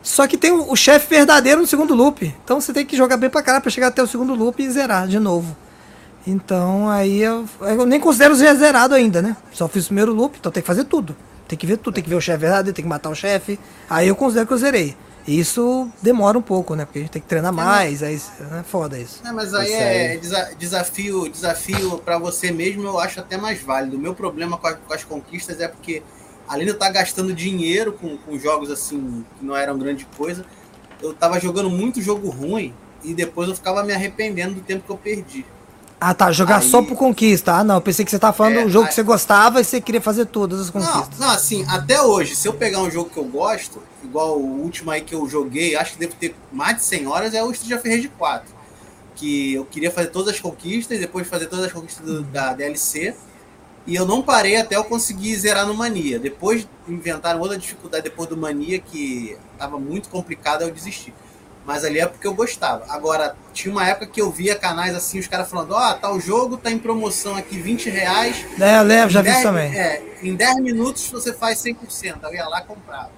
[0.00, 2.32] Só que tem o, chefe verdadeiro no segundo loop.
[2.44, 4.70] Então você tem que jogar bem pra caralho pra chegar até o segundo loop e
[4.70, 5.56] zerar de novo.
[6.24, 9.36] Então aí eu, eu nem considero zerado ainda, né?
[9.52, 11.16] Só fiz o primeiro loop, então tem que fazer tudo.
[11.48, 13.58] Tem que ver tudo, tem que ver o chefe verdadeiro, tem que matar o chefe.
[13.90, 14.96] Aí eu considero que eu zerei.
[15.26, 16.84] E isso demora um pouco, né?
[16.84, 18.20] Porque a gente tem que treinar mais, aí
[18.58, 19.20] é foda isso.
[19.24, 20.18] É, mas aí Isso é aí.
[20.18, 23.96] desa- desafio, desafio para você mesmo, eu acho até mais válido.
[23.96, 26.02] O meu problema com, a- com as conquistas é porque,
[26.48, 30.44] além de eu estar gastando dinheiro com, com jogos assim que não eram grande coisa,
[31.00, 32.74] eu tava jogando muito jogo ruim
[33.04, 35.44] e depois eu ficava me arrependendo do tempo que eu perdi.
[36.04, 37.52] Ah tá, jogar Aí- só por conquista.
[37.52, 39.60] Ah não, eu pensei que você tava falando É, do jogo aí- que você gostava
[39.60, 41.18] e você queria fazer todas as Não, conquistas.
[41.18, 44.90] não, assim, até hoje, se eu pegar um jogo que eu gosto, igual o último
[44.90, 47.78] aí que eu joguei, acho que devo ter mais de 100 horas, é o Street
[47.78, 48.52] of Rage 4.
[49.14, 53.14] Que eu queria fazer todas as conquistas, depois fazer todas as conquistas do- da DLC.
[53.86, 56.18] E eu não parei até eu conseguir zerar no Mania.
[56.18, 61.12] Depois inventaram outra dificuldade depois do Mania, que tava muito complicado, eu desisti.
[61.64, 62.84] Mas ali é porque eu gostava.
[62.88, 66.18] Agora, tinha uma época que eu via canais assim, os caras falando, ó, tá o
[66.18, 68.44] jogo, tá em promoção aqui, 20 reais.
[68.60, 69.78] É, eu levo, já vi isso 10 também.
[69.78, 72.16] É, em 10 minutos você faz 100%.
[72.24, 73.10] Eu ia lá e comprava.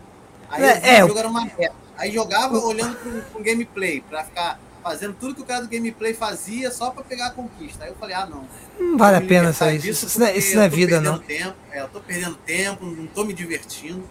[0.51, 1.73] Aí É, é, o jogo era uma merda.
[1.97, 6.13] Aí jogava olhando pro, pro gameplay, pra ficar fazendo tudo que o cara do gameplay
[6.13, 7.85] fazia só pra pegar a conquista.
[7.85, 8.45] Aí eu falei, ah, não.
[8.79, 9.79] Não vale a pena isso.
[9.79, 11.19] disso Isso, não é, isso não é vida, não.
[11.19, 11.55] Tempo.
[11.73, 14.05] É, eu tô perdendo tempo, não tô me divertindo.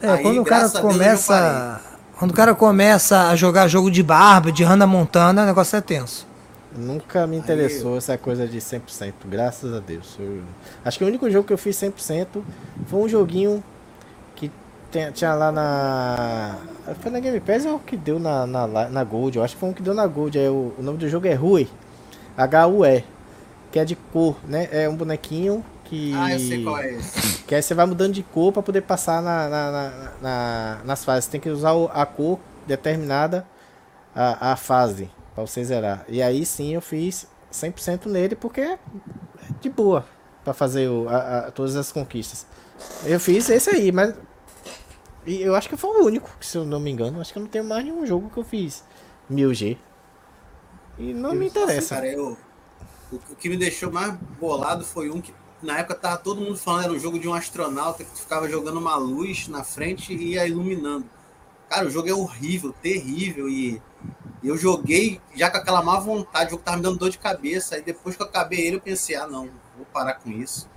[0.00, 1.97] É, Aí, quando o cara começa.
[2.18, 5.80] Quando o cara começa a jogar jogo de barba, de Hannah Montana, o negócio é
[5.80, 6.26] tenso.
[6.76, 10.16] Nunca me interessou essa coisa de 100%, graças a Deus.
[10.18, 10.42] Eu-
[10.84, 12.44] acho que o único jogo que eu fiz 100%
[12.86, 13.62] foi um joguinho
[14.34, 14.50] que
[15.14, 16.56] tinha lá na.
[17.00, 19.38] Foi na Game Pass ou o que deu na, na, na Gold?
[19.38, 20.36] Eu acho que foi um que deu na Gold.
[20.38, 21.68] É, o, o nome do jogo é Rui.
[22.36, 23.04] H-U-E.
[23.70, 24.68] Que é de cor, né?
[24.72, 26.12] É um bonequinho que.
[26.14, 27.42] Ah, eu sei qual é esse.
[27.44, 31.04] Que aí você vai mudando de cor pra poder passar na, na- na- na- nas
[31.04, 31.28] fases.
[31.28, 33.46] Tem que usar a cor determinada
[34.14, 36.04] a, a fase pra você zerar.
[36.08, 38.78] E aí sim eu fiz 100% nele porque é
[39.60, 40.04] de boa
[40.44, 42.46] pra fazer o- a- a- todas as conquistas.
[43.04, 44.14] Eu fiz esse aí, mas.
[45.26, 47.20] E eu acho que foi o único, se eu não me engano.
[47.20, 48.84] Acho que eu não tenho mais nenhum jogo que eu fiz
[49.30, 49.76] 1000G.
[50.98, 51.96] E não me interessa.
[51.96, 52.36] Cara, eu,
[53.12, 55.32] o, o que me deixou mais bolado foi um que
[55.62, 58.78] na época tava todo mundo falando era um jogo de um astronauta que ficava jogando
[58.78, 61.06] uma luz na frente e ia iluminando.
[61.68, 63.80] Cara, o jogo é horrível, terrível e
[64.42, 67.74] eu joguei já com aquela má vontade, o jogo tava me dando dor de cabeça.
[67.74, 70.68] Aí depois que eu acabei ele, eu pensei, ah não, vou parar com isso.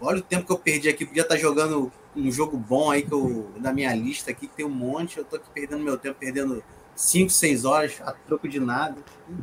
[0.00, 3.12] Olha o tempo que eu perdi aqui, podia estar jogando um jogo bom aí que
[3.12, 6.16] eu, da minha lista aqui, que tem um monte, eu tô aqui perdendo meu tempo,
[6.18, 6.62] perdendo
[6.94, 8.96] 5, 6 horas a troco de nada.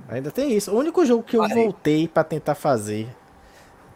[0.08, 0.72] Ainda tem isso.
[0.72, 1.64] O único jogo que eu Parei.
[1.64, 3.10] voltei pra tentar fazer,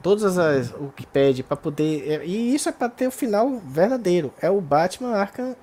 [0.06, 3.58] todas as o que pede pra poder, é- e isso é pra ter o final
[3.66, 5.56] verdadeiro, é o Batman Arkham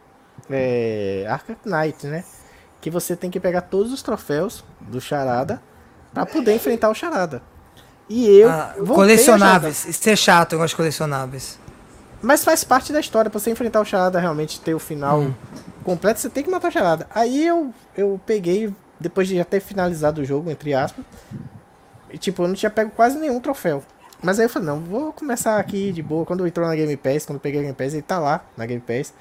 [0.51, 2.25] é, Arkham Knight, né?
[2.81, 5.63] Que você tem que pegar todos os troféus do Charada
[6.13, 7.41] pra poder enfrentar o Charada.
[8.09, 9.87] E eu Ah, colecionáveis.
[9.87, 11.57] Isso é chato, eu gosto de colecionáveis.
[12.21, 15.35] Mas faz parte da história, pra você enfrentar o Charada realmente ter o final Hum.
[15.85, 17.07] completo, você tem que matar o Charada.
[17.15, 21.05] Aí eu, eu peguei, depois de já ter finalizado o jogo, entre aspas,
[22.11, 23.85] e tipo, eu não tinha pego quase nenhum troféu.
[24.23, 26.25] Mas aí eu falei, não, vou começar aqui de boa.
[26.25, 28.65] Quando entrou na Game Pass, quando eu peguei a Game Pass, ele tá lá na
[28.67, 29.13] Game Pass.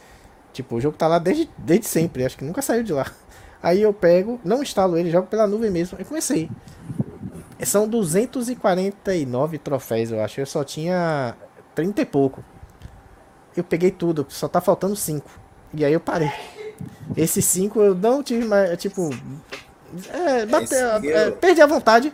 [0.53, 3.05] Tipo, o jogo tá lá desde, desde sempre, acho que nunca saiu de lá.
[3.63, 5.97] Aí eu pego, não instalo ele, jogo pela nuvem mesmo.
[5.99, 6.49] E comecei.
[7.63, 10.39] São 249 troféus, eu acho.
[10.41, 11.35] Eu só tinha
[11.75, 12.43] 30 e pouco.
[13.55, 15.29] Eu peguei tudo, só tá faltando 5.
[15.73, 16.31] E aí eu parei.
[17.15, 19.09] Esses 5 eu não tive mais, tipo.
[20.09, 20.75] É, bate- Esse
[21.11, 22.13] é, perdi a vontade.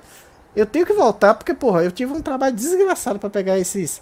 [0.57, 4.01] Eu tenho que voltar, porque, porra, eu tive um trabalho desgraçado pra pegar esses.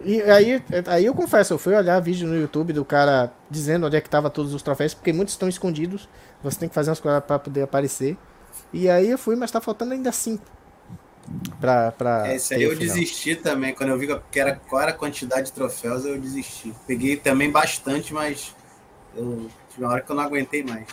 [0.00, 3.96] E aí, aí eu confesso, eu fui olhar vídeo no YouTube do cara dizendo onde
[3.96, 6.08] é que tava todos os troféus, porque muitos estão escondidos.
[6.40, 8.16] Você tem que fazer umas coisas pra poder aparecer.
[8.72, 10.40] E aí eu fui, mas tá faltando ainda 5.
[11.60, 12.28] Pra, pra.
[12.28, 12.94] É, Esse aí eu final.
[12.94, 13.74] desisti também.
[13.74, 16.72] Quando eu vi que era, qual era a quantidade de troféus, eu desisti.
[16.86, 18.54] Peguei também bastante, mas
[19.16, 20.86] eu tive uma hora que eu não aguentei mais.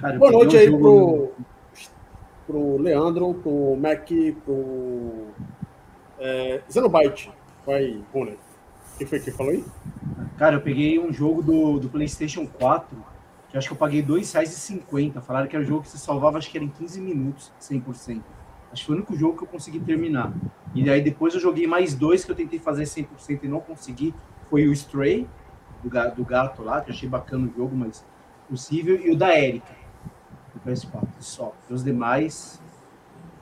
[0.00, 1.44] Cara, Boa noite um aí jogo pro,
[2.46, 4.08] pro Leandro, pro Mac,
[4.44, 5.26] pro
[6.18, 7.30] é, Xenobyte.
[7.66, 8.38] Vai, Rune.
[8.96, 9.64] Quem foi que falou aí?
[10.38, 12.96] Cara, eu peguei um jogo do, do PlayStation 4,
[13.48, 15.20] que acho que eu paguei R$ 2,50.
[15.20, 18.22] Falaram que era um jogo que você salvava, acho que era em 15 minutos, 100%.
[18.72, 20.32] Acho que foi o único jogo que eu consegui terminar.
[20.74, 24.14] E aí depois eu joguei mais dois que eu tentei fazer 100% e não consegui.
[24.48, 25.26] Foi o Stray,
[25.82, 28.04] do, do gato lá, que achei bacana o jogo, mas
[28.48, 28.96] possível.
[28.96, 29.74] E o da Erika,
[30.64, 31.52] do PS4, só.
[31.70, 32.60] Os demais,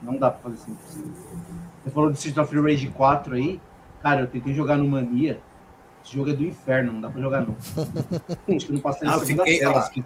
[0.02, 0.76] não dá pra fazer 100%.
[1.84, 3.60] Você falou do Street of Rage 4 aí.
[4.02, 5.40] Cara, eu tentei jogar no Mania.
[6.04, 7.56] Esse jogo é do inferno, não dá pra jogar não.
[8.56, 9.90] Acho que não passei na Ah, eu segunda fiquei- tela.
[9.96, 10.00] ó,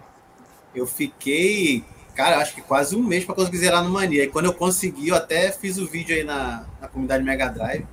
[0.75, 1.83] Eu fiquei,
[2.15, 4.23] cara, acho que quase um mês pra conseguir zerar no Mania.
[4.23, 7.85] E quando eu consegui, eu até fiz o vídeo aí na, na comunidade Mega Drive.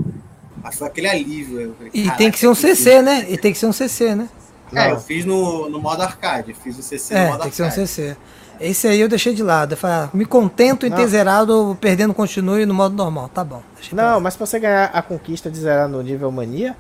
[0.62, 1.60] Mas foi aquele alívio.
[1.60, 3.26] Eu falei, E "Caraca, tem que ser um CC, né?
[3.30, 4.28] E tem que ser um CC, né?
[4.74, 6.52] É, eu fiz no, no modo arcade.
[6.55, 7.86] Fiz o CC no É, modo tem que ser um arcade.
[7.88, 8.16] CC.
[8.61, 9.73] Esse aí eu deixei de lado.
[9.73, 11.09] Eu falei, ah, me contento em ter Não.
[11.09, 13.28] zerado, perdendo continue no modo normal.
[13.28, 13.62] Tá bom.
[13.93, 16.77] Não, mas pra você ganhar a conquista de zerar no nível mania,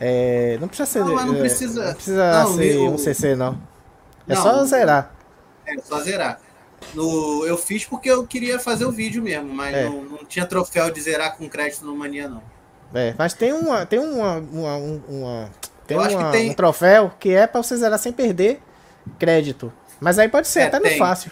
[0.00, 1.00] é, não precisa ser.
[1.04, 3.58] Não, mas não é, precisa- não precisa não, ser um CC, não.
[4.28, 5.14] É Não, só zerar.
[5.66, 6.40] É, só zerar.
[6.94, 9.84] No, eu fiz porque eu queria fazer o vídeo mesmo, mas É.
[9.84, 12.42] não, não tinha troféu de zerar com crédito no Mania, não.
[12.94, 13.86] É, mas tem uma.
[13.86, 14.36] Tem uma.
[14.38, 15.50] uma, um- uma-
[15.86, 18.60] tem, Eu acho que uma- tem- um troféu que é pra você zerar sem perder
[19.18, 19.72] crédito.
[20.02, 20.98] Mas aí pode ser É, até no tem.
[20.98, 21.30] fácil.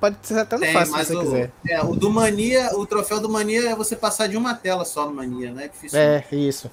[0.00, 1.52] Pode ser até no Tem, fácil se mas você o, quiser.
[1.68, 5.06] é, o do Mania, o troféu do Mania é você passar de uma tela só
[5.08, 5.64] no Mania, né?
[5.64, 5.98] É difícil.
[5.98, 6.70] É, isso.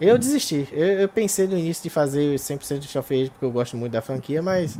[0.00, 0.68] Eu desisti.
[0.72, 3.92] Eu, eu pensei no início de fazer 100% de Shelf Age porque eu gosto muito
[3.92, 4.78] da franquia, mas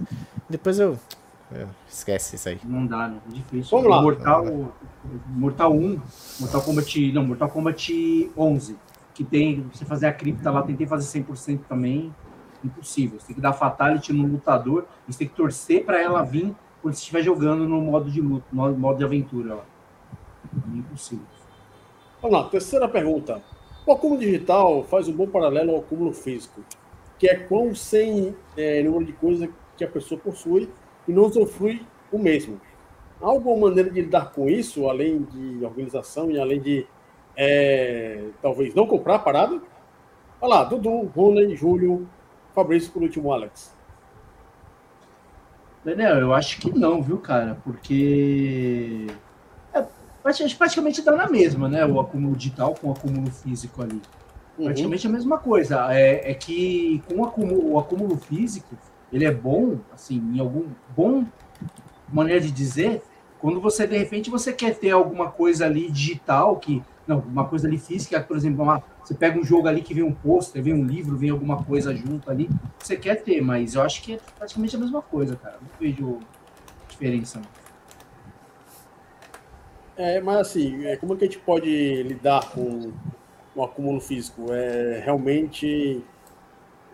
[0.51, 0.99] depois eu.
[1.53, 2.59] eu- esquece isso aí.
[2.65, 3.19] Não dá, não.
[3.31, 3.71] É difícil.
[3.71, 4.03] Vamos lá.
[4.03, 4.45] Mortal,
[5.29, 6.01] Mortal 1,
[6.41, 7.13] Mortal Kombat.
[7.13, 8.77] Não, Mortal Kombat 11.
[9.15, 9.65] Que tem.
[9.73, 12.13] Você fazer a cripta lá, tentei fazer 100% também.
[12.65, 13.21] Impossível.
[13.21, 14.87] Você tem que dar fatality no lutador.
[15.07, 18.47] Você tem que torcer pra ela vir quando você estiver jogando no modo de luta,
[18.53, 19.61] no modo de aventura.
[20.73, 21.25] É impossível.
[22.21, 23.43] Vamos lá, terceira pergunta.
[23.87, 26.63] O acúmulo digital faz um bom paralelo ao acúmulo físico,
[27.19, 30.71] que é quão sem é, número de coisas que a pessoa possui
[31.07, 32.59] e não usufrui o mesmo.
[33.21, 36.87] Há alguma maneira de lidar com isso, além de organização e além de
[37.37, 39.61] é, talvez não comprar a parada?
[40.41, 42.09] Olha lá, Dudu, Rony, Júlio,
[42.55, 43.73] Fabrício, por último, Alex.
[45.85, 47.59] Daniel, eu acho que não, viu, cara?
[47.65, 49.07] Porque.
[49.75, 49.85] É,
[50.23, 51.85] praticamente- dá na mesma, né?
[51.85, 54.01] O acúmulo digital com o acúmulo físico ali.
[54.57, 54.65] Uhum.
[54.67, 55.93] Praticamente a mesma coisa.
[55.93, 58.75] É, é que com o acúmulo, o acúmulo físico,
[59.13, 61.25] ele é bom, assim, em algum bom
[62.11, 63.03] maneira de dizer,
[63.41, 66.83] quando você, de repente, você quer ter alguma coisa ali digital, que.
[67.07, 70.03] Não, uma coisa ali física, por exemplo, uma- você pega um jogo ali que vem
[70.03, 72.49] um pôster, vem um livro, vem alguma coisa junto ali,
[72.79, 75.59] você quer ter, mas eu acho que é praticamente a mesma coisa, cara.
[75.61, 76.21] Não vejo
[76.89, 77.43] diferença.
[79.97, 82.93] É, mas assim, é, como é que a gente pode lidar com
[83.55, 84.47] o acúmulo físico?
[84.53, 86.03] É realmente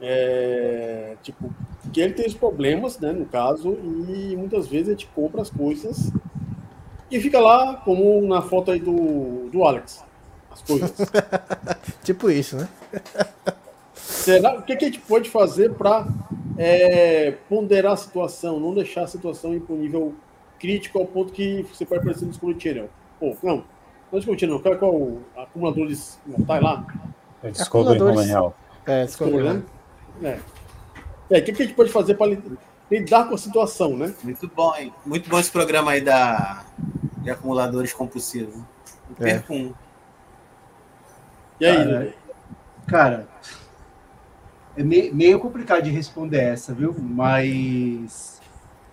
[0.02, 1.54] é, tipo,
[1.92, 3.72] que ele tem os problemas, né, no caso,
[4.08, 6.12] e muitas vezes a gente compra as coisas
[7.10, 10.04] e fica lá, como na foto aí do, do Alex,
[10.50, 10.92] as coisas.
[12.04, 12.68] Tipo isso, né?
[13.94, 16.06] Será, o que, que a gente pode fazer para
[16.58, 20.14] é, ponderar a situação, não deixar a situação ir para um nível
[20.58, 22.88] crítico ao ponto que você pode parecer no escuro Channel.
[23.18, 23.64] Pô, não, não
[24.12, 26.86] é Discovery Channel, qual é o acumuladores mortais lá?
[27.42, 28.28] É Discovery Home Acumuladores.
[28.28, 28.56] Real.
[28.86, 29.62] É, desculpa, né?
[30.22, 30.38] É.
[31.30, 32.36] É, o que, que a gente pode fazer para
[32.90, 34.12] lidar com a situação, né?
[34.22, 34.92] Muito bom, hein?
[35.06, 36.64] Muito bom esse programa aí da,
[37.18, 38.54] de acumuladores compulsivos.
[38.56, 38.64] Não
[39.20, 39.34] É.
[39.34, 39.72] perco um.
[41.60, 42.14] E aí, Cara, Lele?
[42.88, 43.28] Cara,
[44.76, 46.94] é me- meio complicado de responder essa, viu?
[46.98, 48.40] Mas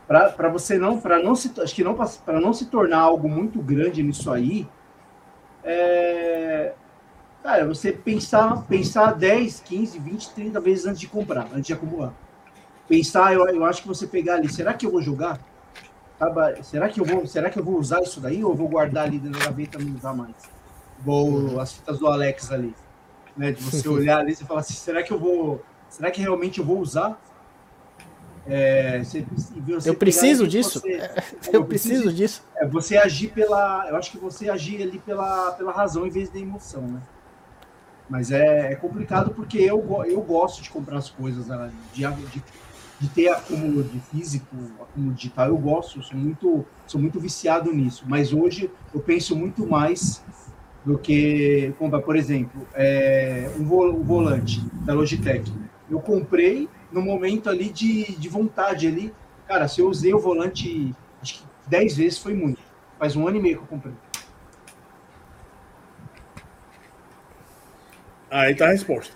[0.07, 3.61] para você não, para não se, acho que não para não se tornar algo muito
[3.61, 4.67] grande nisso aí,
[5.63, 6.75] é,
[7.43, 12.15] cara, você pensar, pensar 10, 15, 20, 30 vezes antes de comprar, antes de acumular.
[12.87, 15.39] Pensar, eu, eu acho que você pegar ali, será que eu vou jogar?
[16.19, 18.69] Sabe, Será que eu vou, será que eu vou usar isso daí ou eu vou
[18.69, 20.56] guardar ali dentro da gaveta e não usar mais?
[20.99, 22.73] Igual as fitas do Alex ali
[23.37, 23.51] né?
[23.51, 25.63] De você olhar ali e falar assim, será que eu vou.
[25.89, 27.21] Será que realmente eu vou usar?
[28.45, 29.25] É, você-
[29.65, 30.79] você Eu preciso disso.
[30.79, 30.99] você-
[31.51, 32.43] Eu preciso disso.
[32.55, 33.87] é, você agir pela.
[33.89, 37.01] Eu acho que você agir ali pela, pela razão em vez da emoção, né?
[38.09, 41.69] Mas é, é complicado porque eu, eu gosto de comprar as coisas, né?
[41.93, 42.43] de, de,
[43.01, 45.47] de ter acúmulo de físico, acúmulo digital.
[45.49, 48.05] Eu gosto, sou muito, sou muito viciado nisso.
[48.07, 50.23] Mas hoje eu penso muito mais
[50.87, 55.51] do que comprar, por exemplo, é, um, vo- volante da Logitech.
[55.91, 59.13] Eu comprei no momento ali de, de vontade ali.
[59.47, 62.61] Cara, se eu usei o volante acho que 10 vezes foi muito.
[62.97, 63.93] Faz um ano e meio que eu comprei.
[68.29, 69.15] Aí tá a resposta.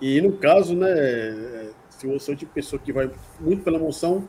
[0.00, 0.88] E no caso, né,
[1.88, 3.10] se você é o tipo de pessoa que vai
[3.40, 4.28] muito pela emoção,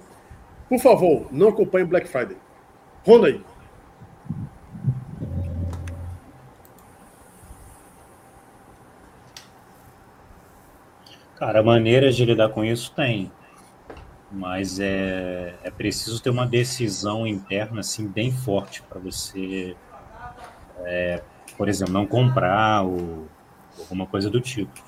[0.69, 2.37] por favor, não acompanhe Black Friday.
[3.05, 3.41] Ronda aí.
[11.35, 13.29] Cara, maneiras de lidar com isso tem.
[14.31, 19.75] Mas é, é preciso ter uma decisão interna assim bem forte para você,
[20.85, 21.21] é,
[21.57, 23.27] por exemplo, não comprar ou
[23.77, 24.81] alguma coisa do tipo.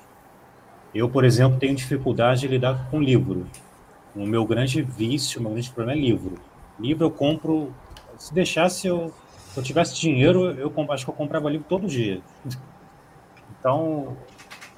[0.94, 3.46] Eu, por exemplo, tenho dificuldade de lidar com livro.
[4.16, 6.34] O meu grande vício, o meu grande problema é livro.
[6.80, 7.72] Livro eu compro.
[8.16, 9.12] Se deixasse eu,
[9.52, 12.20] se eu tivesse dinheiro, eu acho que eu comprava livro todo dia.
[13.58, 14.16] Então,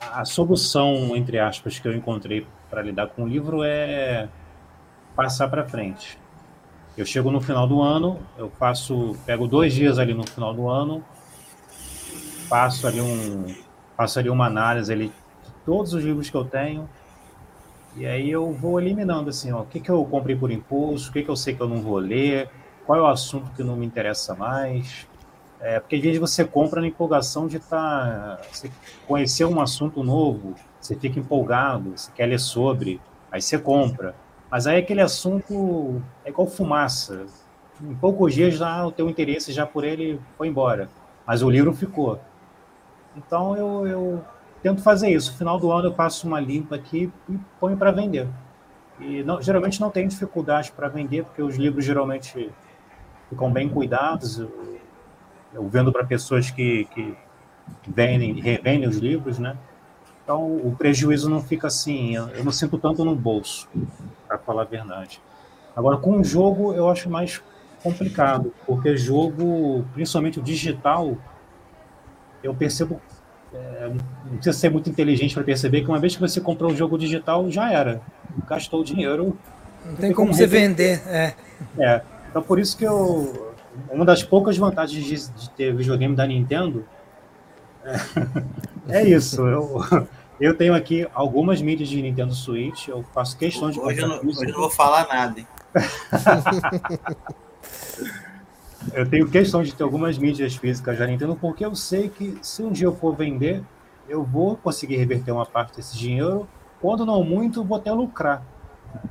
[0.00, 4.28] a solução, entre aspas, que eu encontrei para lidar com o livro é
[5.14, 6.18] passar para frente.
[6.96, 10.68] Eu chego no final do ano, eu faço, pego dois dias ali no final do
[10.68, 11.04] ano,
[12.48, 13.54] faço ali um,
[13.96, 16.88] faço ali uma análise ali de todos os livros que eu tenho,
[17.96, 21.12] e aí eu vou eliminando assim, ó, o que que eu comprei por impulso, o
[21.12, 22.50] que que eu sei que eu não vou ler,
[22.86, 25.06] qual é o assunto que não me interessa mais,
[25.60, 28.40] é, porque às vezes você compra na empolgação de estar.
[28.50, 28.70] você
[29.06, 33.00] conhecer um assunto novo, você fica empolgado, você quer ler sobre,
[33.30, 34.14] aí você compra.
[34.50, 37.26] Mas aí aquele assunto é igual fumaça.
[37.82, 40.88] Em poucos dias já o teu interesse já por ele foi embora.
[41.26, 42.18] Mas o livro ficou.
[43.16, 44.24] Então eu, eu
[44.62, 45.32] tento fazer isso.
[45.32, 48.28] No final do ano eu faço uma limpa aqui e ponho para vender.
[49.00, 52.50] E não- geralmente não tenho dificuldade para vender, porque os livros geralmente
[53.28, 54.42] ficam bem cuidados.
[55.52, 57.14] Eu, vendo para pessoas que, que
[57.86, 59.56] vendem, revendem os livros, né?
[60.22, 63.68] Então o prejuízo não fica assim, eu, eu não sinto tanto no bolso,
[64.28, 65.20] para falar a verdade.
[65.74, 67.42] Agora com o jogo eu acho mais
[67.82, 71.16] complicado, porque jogo, principalmente o digital,
[72.42, 73.00] eu percebo,
[73.52, 73.90] é,
[74.24, 76.96] não precisa ser muito inteligente para perceber que uma vez que você comprou um jogo
[76.98, 78.00] digital, já era.
[78.48, 79.36] Gastou o dinheiro,
[79.84, 81.02] Não tem como você vender.
[81.08, 81.34] É.
[81.78, 83.49] é, então por isso que eu.
[83.90, 86.84] Uma das poucas vantagens de, de ter videogame da Nintendo
[87.84, 87.96] é,
[89.00, 89.46] é isso.
[89.46, 89.80] Eu,
[90.40, 94.16] eu tenho aqui algumas mídias de Nintendo Switch, eu faço questão de Hoje eu, não,
[94.18, 95.44] hoje eu não vou falar nada.
[98.94, 102.62] Eu tenho questão de ter algumas mídias físicas da Nintendo, porque eu sei que se
[102.62, 103.62] um dia eu for vender,
[104.08, 106.48] eu vou conseguir reverter uma parte desse dinheiro,
[106.80, 108.42] quando não muito, vou até lucrar.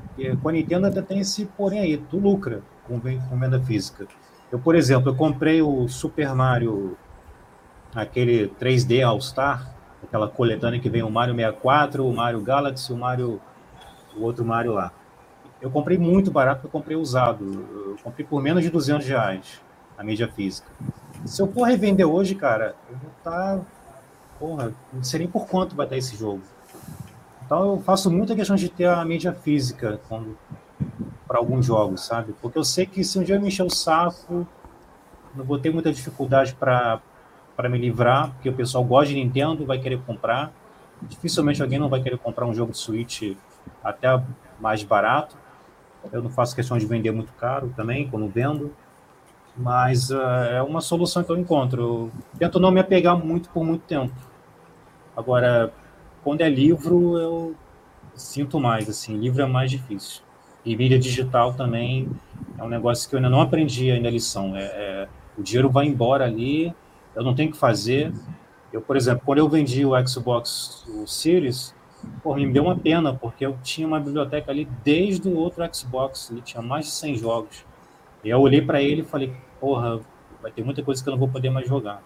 [0.07, 4.07] Porque com a Nintendo ainda tem esse porém aí, tu lucra com venda física.
[4.51, 6.97] Eu, por exemplo, eu comprei o Super Mario,
[7.93, 9.71] aquele 3D All-Star,
[10.03, 13.39] aquela coletânea que vem o Mario 64, o Mario Galaxy, o Mario,
[14.17, 14.91] o outro Mario lá.
[15.61, 17.43] Eu comprei muito barato, eu comprei usado.
[17.45, 19.61] Eu comprei por menos de 200 reais
[19.97, 20.69] a mídia física.
[21.25, 23.59] Se eu for revender hoje, cara, eu vou estar.
[24.39, 26.41] Porra, não sei nem por quanto vai estar esse jogo.
[27.45, 29.99] Então eu faço muita questão de ter a mídia física
[31.29, 32.33] para alguns jogos, sabe?
[32.41, 34.47] Porque eu sei que se um dia eu me encher o saco,
[35.35, 36.99] não vou ter muita dificuldade para
[37.69, 40.51] me livrar, porque o pessoal gosta de Nintendo, vai querer comprar.
[41.03, 43.37] dificilmente alguém não vai querer comprar um jogo de Switch
[43.83, 44.07] até
[44.59, 45.37] mais barato.
[46.11, 48.73] Eu não faço questão de vender muito caro também, quando vendo.
[49.55, 52.11] Mas uh, é uma solução que eu encontro.
[52.33, 54.15] Eu tento não me apegar muito por muito tempo.
[55.15, 55.71] Agora,
[56.23, 57.55] quando é livro, eu
[58.15, 60.23] sinto mais, assim, livro é mais difícil.
[60.65, 62.09] E mídia digital também
[62.57, 64.55] é um negócio que eu ainda não aprendi ainda a lição.
[64.55, 65.07] É, é,
[65.37, 66.73] o dinheiro vai embora ali,
[67.15, 68.13] eu não tenho que fazer.
[68.71, 71.73] Eu, por exemplo, quando eu vendi o Xbox o Series,
[72.21, 76.29] porra, me deu uma pena, porque eu tinha uma biblioteca ali desde o outro Xbox,
[76.29, 77.65] ele tinha mais de 100 jogos.
[78.23, 79.99] E eu olhei para ele e falei, porra,
[80.41, 82.01] vai ter muita coisa que eu não vou poder mais jogar.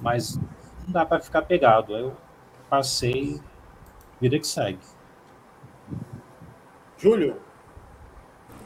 [0.00, 1.96] Mas não dá para ficar pegado.
[1.96, 2.12] Eu
[2.68, 3.40] passei,
[4.20, 4.78] vida que segue.
[6.98, 7.36] Júlio,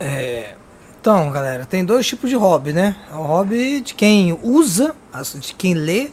[0.01, 0.55] É,
[1.01, 2.97] então, galera, tem dois tipos de hobby, né?
[3.11, 4.95] É o hobby de quem usa,
[5.41, 6.11] de quem lê,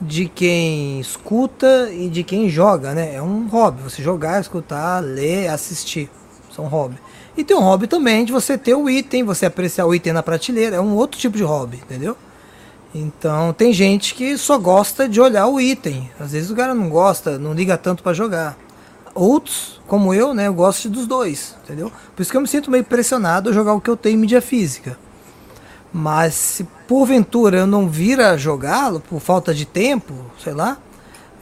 [0.00, 3.14] de quem escuta e de quem joga, né?
[3.14, 6.10] É um hobby, você jogar, escutar, ler, assistir.
[6.54, 6.96] São hobby.
[7.36, 10.22] E tem um hobby também de você ter o item, você apreciar o item na
[10.22, 10.76] prateleira.
[10.76, 12.16] É um outro tipo de hobby, entendeu?
[12.94, 16.10] Então tem gente que só gosta de olhar o item.
[16.18, 18.56] Às vezes o cara não gosta, não liga tanto para jogar.
[19.14, 21.92] Outros, como eu, né, eu gosto dos dois, entendeu?
[22.14, 24.18] Por isso que eu me sinto meio pressionado a jogar o que eu tenho em
[24.18, 24.98] mídia física.
[25.92, 30.12] Mas se porventura eu não vir a jogá-lo por falta de tempo,
[30.42, 30.78] sei lá,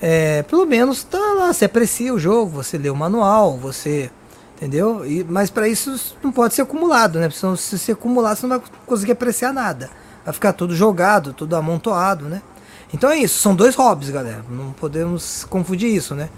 [0.05, 4.11] é, pelo menos tá lá, você aprecia o jogo, você lê o manual, você.
[4.57, 5.07] Entendeu?
[5.07, 7.29] E, mas para isso não pode ser acumulado, né?
[7.29, 9.91] Porque se se acumular, você não vai conseguir apreciar nada.
[10.25, 12.43] Vai ficar tudo jogado, tudo amontoado, né?
[12.93, 14.45] Então é isso, são dois hobbies, galera.
[14.51, 16.29] Não podemos confundir isso, né?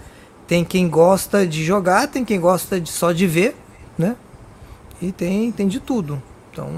[0.47, 3.55] Tem quem gosta de jogar, tem quem gosta de só de ver,
[3.97, 4.15] né?
[5.01, 6.21] E tem, tem de tudo.
[6.51, 6.69] Então,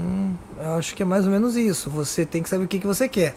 [0.58, 1.88] eu acho que é mais ou menos isso.
[1.90, 3.36] Você tem que saber o que, que você quer.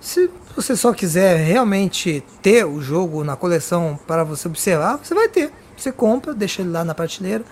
[0.00, 5.28] Se você só quiser realmente ter o jogo na coleção para você observar, você vai
[5.28, 5.52] ter.
[5.76, 7.44] Você compra, deixa ele lá na prateleira,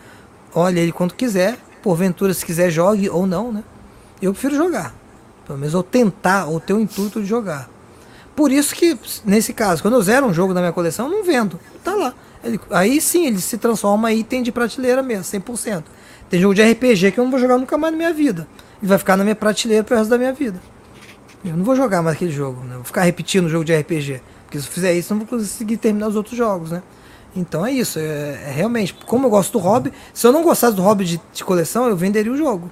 [0.55, 1.59] olha ele quando quiser.
[1.82, 3.62] Porventura, se quiser, jogue ou não, né?
[4.20, 4.95] Eu prefiro jogar.
[5.47, 7.70] Pelo menos ou tentar, ou ter o intuito de jogar.
[8.39, 11.59] Por isso que, nesse caso, quando eu zero um jogo na minha coleção, não vendo.
[11.82, 12.15] Tá lá.
[12.44, 15.82] Ele- aí sim, ele se transforma em item de prateleira mesmo, 100%.
[16.31, 18.47] Tem jogo de RPG que eu não vou jogar nunca mais na minha vida.
[18.81, 20.62] Ele vai ficar na minha prateleira pro resto da minha vida.
[21.44, 22.77] Eu não vou jogar mais aquele jogo, né?
[22.77, 24.23] Vou ficar repetindo o jogo de RPG.
[24.44, 26.81] Porque se eu fizer isso, eu não vou conseguir terminar os outros jogos, né?
[27.35, 27.98] Então é isso.
[27.98, 28.02] É,
[28.47, 31.43] é realmente, como eu gosto do hobby, se eu não gostasse do hobby de, de
[31.43, 32.70] coleção, eu venderia o jogo.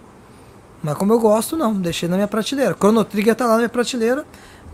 [0.80, 2.72] Mas como eu gosto, não, deixei na minha prateleira.
[2.78, 4.24] Chrono Trigger tá lá na minha prateleira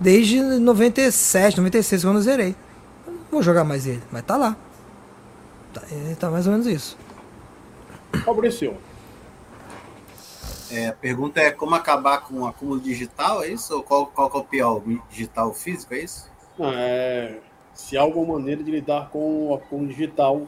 [0.02, 2.56] desde 97, 96, quando eu zerei.
[3.06, 4.56] Eu vou jogar mais ele, mas tá lá.
[5.72, 6.98] Tá, é, tá mais ou menos isso.
[8.24, 8.76] Fabrício,
[10.70, 13.74] É, a pergunta é como acabar com o acúmulo digital, é isso?
[13.74, 14.76] Ou qual, qual que é o pior?
[14.76, 16.30] O digital ou físico, é isso?
[16.58, 17.38] é,
[17.72, 20.46] se há alguma maneira de lidar com o acúmulo digital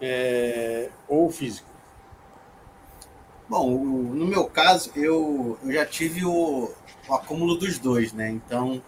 [0.00, 1.68] é, ou físico.
[3.48, 6.70] Bom, no meu caso, eu, eu já tive o,
[7.08, 8.30] o acúmulo dos dois, né?
[8.30, 8.82] Então,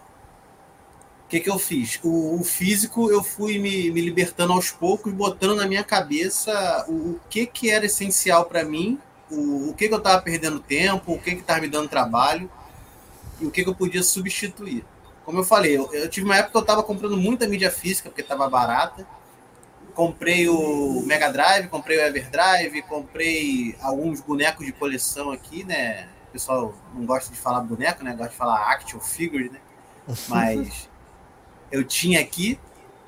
[1.25, 1.99] o que, que eu fiz?
[2.03, 7.11] O, o físico eu fui me, me libertando aos poucos, botando na minha cabeça o,
[7.11, 8.99] o que, que era essencial para mim,
[9.29, 12.49] o, o que, que eu estava perdendo tempo, o que estava me dando trabalho
[13.39, 14.85] e o que, que eu podia substituir.
[15.25, 18.09] Como eu falei, eu, eu tive uma época que eu estava comprando muita mídia física
[18.09, 19.07] porque estava barata.
[19.93, 26.07] Comprei o Mega Drive, comprei o Everdrive, comprei alguns bonecos de coleção aqui, né?
[26.31, 28.11] O pessoal não gosta de falar boneco, né?
[28.11, 29.59] Gosta de falar action figure, né?
[30.29, 30.89] Mas
[31.69, 32.57] eu tinha aqui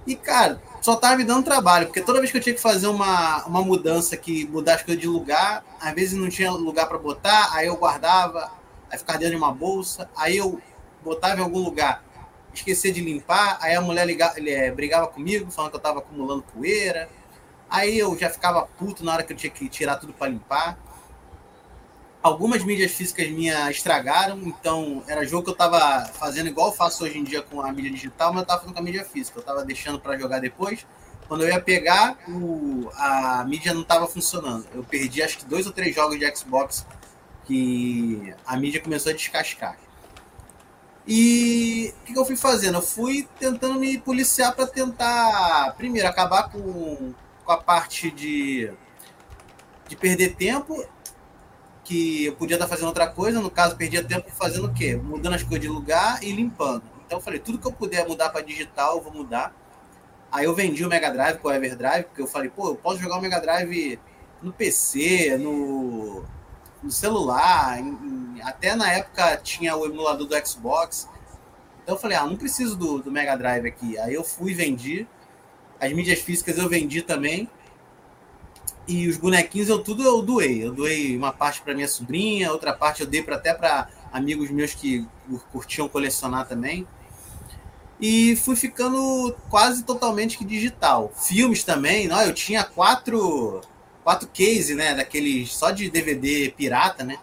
[0.06, 2.88] e, cara, só tava me dando trabalho, porque toda vez que eu tinha que fazer
[2.88, 6.98] uma, uma mudança, que mudar as coisas de lugar, às vezes não tinha lugar para
[6.98, 8.52] botar, aí eu guardava,
[8.92, 10.62] aí ficava dentro de uma bolsa, aí eu
[11.02, 12.04] botava em algum lugar,
[12.54, 16.44] esquecia de limpar, aí a mulher ligava, eh, brigava comigo, falando que eu tava acumulando
[16.54, 17.10] poeira,
[17.70, 20.78] aí eu já ficava puto na hora que eu tinha que tirar tudo para limpar.
[22.24, 27.04] Algumas mídias físicas minhas estragaram, então era jogo que eu tava fazendo igual eu faço
[27.04, 29.40] hoje em dia com a mídia digital, mas eu tava fazendo com a mídia física.
[29.40, 30.88] Eu tava deixando para jogar depois.
[31.28, 34.66] Quando eu ia pegar, o, a mídia não tava funcionando.
[34.74, 36.86] Eu perdi acho que dois ou três jogos de Xbox
[37.46, 39.78] que a mídia começou a descascar.
[41.06, 42.78] E o que, eu fui fazendo?
[42.78, 47.14] Eu fui tentando me policiar para tentar, primeiro, acabar com,
[47.44, 48.72] com a parte de,
[49.90, 50.86] de perder tempo
[51.84, 54.96] que eu podia estar fazendo outra coisa, no caso, perdia tempo fazendo o quê?
[54.96, 56.84] Mudando as coisas de lugar e limpando.
[57.06, 59.54] Então eu falei, tudo que eu puder mudar para digital, eu vou mudar.
[60.32, 63.00] Aí eu vendi o Mega Drive com o Everdrive, porque eu falei, pô, eu posso
[63.00, 64.00] jogar o Mega Drive
[64.42, 66.24] no PC, no,
[66.82, 71.08] no celular, em- em- até na época tinha o emulador do Xbox.
[71.84, 73.98] Então eu falei, ah, não preciso do, do Mega Drive aqui.
[74.00, 75.08] Aí eu fui e vendi.
[75.80, 77.50] As mídias físicas eu vendi também.
[78.88, 80.64] E os bonequinhos eu tudo eu doei.
[80.64, 84.50] Eu doei uma parte para minha sobrinha, outra parte eu dei para até para amigos
[84.50, 85.08] meus que
[85.52, 86.88] curtiam colecionar também.
[88.00, 91.14] E fui ficando quase totalmente que digital.
[91.16, 93.62] Filmes também, não, eu tinha quatro
[94.04, 97.18] quatro cases, né, daqueles só de DVD pirata, né?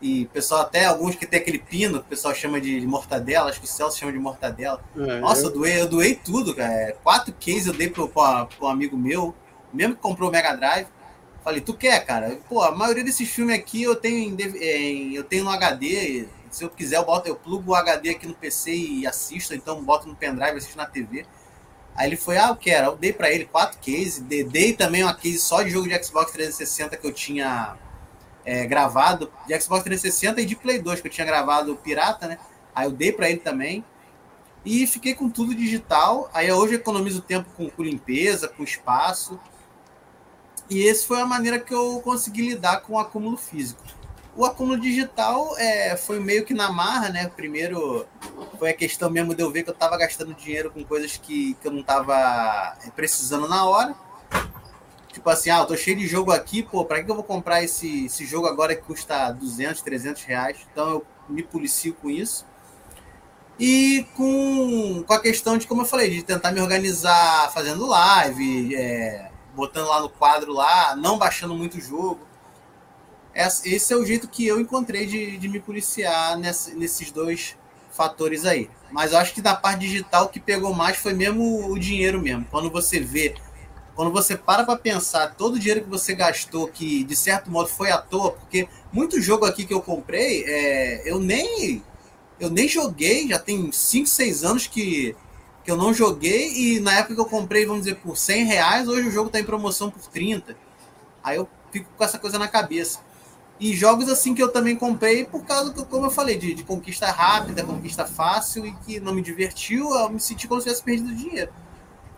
[0.00, 3.60] E pessoal até alguns que tem aquele pino, que o pessoal chama de mortadela, acho
[3.60, 4.82] que o Celso chama de mortadela.
[4.96, 5.46] É, Nossa, eu...
[5.46, 6.96] eu doei, eu doei tudo, cara.
[7.02, 9.34] Quatro cases eu dei para um amigo meu
[9.74, 10.86] mesmo que comprou o Mega Drive.
[11.42, 12.38] Falei, tu quer, cara?
[12.48, 16.26] Pô, a maioria desses filmes aqui eu tenho em, eu tenho no HD.
[16.50, 19.82] Se eu quiser, eu boto, eu plugo o HD aqui no PC e assisto, então
[19.82, 21.26] boto no pendrive, assisto na TV.
[21.96, 22.88] Aí ele foi, ah, eu quero.
[22.88, 26.32] Eu dei para ele quatro cases, dei também uma case só de jogo de Xbox
[26.32, 27.76] 360 que eu tinha
[28.44, 32.38] é, gravado, de Xbox 360 e de Play 2, que eu tinha gravado pirata, né?
[32.74, 33.84] Aí eu dei para ele também.
[34.64, 36.30] E fiquei com tudo digital.
[36.32, 39.38] Aí hoje eu economizo tempo com, com limpeza, com espaço.
[40.68, 43.82] E essa foi a maneira que eu consegui lidar com o acúmulo físico.
[44.36, 47.30] O acúmulo digital é, foi meio que na marra, né?
[47.36, 48.06] Primeiro
[48.58, 51.54] foi a questão mesmo de eu ver que eu estava gastando dinheiro com coisas que,
[51.54, 53.94] que eu não estava é, precisando na hora.
[55.12, 57.62] Tipo assim, ah, eu tô cheio de jogo aqui, pô, pra que eu vou comprar
[57.62, 60.66] esse, esse jogo agora que custa 200, 300 reais?
[60.72, 62.44] Então eu me policio com isso.
[63.56, 68.74] E com, com a questão de, como eu falei, de tentar me organizar fazendo live,
[68.74, 72.20] é, botando lá no quadro lá, não baixando muito o jogo.
[73.34, 77.56] Esse é o jeito que eu encontrei de, de me policiar nesses dois
[77.90, 78.70] fatores aí.
[78.92, 82.20] Mas eu acho que da parte digital o que pegou mais foi mesmo o dinheiro
[82.20, 82.46] mesmo.
[82.50, 83.34] Quando você vê,
[83.94, 87.68] quando você para para pensar todo o dinheiro que você gastou, que de certo modo
[87.68, 91.82] foi à toa, porque muito jogo aqui que eu comprei, é, eu nem
[92.38, 95.14] eu nem joguei, já tem 5, 6 anos que
[95.64, 98.86] que eu não joguei e na época que eu comprei, vamos dizer, por 100 reais,
[98.86, 100.54] hoje o jogo está em promoção por 30.
[101.22, 103.00] Aí eu fico com essa coisa na cabeça.
[103.58, 106.64] E jogos assim que eu também comprei por causa, do, como eu falei, de, de
[106.64, 110.82] conquista rápida, conquista fácil e que não me divertiu, eu me senti como se tivesse
[110.82, 111.52] perdido dinheiro.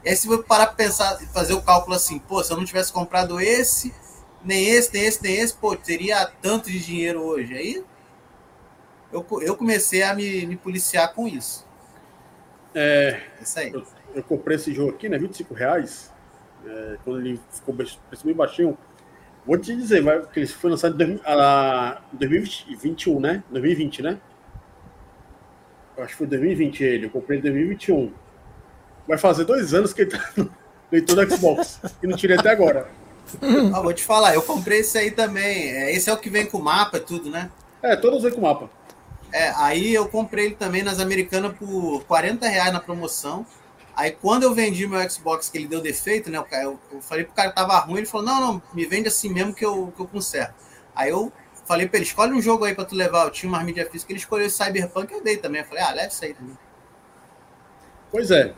[0.05, 2.65] E aí se eu parar para pensar, fazer o cálculo assim, pô, se eu não
[2.65, 3.95] tivesse comprado esse,
[4.43, 7.55] nem esse, nem esse, nem esse, pô, teria tanto de dinheiro hoje.
[7.55, 7.85] Aí
[9.13, 11.66] eu, eu comecei a me, me policiar com isso.
[12.79, 13.73] É, Isso aí.
[13.73, 13.83] Eu,
[14.15, 15.17] eu, comprei esse jogo aqui, né?
[15.17, 16.13] 25 reais.
[16.67, 18.77] É, quando ele ficou preço bem baixinho.
[19.47, 21.19] Vou te dizer, vai, que ele foi lançado em
[22.13, 23.43] 2021, né?
[23.51, 24.21] 2020, né?
[25.97, 27.07] Eu acho que foi 2020 ele.
[27.07, 28.13] Eu comprei em 2021.
[29.09, 30.51] Vai fazer dois anos que ele tá no
[30.93, 31.81] leitor do Xbox.
[32.03, 32.89] e não tirei até agora.
[33.75, 35.71] Ah, vou te falar, eu comprei esse aí também.
[35.71, 37.51] É, esse é o que vem com mapa e tudo, né?
[37.83, 38.69] É, todos vêm com mapa.
[39.37, 43.45] É, aí eu comprei ele também nas Americanas por 40 reais na promoção.
[43.95, 46.43] Aí quando eu vendi meu Xbox, que ele deu defeito, né?
[46.53, 49.29] Eu, eu falei pro cara que tava ruim, ele falou, não, não, me vende assim
[49.29, 50.55] mesmo que eu, que eu conserto.
[50.95, 51.31] Aí eu
[51.67, 53.25] falei pra ele, escolhe um jogo aí pra tu levar.
[53.25, 55.61] Eu tinha uma mídia física, ele escolheu Cyberpunk, eu dei também.
[55.61, 56.57] Eu falei, ah, leva isso aí também.
[58.11, 58.55] Pois é.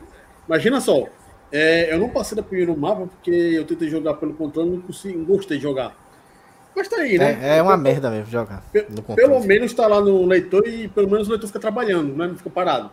[0.47, 1.09] Imagina só,
[1.51, 4.83] é, eu não passei da primeiro mapa porque eu tentei jogar pelo controle e não,
[4.83, 5.97] consegui, não gostei de jogar.
[6.75, 7.39] Mas tá aí, né?
[7.43, 8.63] É, é uma merda mesmo jogar.
[9.15, 12.29] pelo menos tá lá no leitor e pelo menos o leitor fica trabalhando, né?
[12.29, 12.91] Não fica parado.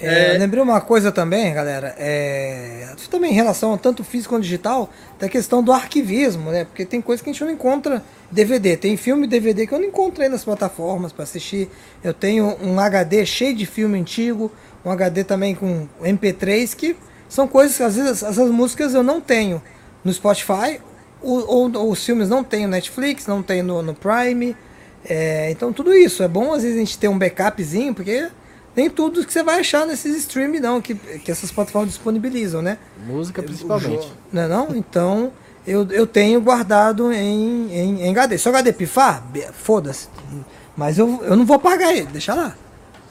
[0.00, 0.38] É, é...
[0.38, 1.94] Lembrei uma coisa também, galera.
[1.98, 6.64] É, também em relação a tanto físico quanto digital, da questão do arquivismo, né?
[6.64, 8.76] Porque tem coisa que a gente não encontra DVD.
[8.76, 11.68] Tem filme DVD que eu não encontro aí nas plataformas para assistir.
[12.02, 14.52] Eu tenho um HD cheio de filme antigo,
[14.84, 16.96] um HD também com MP3 que
[17.28, 19.60] são coisas que às vezes essas músicas eu não tenho
[20.04, 20.80] no Spotify
[21.22, 24.56] os filmes não tem no Netflix, não tem no, no Prime.
[25.04, 26.22] É, então tudo isso.
[26.22, 28.28] É bom às vezes a gente ter um backupzinho, porque
[28.76, 32.78] nem tudo que você vai achar nesses streams não, que, que essas plataformas disponibilizam, né?
[33.06, 34.12] Música principalmente.
[34.32, 34.76] Não é não?
[34.76, 35.32] Então
[35.66, 38.38] eu, eu tenho guardado em, em, em HD.
[38.38, 39.22] Se o HD pifar,
[39.52, 40.08] foda-se.
[40.76, 42.54] Mas eu, eu não vou pagar ele, deixa lá.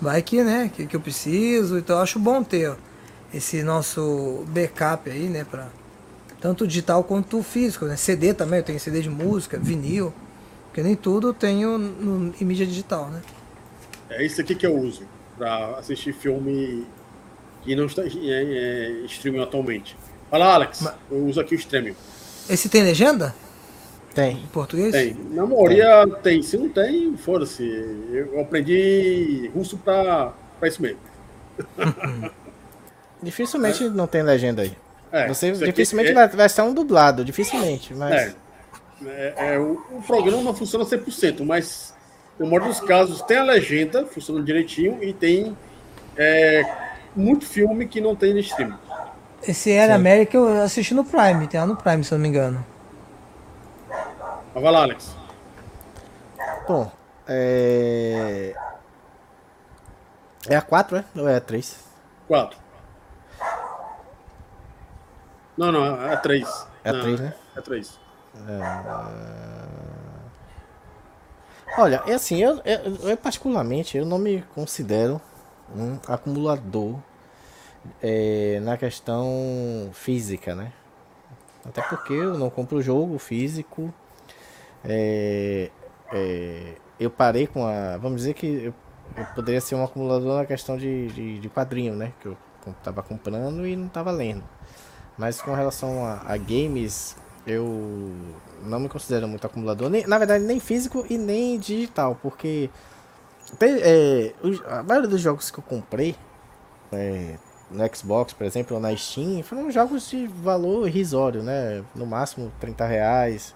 [0.02, 1.78] Vai que, né, que, que eu preciso.
[1.78, 2.76] Então eu acho bom ter ó,
[3.34, 5.68] esse nosso backup aí, né, pra,
[6.40, 7.96] tanto digital quanto físico, né?
[7.96, 10.14] CD também, eu tenho CD de música, vinil,
[10.66, 13.22] porque nem tudo eu tenho no, em mídia digital, né?
[14.10, 15.04] É isso aqui que eu uso
[15.38, 16.86] para assistir filme
[17.64, 19.98] que não está em é, é, streaming atualmente.
[20.30, 20.96] Fala, Alex, Mas...
[21.12, 21.96] eu uso aqui o streaming.
[22.50, 23.36] Esse tem legenda?
[24.14, 24.38] Tem.
[24.38, 24.92] Em português?
[24.92, 25.14] Tem.
[25.32, 26.22] Na maioria tem.
[26.22, 26.44] tem.
[26.44, 27.64] Se não tem, foda-se.
[28.12, 30.34] Eu aprendi russo para
[30.64, 31.00] isso mesmo.
[33.22, 33.90] Dificilmente é.
[33.90, 34.76] não tem legenda aí.
[35.18, 36.28] É, Você dificilmente é...
[36.28, 38.14] vai, ser um dublado, dificilmente, mas.
[38.14, 38.36] É,
[39.06, 41.94] é, é o, o, programa não funciona 100%, mas
[42.38, 45.56] no maior dos casos tem a legenda, funciona direitinho, e tem
[46.16, 46.64] é,
[47.16, 48.78] muito filme que não tem no streaming.
[49.48, 52.30] Esse Air América eu assisti no Prime, tem lá no Prime, se eu não me
[52.30, 52.66] engano.
[54.54, 55.16] Mas vai lá, Alex.
[56.68, 56.92] Bom,
[57.28, 58.54] é.
[60.50, 61.06] É a 4, é?
[61.16, 61.78] Ou é a 3?
[62.28, 62.67] Quatro.
[65.58, 66.68] Não, não, é três.
[66.84, 67.34] É a Não, 3, né?
[67.56, 68.00] É três.
[71.78, 75.22] Olha, é assim, eu, eu, eu particularmente eu não me considero
[75.76, 76.98] um acumulador
[78.02, 80.72] é, na questão física, né?
[81.66, 83.94] Até porque eu não compro jogo físico.
[84.86, 85.72] é,
[86.14, 87.98] é, eu parei com a.
[87.98, 88.74] Vamos dizer que eu,
[89.18, 92.14] eu poderia ser um acumulador na questão de, de, de quadrinho, né?
[92.22, 92.38] Que eu
[92.84, 94.44] tava comprando e não tava lendo.
[95.18, 97.16] Mas com relação a, a games,
[97.46, 98.14] eu
[98.64, 99.90] não me considero muito acumulador.
[99.90, 102.70] Nem, na verdade, nem físico e nem digital, porque
[103.58, 104.34] tem, é,
[104.68, 106.16] a maioria dos jogos que eu comprei
[106.92, 107.38] é,
[107.72, 111.84] no Xbox, por exemplo, ou na Steam, foram jogos de valor irrisório, né?
[111.96, 113.56] No máximo 30 reais,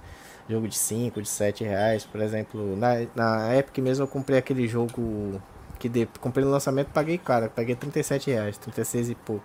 [0.50, 2.76] jogo de 5, de 7 reais, por exemplo.
[2.76, 5.42] Na, na Epic mesmo eu comprei aquele jogo
[5.80, 9.44] que de, comprei no lançamento paguei caro, paguei 37 reais, 36 e pouco,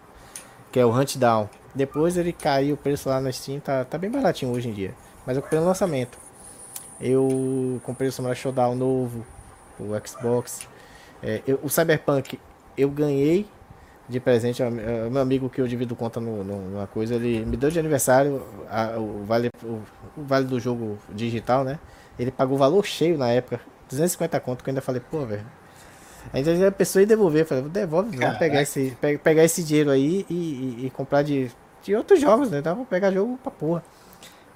[0.77, 1.49] que é o Hunt Down.
[1.75, 4.93] Depois ele caiu o preço lá na Steam, tá, tá bem baratinho hoje em dia.
[5.25, 6.19] Mas eu comprei no lançamento.
[7.01, 9.25] Eu comprei o Samurai Showdown novo,
[9.81, 10.69] o Xbox.
[11.23, 12.39] É, eu- o Cyberpunk
[12.77, 13.47] eu ganhei
[14.07, 14.63] de presente.
[14.63, 14.71] a- a-
[15.11, 18.43] Meu amigo que eu divido conta no, no- numa coisa, ele me deu de aniversário
[18.71, 19.81] a- o, vale, o,
[20.15, 21.79] o vale do jogo digital, né?
[22.19, 25.47] Ele pagou o valor cheio na época, 250 conto, que eu ainda falei, pô, velho.
[26.33, 30.27] Aí a pessoa ia devolver, falei, devolve, vamos pegar esse, pe- pegar esse dinheiro aí
[30.29, 31.51] e, e- e comprar de,
[31.83, 32.61] de outros jogos, né?
[32.61, 33.83] Dá pra pegar jogo pra porra.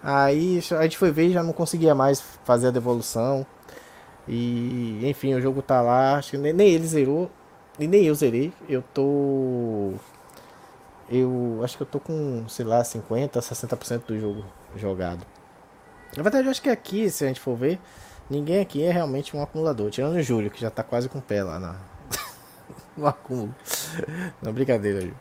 [0.02, 3.46] Aí a gente foi ver e já não conseguia mais fazer a devolução.
[4.28, 7.30] E enfim, o jogo tá lá, acho que nem, nem ele zerou,
[7.78, 8.52] e nem eu zerei.
[8.68, 9.92] Eu tô.
[11.10, 14.44] Eu acho que eu tô com, sei lá, 50, 60% do jogo
[14.76, 15.26] jogado.
[16.16, 17.78] Na verdade, eu acho que aqui, se a gente for ver,
[18.30, 19.90] ninguém aqui é realmente um acumulador.
[19.90, 21.76] Tirando o Júlio, que já tá quase com o pé lá na...
[22.96, 23.54] no acúmulo.
[24.40, 25.16] Não, brincadeira, Júlio.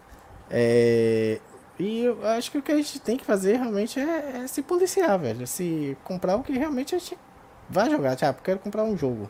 [0.50, 1.40] É...
[1.80, 4.62] E eu acho que o que a gente tem que fazer realmente é, é se
[4.62, 5.48] policiar, velho.
[5.48, 7.18] Se comprar o que realmente a gente
[7.70, 8.16] vai jogar.
[8.16, 9.30] Tipo, quero comprar um jogo.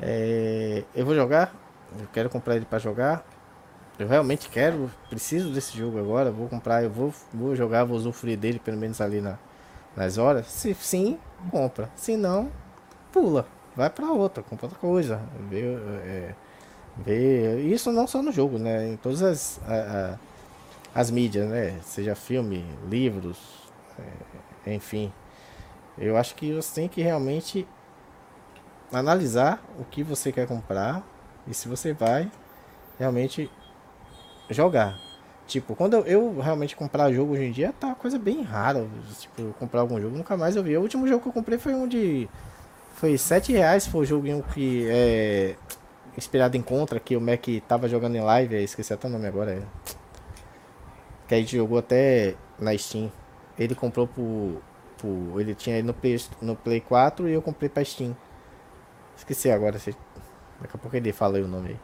[0.00, 1.54] É, Eu vou jogar.
[1.98, 3.24] Eu quero comprar ele pra jogar.
[3.98, 6.30] Eu realmente quero, preciso desse jogo agora.
[6.30, 9.38] Vou comprar, eu vou, vou jogar, vou usufruir dele pelo menos ali na,
[9.96, 10.46] nas horas.
[10.46, 11.18] Se sim,
[11.50, 11.90] compra.
[11.96, 12.50] Se não,
[13.12, 13.46] pula.
[13.76, 15.20] Vai pra outra, compra outra coisa.
[15.48, 16.34] Vê, é,
[16.96, 17.60] vê.
[17.62, 18.88] Isso não só no jogo, né?
[18.88, 20.14] Em todas as, a-
[20.94, 21.78] a- as mídias, né?
[21.82, 23.38] Seja filme, livros,
[24.66, 25.12] é, enfim.
[25.98, 27.66] Eu acho que você tem que realmente
[28.92, 31.02] analisar o que você quer comprar
[31.46, 32.30] e se você vai
[32.98, 33.50] realmente
[34.50, 34.98] jogar.
[35.48, 38.86] Tipo, quando eu, eu realmente comprar jogo hoje em dia, tá coisa bem rara.
[39.18, 40.76] Tipo, comprar algum jogo, nunca mais eu vi.
[40.76, 42.28] O último jogo que eu comprei foi um de.
[42.94, 45.56] Foi 7 reais, foi o joguinho que é.
[46.16, 49.52] Inspirado em Contra, que o Mac tava jogando em live, esqueci até o nome agora.
[49.52, 49.62] É.
[51.26, 53.10] Que a gente jogou até na Steam.
[53.58, 54.60] Ele comprou por
[55.40, 58.16] ele tinha ele no Play, no Play 4 e eu comprei pra Steam.
[59.16, 59.78] Esqueci agora.
[59.78, 59.94] se-
[60.60, 61.76] Daqui a pouco ele fala aí o nome aí.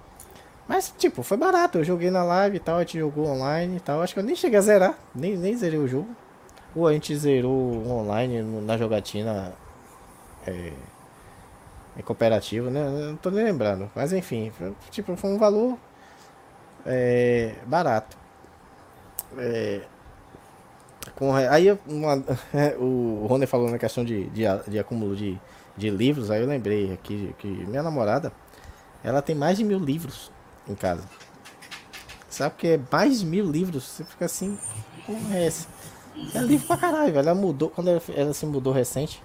[0.69, 1.79] Mas, tipo, foi barato.
[1.79, 4.03] Eu joguei na live e tal, a gente jogou online e tal.
[4.03, 4.99] Acho que eu nem cheguei a zerar.
[5.15, 6.09] Nem, nem zerei o jogo.
[6.75, 9.53] Ou a gente zerou online na jogatina
[10.47, 10.73] é,
[11.97, 12.83] em cooperativo, né?
[12.89, 13.91] Não tô nem lembrando.
[13.95, 15.79] Mas enfim, foi, tipo, foi um valor
[16.87, 18.17] é, barato.
[19.39, 19.83] É,
[21.17, 22.23] com, aí uma-
[22.79, 25.39] o Rony falou na questão de, de, de acúmulo de,
[25.77, 28.33] de livros, aí eu lembrei aqui que minha namorada
[29.03, 30.33] ela tem mais de mil livros
[30.69, 31.05] em casa.
[32.29, 33.85] Sabe que é mais de mil livros?
[33.85, 34.59] Você fica assim,
[35.07, 35.53] porra é?
[36.35, 37.29] É livro pra caralho, velho.
[37.29, 39.23] Ela mudou, quando ela, ela se mudou recente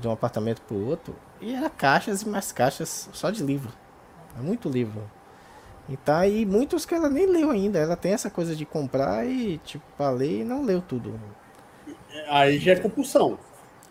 [0.00, 3.72] de um apartamento pro outro, e era caixas e mais caixas só de livro.
[4.38, 5.02] É muito livro.
[5.88, 7.78] Então, e muitos que ela nem leu ainda.
[7.78, 11.18] Ela tem essa coisa de comprar e, tipo, pra ler e não leu tudo.
[12.28, 13.38] Aí já é compulsão.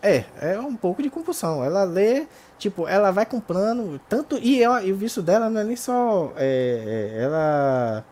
[0.02, 1.64] É, é um pouco de compulsão.
[1.64, 2.26] Ela lê,
[2.58, 4.38] tipo, ela vai comprando tanto.
[4.38, 6.32] E, eu, e o vício dela não é nem só.
[6.36, 8.04] é, é, ela.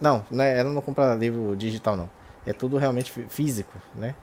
[0.00, 2.10] Não, né, ela não compra livro digital, não.
[2.46, 4.14] É tudo realmente fí- físico, né?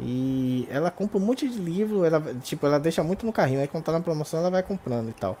[0.00, 3.60] E ela compra um monte de livro, ela, tipo, ela deixa muito no carrinho.
[3.60, 5.36] Aí quando tá na promoção, ela vai comprando e tal.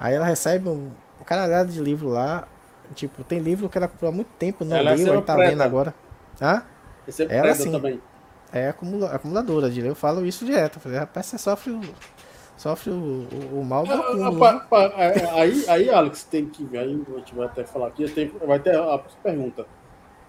[0.00, 0.90] Aí ela recebe um,
[1.20, 2.46] um caralhado de livro lá.
[2.94, 5.34] Tipo, tem livro que ela comprou há muito tempo, não Ela é leu, aí tá
[5.36, 5.50] preta.
[5.50, 5.94] lendo agora.
[6.40, 6.62] Hã?
[7.28, 7.72] É Ela sim.
[7.72, 8.00] também.
[8.52, 10.76] É acumula- acumuladora Eu falo isso direto.
[10.76, 11.80] Eu falei, rapaz, você sofre o,
[12.56, 12.94] sofre o,
[13.54, 14.38] o- o mal do Ah, acúmulo.
[14.38, 14.60] pa- né?
[14.68, 14.92] pa-
[15.34, 16.78] Aí, aí, Alex, tem que ver.
[16.78, 18.08] Aí a gente vai até falar aqui.
[18.10, 19.66] Tem, vai ter a pergunta.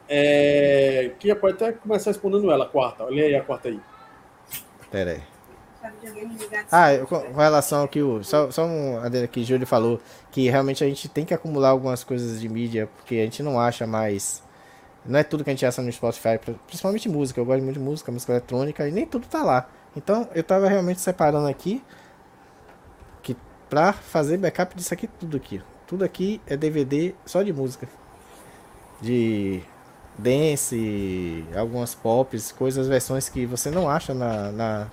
[0.08, 3.04] É, que já pode até começar respondendo ela, a quarta.
[3.06, 3.80] Olha aí a quarta aí.
[4.91, 5.24] Pera aí.
[6.72, 8.24] Ah, eu- com relação ao que o.
[8.24, 10.00] Só, só um adendo aqui, Júlio falou
[10.32, 13.60] que realmente a gente tem que acumular algumas coisas de mídia, porque a gente não
[13.60, 14.43] acha mais.
[15.05, 17.39] Não é tudo que a gente acha no Spotify, pri- principalmente música.
[17.39, 19.67] Eu gosto muito de música, música eletrônica, e nem tudo tá lá.
[19.95, 21.84] Então eu tava realmente separando aqui
[23.21, 23.35] que
[23.69, 25.61] pra fazer backup disso aqui, tudo aqui.
[25.88, 27.88] Tudo aqui é DVD só de música.
[29.01, 29.61] De
[30.17, 34.88] dance, algumas pops, coisas, versões que você não acha na, na,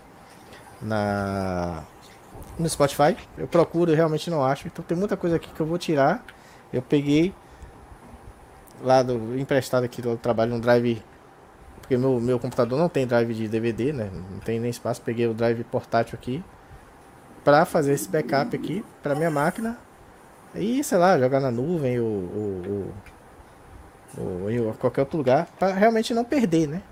[0.83, 1.85] na
[2.59, 3.17] no Spotify.
[3.39, 4.67] Eu procuro realmente não acho.
[4.67, 6.25] Então tem muita coisa aqui que eu vou tirar.
[6.73, 7.35] Eu peguei
[8.83, 11.03] lá do emprestado aqui do trabalho um drive
[11.81, 14.11] porque meu, meu computador não tem drive de DVD, né?
[14.31, 15.03] Não tem nem espaço.
[15.03, 16.43] Peguei o drive portátil aqui
[17.43, 19.77] para fazer esse backup aqui para minha máquina
[20.55, 22.93] e sei lá jogar na nuvem ou, ou,
[24.19, 26.83] ou- ou em qualquer outro lugar para realmente não perder, né?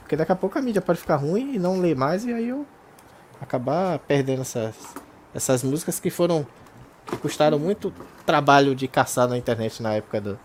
[0.00, 2.48] Porque daqui a pouco a mídia pode ficar ruim e não ler mais e aí
[2.48, 2.66] eu
[3.40, 4.74] acabar perdendo essas,
[5.34, 6.46] essas músicas que foram
[7.06, 7.90] que custaram muito
[8.26, 10.38] trabalho de caçar na internet na época do,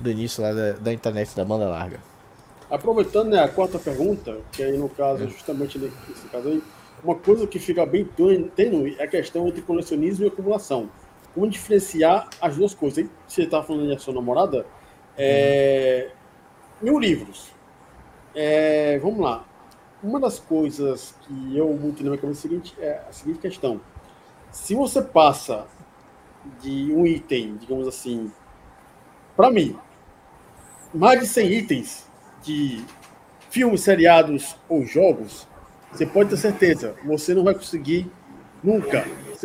[0.00, 2.00] do início lá da, da internet da banda larga.
[2.70, 6.62] Aproveitando né, a quarta pergunta, que aí no caso, justamente nesse caso aí,
[7.02, 10.88] uma coisa que fica bem tênue- é a questão entre colecionismo e acumulação.
[11.34, 13.06] Como diferenciar as duas coisas?
[13.26, 14.66] Você está falando da sua namorada,
[15.16, 16.10] é,
[16.80, 17.48] mil livros.
[18.34, 19.44] É, vamos lá.
[20.02, 23.38] Uma das coisas que eu muito na minha cabeça é a seguinte, é a seguinte
[23.38, 23.80] questão.
[24.50, 25.66] Se você passa
[26.60, 28.30] de um item, digamos assim,
[29.36, 29.76] para mim,
[30.92, 32.04] mais de 100 itens
[32.42, 32.84] de
[33.50, 35.46] filmes, seriados ou jogos,
[35.92, 38.10] você pode ter certeza, você não vai conseguir
[38.62, 39.40] nunca os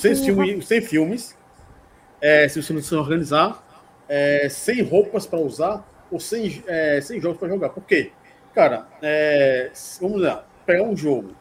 [0.00, 1.36] 100 filmes, os 100 filmes
[2.20, 3.64] é, se você não se organizar,
[4.08, 7.70] é, sem roupas para usar ou sem, é, sem jogos para jogar.
[7.70, 8.12] Por quê?
[8.54, 11.34] Cara, é, vamos lá, pegar um jogo.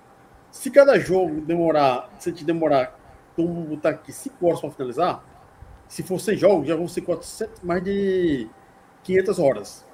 [0.51, 2.97] Se cada jogo demorar, se te demorar,
[3.35, 5.23] vamos botar aqui 5 horas para finalizar,
[5.89, 8.47] se for 100 jogos, já vão ser 400, mais de
[9.03, 9.85] 500 horas.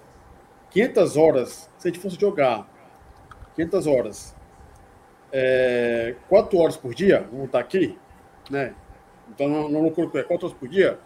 [0.70, 2.70] 500 horas, se a gente fosse jogar
[3.56, 4.36] 500 horas,
[5.32, 7.98] é, 4 horas por dia, vamos botar aqui,
[8.52, 8.76] né?
[9.30, 11.00] Então não, não colocou 4 horas por dia,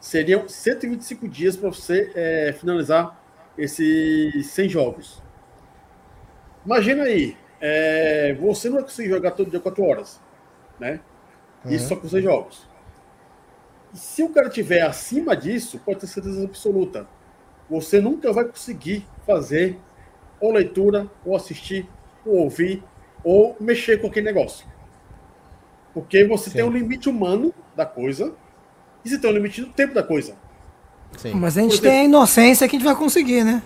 [0.00, 3.22] seriam 125 dias para você é, finalizar
[3.58, 5.22] esses 100 jogos.
[6.64, 10.18] Imagina aí, é, você não vai conseguir jogar todo dia 4 horas,
[10.78, 11.00] né?
[11.66, 12.69] Isso só com 100 jogos.
[13.92, 17.06] E se o cara tiver acima disso, pode ter certeza absoluta,
[17.68, 19.78] você nunca vai conseguir fazer
[20.40, 21.86] ou leitura, ou assistir,
[22.24, 22.82] ou ouvir,
[23.22, 24.66] ou mexer com aquele negócio.
[25.92, 28.32] Porque você tem um limite humano da coisa
[29.04, 30.34] e você tem um limite do tempo da coisa.
[31.18, 31.34] Sim.
[31.34, 33.62] Mas a gente tem a inocência que a gente vai conseguir, né?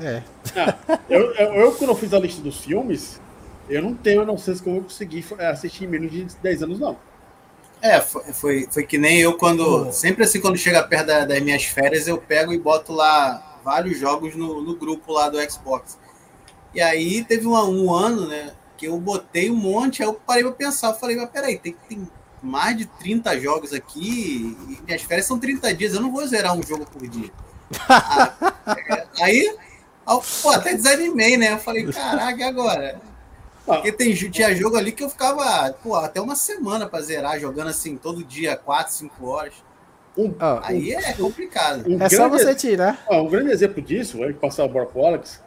[0.00, 0.22] É.
[0.56, 3.20] Ah, eu, eu, eu, quando eu fiz a lista dos filmes,
[3.68, 6.62] eu não tenho a ser que eu vou conseguir é, assistir em menos de 10
[6.62, 6.96] anos, não.
[7.82, 9.90] É, foi, foi, foi que nem eu quando.
[9.92, 13.98] Sempre assim, quando chega perto da- das minhas férias, eu pego e boto lá vários
[13.98, 15.98] jogos no, no grupo lá do Xbox.
[16.74, 18.52] E aí teve uma- um ano, né?
[18.76, 22.08] Que eu botei um monte, aí eu parei pra pensar, falei, mas peraí, tem, tem
[22.42, 26.54] mais de 30 jogos aqui, e minhas férias são 30 dias, eu não vou zerar
[26.56, 27.30] um jogo por dia.
[29.20, 31.52] Aí, aí, pô, até desanimei, né?
[31.52, 33.00] Eu falei, caraca, e agora?
[33.64, 37.68] Porque tem, tinha jogo ali que eu ficava, pô, até uma semana pra zerar, jogando
[37.68, 39.54] assim, todo dia, 4, 5 horas.
[40.16, 41.84] Um, Aí é complicado.
[41.88, 43.02] um é só grande- você tirar.
[43.08, 45.40] ó, um grande exemplo disso, vai passar a bola pro Alex,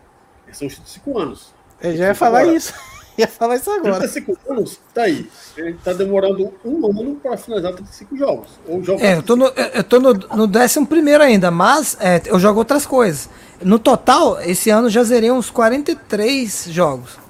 [0.54, 1.54] são os 5 anos.
[1.82, 2.56] Eu já ia falar Agora.
[2.56, 2.74] isso.
[3.18, 3.98] ia falar isso agora.
[4.00, 5.30] 35 anos, tá aí.
[5.58, 8.48] Ele tá demorando um ano para finalizar 35 jogos.
[8.68, 9.04] Ou jogos.
[9.04, 12.60] É, eu tô no, eu tô no, no 11 primeiro ainda, mas é, eu jogo
[12.60, 13.30] outras coisas.
[13.62, 17.23] No total, esse ano já zerei uns 43 jogos.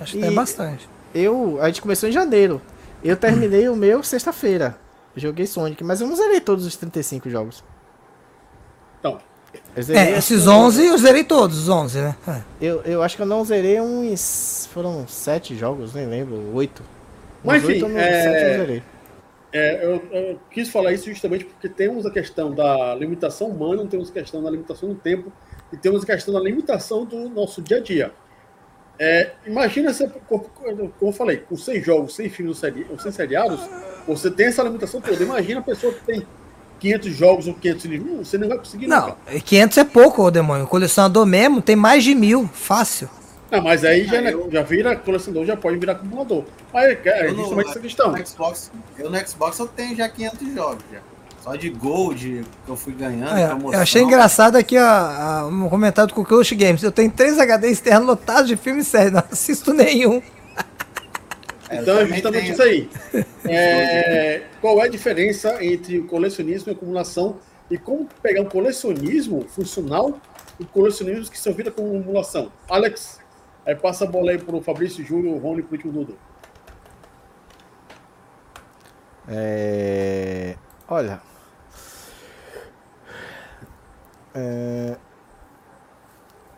[0.00, 0.88] Acho que é E- bastante.
[1.14, 2.60] Eu, a gente começou em janeiro.
[3.02, 4.76] Eu terminei o meu sexta-feira.
[5.16, 7.64] Joguei Sonic, mas eu não zerei todos os 35 jogos.
[9.00, 9.18] Então,
[9.94, 12.16] É, esses que- 11 eu zerei todos, os 11, né?
[12.28, 12.40] É.
[12.60, 14.68] Eu, eu acho que eu não zerei uns.
[14.72, 16.36] Foram sete jogos, nem lembro.
[16.54, 16.82] Oito.
[17.42, 18.82] Mas, Uns enfim, oito ou uns é- sete eu zerei.
[19.52, 24.10] é, eu, eu quis falar isso justamente porque temos a questão da limitação humana, temos
[24.10, 25.32] a questão da limitação do tempo
[25.72, 28.12] e temos a questão da limitação do nosso dia a dia.
[28.98, 30.46] É, imagina se, como
[31.02, 33.60] eu falei, com 100 jogos, 100 filmes, seri- ou 100 seriados,
[34.06, 35.22] você tem essa limitação toda.
[35.22, 36.26] Imagina a pessoa que tem
[36.80, 39.40] 500 jogos ou 500 livros, você não vai conseguir Não, nunca.
[39.44, 40.64] 500 é pouco, ô demônio.
[40.64, 43.08] O colecionador mesmo tem mais de mil, fácil.
[43.50, 46.44] Não, mas aí já, Ah, eu- já vira colecionador, já pode virar acumulador.
[46.74, 48.12] Aí é no- justamente essa questão.
[48.12, 50.98] No Xbox, eu no Xbox eu tenho já 500 jogos já.
[51.46, 53.38] Só de gold que eu fui ganhando.
[53.38, 56.82] É, eu achei engraçado aqui a, a, um comentário com o Crush Games.
[56.82, 60.20] Eu tenho três HD externos lotados de filme e série, não assisto nenhum.
[61.68, 62.90] É, Então é justamente tenho- isso aí.
[63.44, 68.48] É, qual é a diferença entre o colecionismo e a acumulação e como pegar um
[68.48, 70.16] colecionismo funcional
[70.60, 72.52] e colecionismo que servir como acumulação?
[72.68, 73.18] Alex,
[73.64, 76.16] aí passa a bola aí para o Fabrício Júnior, o Rony e o Dudu.
[79.28, 80.54] É,
[80.88, 81.20] olha.
[84.38, 84.96] É,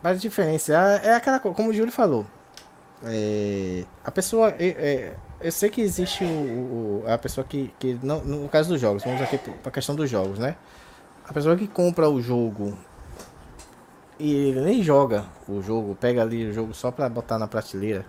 [0.01, 2.25] para diferenciar, é aquela coisa, como o Júlio falou.
[3.03, 4.49] É, a pessoa.
[4.59, 7.73] é, é, eu sei que existe o, o- a pessoa que.
[7.79, 10.55] que não, no caso dos jogos, vamos aqui para a questão dos jogos, né?
[11.25, 12.77] A pessoa que compra o jogo
[14.19, 18.05] e ele nem joga o jogo, pega ali o jogo só para botar na prateleira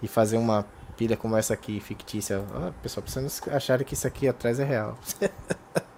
[0.00, 0.64] e fazer uma
[0.96, 2.44] pilha como essa aqui, fictícia.
[2.54, 4.96] Ah, pessoal, vocês não acharem que isso aqui atrás é real.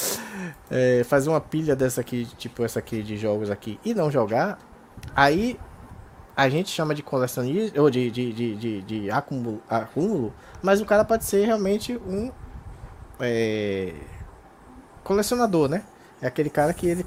[0.72, 4.56] É, fazer uma pilha dessa aqui, tipo essa aqui de jogos aqui, e não jogar,
[5.16, 5.58] aí
[6.36, 10.32] a gente chama de colecionismo, ou de, de, de, de, de acúmulo, acúmulo,
[10.62, 12.30] mas o cara pode ser realmente um
[13.18, 13.94] é,
[15.02, 15.82] colecionador, né?
[16.22, 17.04] É aquele cara que ele.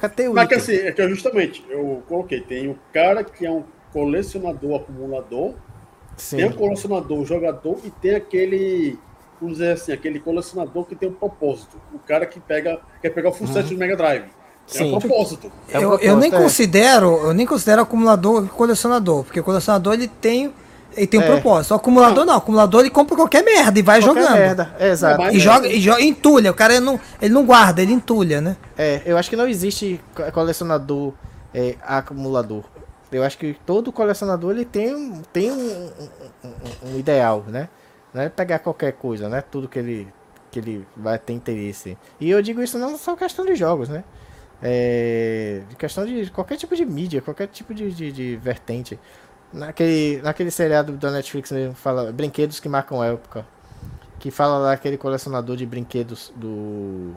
[0.00, 3.44] Cadê o Mas que assim, é que eu justamente, eu coloquei, tem o cara que
[3.44, 5.54] é um colecionador acumulador,
[6.34, 8.98] tem o Sim, colecionador jogador e tem aquele,
[9.40, 11.76] vamos dizer assim, aquele colecionador que tem um propósito.
[11.94, 14.24] O cara que pega, quer pegar o full set do Mega Drive.
[14.24, 14.94] É Sim.
[14.94, 15.50] um propósito.
[15.68, 16.36] É um eu, eu nem é.
[16.36, 20.52] considero, eu nem considero acumulador colecionador, porque o colecionador ele tem,
[20.96, 21.26] ele tem um É.
[21.26, 21.72] propósito.
[21.72, 24.38] O acumulador não, o acumulador ele compra qualquer merda e vai qualquer jogando.
[24.38, 24.74] merda.
[24.78, 25.22] É, exato.
[25.34, 28.56] E joga, e joga, entulha, o cara não, ele não guarda, ele entulha, né?
[28.78, 31.14] É, eu acho que não existe co- colecionador
[31.52, 32.62] é, acumulador.
[33.10, 37.68] Eu acho que todo colecionador ele tem tem um, um- um- um ideal, né?
[38.12, 39.40] Não é pegar qualquer coisa, né?
[39.40, 40.08] Tudo que ele,
[40.50, 41.96] que ele vai ter interesse.
[42.20, 44.04] E eu digo isso não só questão de jogos, né?
[44.62, 48.98] É, questão de qualquer tipo de mídia, qualquer tipo de, de, de vertente.
[49.52, 53.46] Naquele, naquele seriado da Netflix mesmo, fala brinquedos que marcam época.
[54.18, 57.14] Que fala lá aquele colecionador de brinquedos do.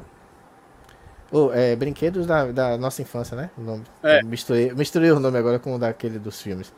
[1.32, 3.50] Oh, é, brinquedos da, da nossa infância, né?
[3.58, 3.84] O nome.
[4.02, 4.24] É.
[4.24, 6.72] Misturei, misturei o nome agora com o daquele dos filmes.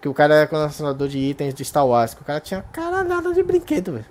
[0.00, 2.14] Que o cara era colecionador de itens de Star Wars.
[2.14, 4.06] Que o cara tinha caralhada de brinquedo, velho.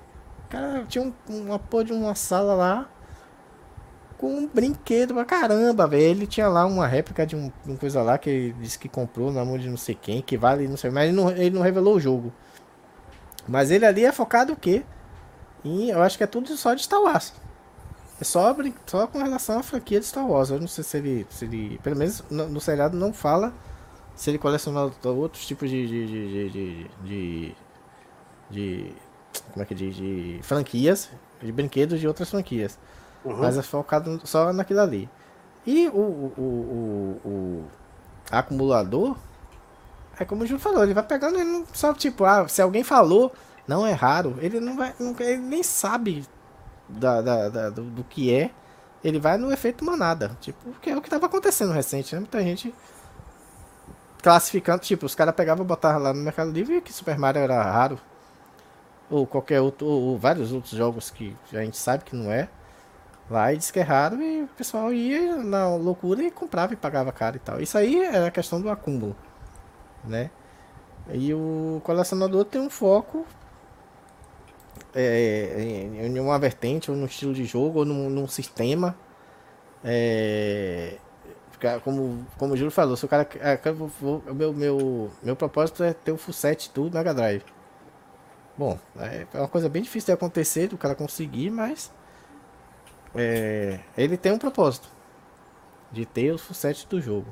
[0.45, 2.89] O cara tinha um, uma porra de uma sala lá
[4.19, 6.03] com um brinquedo pra caramba, velho.
[6.03, 9.31] Ele tinha lá uma réplica de um, uma coisa lá que ele disse que comprou
[9.31, 11.61] na mão de não sei quem, que vale não sei, mas ele não, ele não
[11.61, 12.33] revelou o jogo.
[13.47, 14.83] Mas ele ali é focado o quê?
[15.63, 17.33] Em, eu acho que é tudo só de Star Wars.
[18.19, 18.53] É só,
[18.85, 20.49] só com relação à franquia de Star Wars.
[20.49, 21.27] Eu não sei se ele.
[21.29, 23.53] Se ele pelo menos no, no seriado não fala
[24.19, 25.87] se ele coleciona outros tipos de.
[25.87, 27.55] de, de, de, de,
[28.51, 28.95] de-
[29.53, 29.95] como é que diz?
[29.95, 31.09] De franquias,
[31.41, 32.77] de brinquedos de outras franquias.
[33.23, 33.37] Uhum.
[33.37, 35.09] Mas é focado só naquilo ali.
[35.65, 36.41] E o, o, o,
[37.23, 37.65] o- o
[38.29, 39.15] acumulador,
[40.19, 42.83] é como o Júlio falou, ele vai pegando, ele não só tipo, ah, se alguém
[42.83, 43.31] falou,
[43.65, 46.25] não é raro, ele não vai, não- ele nem sabe
[46.89, 48.51] da, da- da- do, do que é,
[49.01, 52.19] ele vai no efeito manada, tipo, que é o que tava acontecendo recente, né?
[52.19, 52.75] Muita gente
[54.21, 57.61] classificando, tipo, os caras pegavam e botavam lá no Mercado Livre que Super Mario era
[57.61, 57.99] raro.
[59.09, 62.49] Ou qualquer outro, ou, ou vários outros jogos que a gente sabe que não é.
[63.29, 66.75] Lá e diz que é raro e o pessoal ia na loucura e comprava e
[66.75, 67.61] pagava caro e tal.
[67.61, 69.15] Isso aí é a questão do acúmulo,
[70.03, 70.31] né?
[71.11, 73.25] E o colecionador tem um foco
[74.93, 78.95] é, em, uma vertente, ou no estilo de jogo, ou num, num sistema.
[79.83, 80.97] É,
[81.59, 83.27] fica- como, como o Júlio falou, se o cara.
[83.39, 83.59] é,
[84.29, 87.43] o meu, meu, meu propósito é ter o full set do Mega Drive.
[88.57, 91.91] Bom, é é uma coisa bem difícil de acontecer, do cara conseguir, mas.
[93.15, 94.87] é, ele tem um propósito
[95.91, 97.27] de ter o full set do jogo.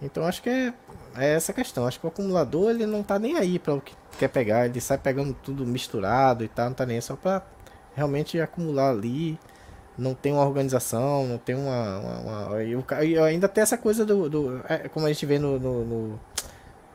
[0.00, 0.74] Então acho que é,
[1.16, 1.86] é essa questão.
[1.86, 4.80] Acho que o acumulador ele não tá nem aí para o que quer pegar, ele
[4.80, 7.42] sai pegando tudo misturado e tal, não tá nem só para
[7.94, 9.38] realmente acumular ali.
[9.98, 11.98] Não tem uma organização, não tem uma.
[11.98, 12.62] uma, uma-
[13.04, 14.28] e, ainda tem essa coisa do.
[14.28, 16.20] do- é, como a gente vê no, no, no,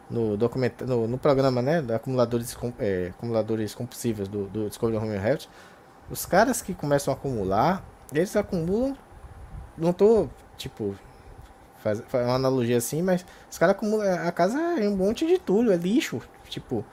[0.10, 1.84] no documenta- no, no programa, né?
[1.94, 5.48] Acumuladores, é, acumuladores compulsivos do, do Discovery Home Health.
[6.11, 7.84] Os caras que começam a acumular,
[8.14, 8.95] eles acumulam.
[9.78, 10.94] Não tô, tipo,
[11.82, 14.28] faz, faz uma analogia assim, mas os caras acumulam.
[14.28, 16.22] A casa é um monte de entulho, é lixo.
[16.49, 16.86] Tipo.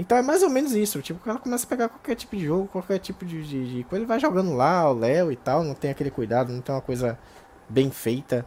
[0.00, 1.02] Então é mais ou menos isso.
[1.02, 3.84] Tipo, o cara começa a pegar qualquer tipo de jogo, qualquer tipo de, de, de
[3.84, 6.74] coisa, ele vai jogando lá, o Léo e tal, não tem aquele cuidado, não tem
[6.74, 7.18] uma coisa
[7.68, 8.44] bem feita.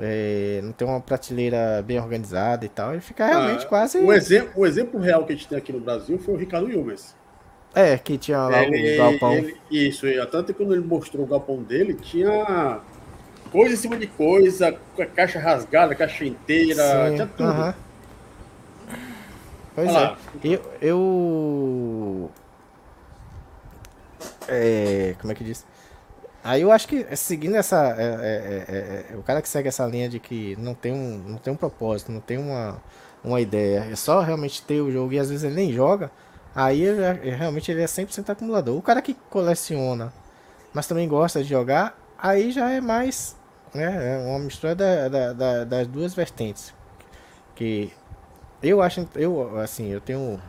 [0.00, 2.92] é, não tem uma prateleira bem organizada e tal.
[2.92, 3.98] Ele fica realmente Ah, quase.
[3.98, 6.70] O exemplo, o exemplo real que a gente tem aqui no Brasil foi o Ricardo
[6.70, 7.14] Ilmes.
[7.74, 9.32] É, que tinha lá Ele- o galpão.
[9.34, 12.80] ele- isso, e tanto que quando ele mostrou o galpão dele, tinha
[13.52, 14.72] coisa em cima de coisa,
[15.14, 17.48] caixa rasgada, caixa inteira, Sim, tinha tudo.
[17.48, 17.74] aham.
[19.80, 20.46] Pois Olha é.
[20.46, 20.60] Eu.
[20.82, 22.30] eu...
[24.46, 25.64] É, como é que diz?
[26.44, 27.94] Aí eu acho que é, seguindo essa.
[27.98, 28.64] é, é,
[29.08, 31.50] é, é, o cara que segue essa linha de que não tem um, não tem
[31.52, 32.76] um propósito, não tem uma,
[33.24, 36.10] uma ideia, é só realmente ter o jogo e às vezes ele nem joga,
[36.54, 38.76] aí ele é- realmente ele é 100% acumulador.
[38.76, 40.12] O cara que coleciona,
[40.74, 43.34] mas também gosta de jogar, aí já é mais.
[43.72, 46.74] Né, é uma mistura da- da- da- das duas vertentes.
[47.54, 47.92] Que
[48.62, 50.40] eu acho, eu assim, eu tenho,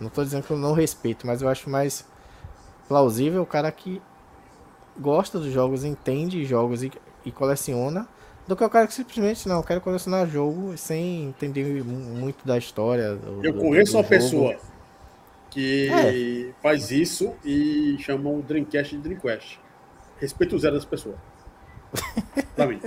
[0.00, 2.04] não tô dizendo que eu não respeito, mas eu acho mais
[2.88, 4.00] plausível o cara que
[4.98, 6.92] gosta dos jogos, entende jogos e,
[7.24, 8.06] e coleciona,
[8.46, 12.58] do que o cara que simplesmente não, quero colecionar jogo sem entender mu- muito da
[12.58, 13.14] história.
[13.14, 14.08] do- Eu do- conheço do uma jogo.
[14.08, 14.56] pessoa
[15.50, 16.52] que É.
[16.62, 19.60] faz isso e chama o Dreamcast de Dreamcast.
[20.18, 21.14] Respeito zero dessa pessoa.
[22.56, 22.80] pra mim.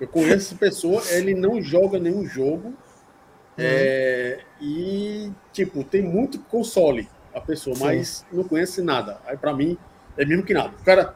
[0.00, 2.72] Eu conheço essa pessoa, ele não joga nenhum jogo.
[3.56, 7.84] é, e, tipo, tem muito console a pessoa, Sim.
[7.84, 9.18] mas não conhece nada.
[9.26, 9.76] Aí, pra mim,
[10.16, 10.72] é mesmo que nada.
[10.80, 11.14] O cara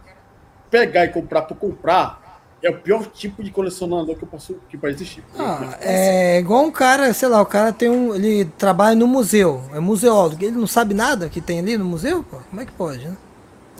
[0.70, 4.78] pegar e comprar por comprar é o pior tipo de colecionador que eu posso que
[4.78, 5.24] pode existir.
[5.36, 8.14] Ah, é igual um cara, sei lá, o cara tem um.
[8.14, 12.22] Ele trabalha no museu, é museólogo, ele não sabe nada que tem ali no museu,
[12.22, 12.38] pô?
[12.48, 13.16] Como é que pode, né?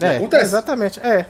[0.01, 0.45] É, Acontece.
[0.45, 1.01] exatamente.
[1.01, 1.27] É.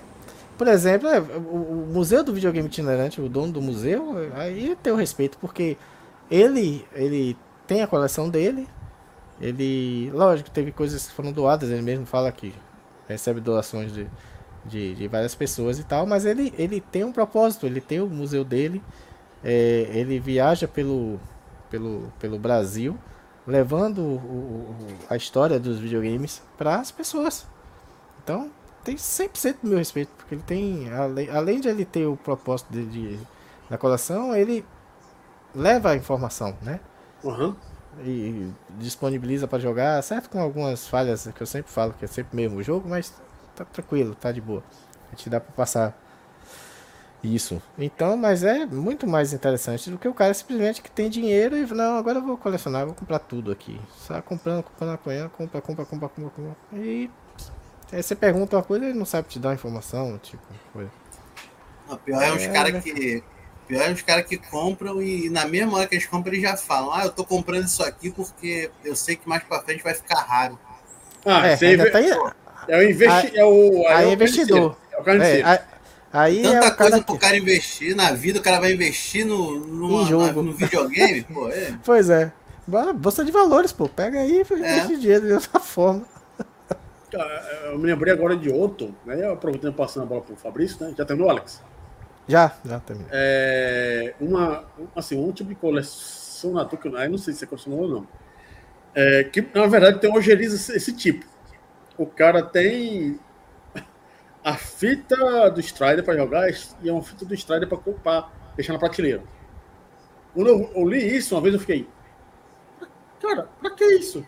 [0.62, 4.76] Por exemplo, é, o, o Museu do Videogame Itinerante, o dono do museu, aí eu
[4.76, 5.76] tenho respeito, porque
[6.30, 7.36] ele, ele
[7.66, 8.68] tem a coleção dele,
[9.40, 12.55] ele, lógico, teve coisas que foram doadas, ele mesmo fala que
[13.09, 14.06] recebe doações de,
[14.64, 18.06] de, de várias pessoas e tal, mas ele, ele tem um propósito, ele tem o
[18.06, 18.80] museu dele,
[19.43, 21.18] é, ele viaja pelo,
[21.70, 22.97] pelo, pelo Brasil,
[23.44, 27.48] levando o- o- o- a história dos videogames para as pessoas.
[28.22, 28.48] Então,
[28.84, 32.72] tem 100% do meu respeito, porque ele tem, além, além de ele ter o propósito
[32.72, 33.20] de, de-
[33.70, 34.64] da coleção, ele
[35.54, 36.80] leva a informação, né?
[37.24, 37.56] Aham.
[38.04, 40.30] E disponibiliza para jogar, certo?
[40.30, 43.12] Com algumas falhas que eu sempre falo, que é sempre o mesmo jogo, mas
[43.54, 44.62] tá tranquilo, tá de boa.
[45.12, 45.94] A gente dá para passar
[47.22, 47.62] isso.
[47.78, 51.66] Então, mas é muito mais interessante do que o cara simplesmente que tem dinheiro e
[51.72, 53.80] não, agora eu vou colecionar, vou comprar tudo aqui.
[53.96, 56.56] Sai comprando, comprando, apanhando, compra, compra, compra, compra, compra.
[56.72, 57.09] E
[57.93, 60.43] aí você pergunta uma coisa, ele não sabe te dar uma informação, tipo,
[60.73, 60.90] coisa.
[61.89, 62.81] Não, pior é os É, caras né?
[62.81, 63.23] que.
[63.69, 66.56] Pior é os caras que compram e na mesma hora que eles compram, eles já
[66.56, 69.94] falam: Ah, eu tô comprando isso aqui porque eu sei que mais pra frente vai
[69.94, 70.59] ficar raro.
[71.24, 72.10] Ah, é, você ainda inve- tem,
[72.69, 73.39] é o investi...
[73.39, 74.77] é o aí é é o investidor.
[74.77, 74.77] carniceiro.
[74.93, 75.48] É o carniceiro.
[75.48, 75.62] É, a-
[76.12, 77.20] aí é Tanta o coisa cara pro que...
[77.20, 80.43] cara investir na vida, o cara vai investir no, numa- jogo.
[80.43, 81.48] no videogame, pô.
[81.48, 81.74] É.
[81.85, 82.32] Pois é.
[82.97, 83.89] Bolsa de valores, pô.
[83.89, 84.40] Pega aí e É.
[84.59, 86.02] investe dinheiro de outra forma.
[87.14, 89.30] Ah, Eu me lembrei agora de outro, né?
[89.30, 90.94] Aproveitando passando a bola pro Fabrício, né?
[90.97, 91.62] Já terminou, Alex?
[92.26, 93.10] Já, já terminei.
[93.12, 94.64] É, uma,
[94.94, 98.09] assim, um tipo de colecionador que eu não sei se é colecionador ou não.
[98.94, 101.26] É, que na verdade tem ojeriza esse, esse tipo.
[101.97, 103.18] O cara tem
[104.44, 106.51] a fita do Strider para jogar
[106.82, 109.22] e é uma fita do Strider para deixar na prateleira.
[110.34, 111.86] Quando eu, eu li isso, uma vez eu fiquei,
[113.20, 114.26] cara, pra que isso?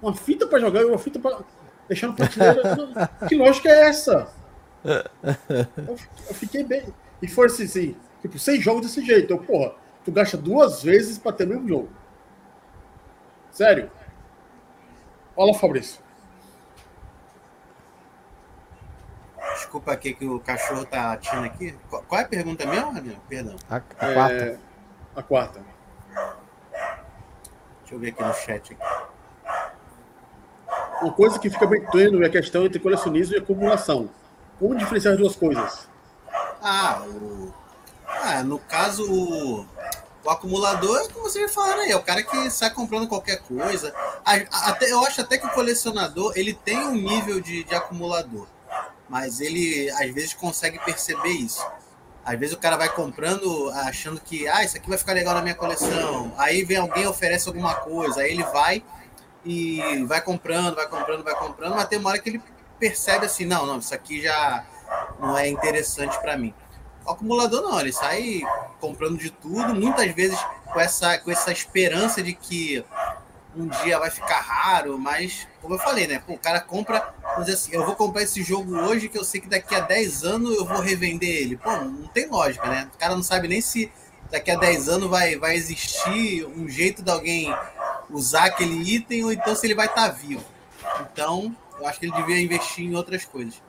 [0.00, 1.40] Uma fita para jogar e uma fita para
[1.88, 3.10] deixar na prateleira?
[3.28, 4.28] que lógica é essa?
[4.84, 5.96] Eu,
[6.28, 6.92] eu fiquei bem.
[7.20, 9.32] E foi assim, assim, tipo, seis jogos desse jeito.
[9.32, 9.74] Eu, porra,
[10.04, 11.88] tu gasta duas vezes pra ter o mesmo jogo.
[13.50, 13.90] Sério.
[15.36, 16.04] Olha lá, Fabrício.
[19.54, 21.74] Desculpa aqui que o cachorro tá latindo aqui.
[21.88, 23.16] Qual, é a pergunta mesmo, Daniel?
[23.28, 23.56] Perdão.
[23.68, 24.60] A, a É, quarta.
[25.16, 25.60] A quarta.
[27.80, 28.72] Deixa eu ver aqui no chat.
[28.74, 29.15] Aqui.
[31.02, 34.08] Uma coisa que fica bem tênue é a questão entre colecionismo e acumulação.
[34.58, 35.86] Como diferenciar as duas coisas?
[36.62, 37.52] Ah, o...
[38.06, 39.66] ah, no caso, o...
[40.24, 43.94] o acumulador é como vocês falaram aí, é o cara que sai comprando qualquer coisa.
[44.24, 48.46] Até, eu acho até que o colecionador ele tem um nível de, de acumulador,
[49.08, 51.64] mas ele às vezes consegue perceber isso.
[52.24, 55.42] Às vezes o cara vai comprando achando que ah, isso aqui vai ficar legal na
[55.42, 56.32] minha coleção.
[56.36, 58.82] Aí vem alguém oferece alguma coisa, aí ele vai
[59.46, 62.42] e vai comprando, vai comprando, vai comprando, mas tem uma hora que ele
[62.80, 64.66] percebe assim, não, não, isso aqui já
[65.20, 66.52] não é interessante para mim.
[67.06, 68.42] O acumulador não, ele sai
[68.80, 70.38] comprando de tudo, muitas vezes
[70.72, 72.84] com essa, com essa esperança de que
[73.54, 76.20] um dia vai ficar raro, mas como eu falei, né?
[76.26, 79.24] Pô, o cara compra, vamos dizer assim, eu vou comprar esse jogo hoje que eu
[79.24, 81.56] sei que daqui a 10 anos eu vou revender ele.
[81.56, 82.90] Pô, não tem lógica, né?
[82.92, 83.90] O cara não sabe nem se
[84.30, 87.54] daqui a 10 anos vai, vai existir um jeito de alguém
[88.10, 90.44] usar aquele item ou então se ele vai estar vivo.
[91.00, 93.60] Então, eu acho que ele devia investir em outras coisas.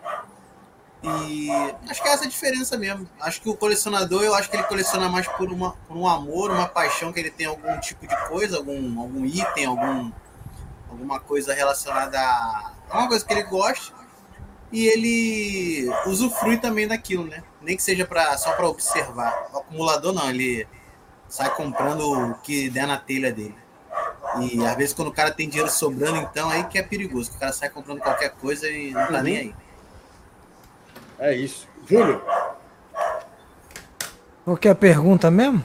[1.03, 1.49] E
[1.89, 3.07] acho que é essa a diferença mesmo.
[3.19, 6.51] Acho que o colecionador, eu acho que ele coleciona mais por, uma, por um amor,
[6.51, 10.11] uma paixão que ele tem algum tipo de coisa, algum, algum item, algum,
[10.89, 13.95] alguma coisa relacionada a uma coisa que ele gosta.
[14.71, 17.43] E ele usufrui também daquilo, né?
[17.61, 19.49] Nem que seja pra, só para observar.
[19.53, 20.67] O acumulador não, ele
[21.29, 23.55] sai comprando o que der na telha dele.
[24.41, 27.31] E às vezes quando o cara tem dinheiro sobrando, então aí que é perigoso.
[27.31, 29.55] O cara sai comprando qualquer coisa e não tá nem aí.
[31.19, 31.67] É isso.
[31.89, 32.21] Júlio,
[34.43, 35.63] Qual que é a pergunta mesmo?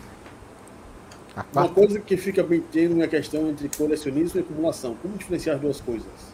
[1.36, 4.96] A uma coisa que fica bem tendo na questão entre colecionismo e acumulação.
[5.00, 6.31] Como diferenciar as duas coisas?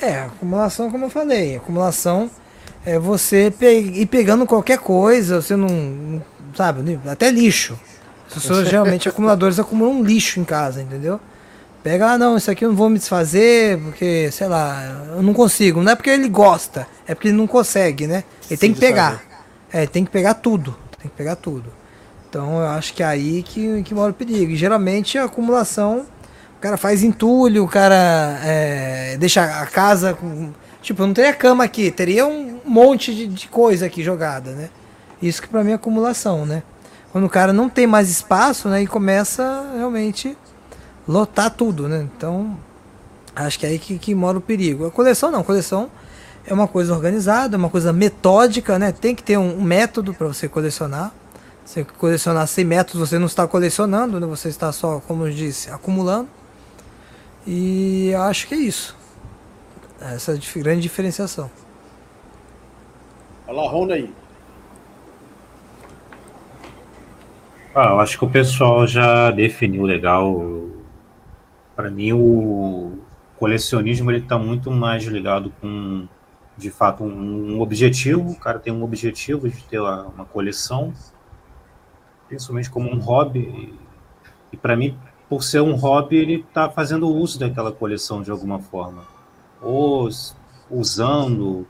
[0.00, 2.30] É, acumulação, como eu falei, acumulação
[2.84, 6.22] é você pe- ir pegando qualquer coisa, você não,
[6.54, 7.78] sabe, até lixo.
[8.28, 11.18] As pessoas geralmente acumuladores acumulam lixo em casa, entendeu?
[11.82, 15.34] Pega, ah, não, isso aqui eu não vou me desfazer, porque, sei lá, eu não
[15.34, 15.82] consigo.
[15.82, 18.24] Não é porque ele gosta, é porque ele não consegue, né?
[18.50, 19.22] Ele tem que pegar.
[19.72, 20.74] É, ele tem que pegar tudo.
[21.00, 21.70] Tem que pegar tudo.
[22.28, 24.50] Então eu acho que é aí que, que mora o perigo.
[24.52, 26.06] E geralmente a acumulação,
[26.64, 30.50] cara faz entulho, o cara é, deixa a casa com.
[30.80, 34.70] Tipo, não teria cama aqui, teria um monte de, de coisa aqui jogada, né?
[35.20, 36.62] Isso que pra mim é acumulação, né?
[37.12, 38.82] Quando o cara não tem mais espaço, né?
[38.82, 40.38] E começa realmente
[41.06, 42.08] lotar tudo, né?
[42.16, 42.56] Então,
[43.36, 44.86] acho que é aí que, que mora o perigo.
[44.86, 45.90] A coleção não, a coleção
[46.46, 48.90] é uma coisa organizada, é uma coisa metódica, né?
[48.90, 51.12] Tem que ter um, método para você colecionar.
[51.62, 54.26] Você colecionar sem método, você não está colecionando, né?
[54.26, 56.28] Você está só, como eu disse, acumulando.
[57.46, 58.96] E acho que é isso.
[60.00, 61.50] Essa é a grande diferenciação.
[63.46, 64.12] Olha lá, Rona aí.
[67.74, 70.68] Ah, eu acho que o pessoal já definiu legal.
[71.74, 72.98] Para mim, o
[73.36, 76.06] colecionismo ele está muito mais ligado com,
[76.56, 78.30] de fato, um, um objetivo.
[78.30, 80.94] O cara tem um objetivo de ter uma, uma coleção,
[82.28, 83.40] principalmente como um hobby.
[83.40, 83.74] E,
[84.52, 84.96] e para mim,
[85.34, 89.02] por ser um hobby, ele está fazendo uso daquela coleção de alguma forma,
[89.60, 90.08] ou
[90.70, 91.66] usando,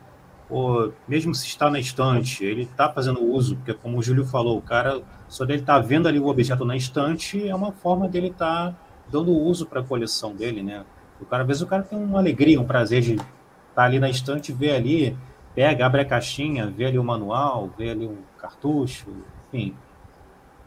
[0.51, 4.59] ou mesmo se está na estante, ele está fazendo uso, porque como o Júlio falou,
[4.59, 8.27] o cara só dele estar vendo ali o objeto na estante é uma forma dele
[8.27, 8.79] estar
[9.11, 10.85] dando uso para a coleção dele, né?
[11.19, 14.11] O cara, às vezes o cara tem uma alegria, um prazer de estar ali na
[14.11, 15.17] estante, ver ali,
[15.55, 19.07] pega, abre a caixinha, vê ali o manual, vê ali um cartucho,
[19.51, 19.75] enfim.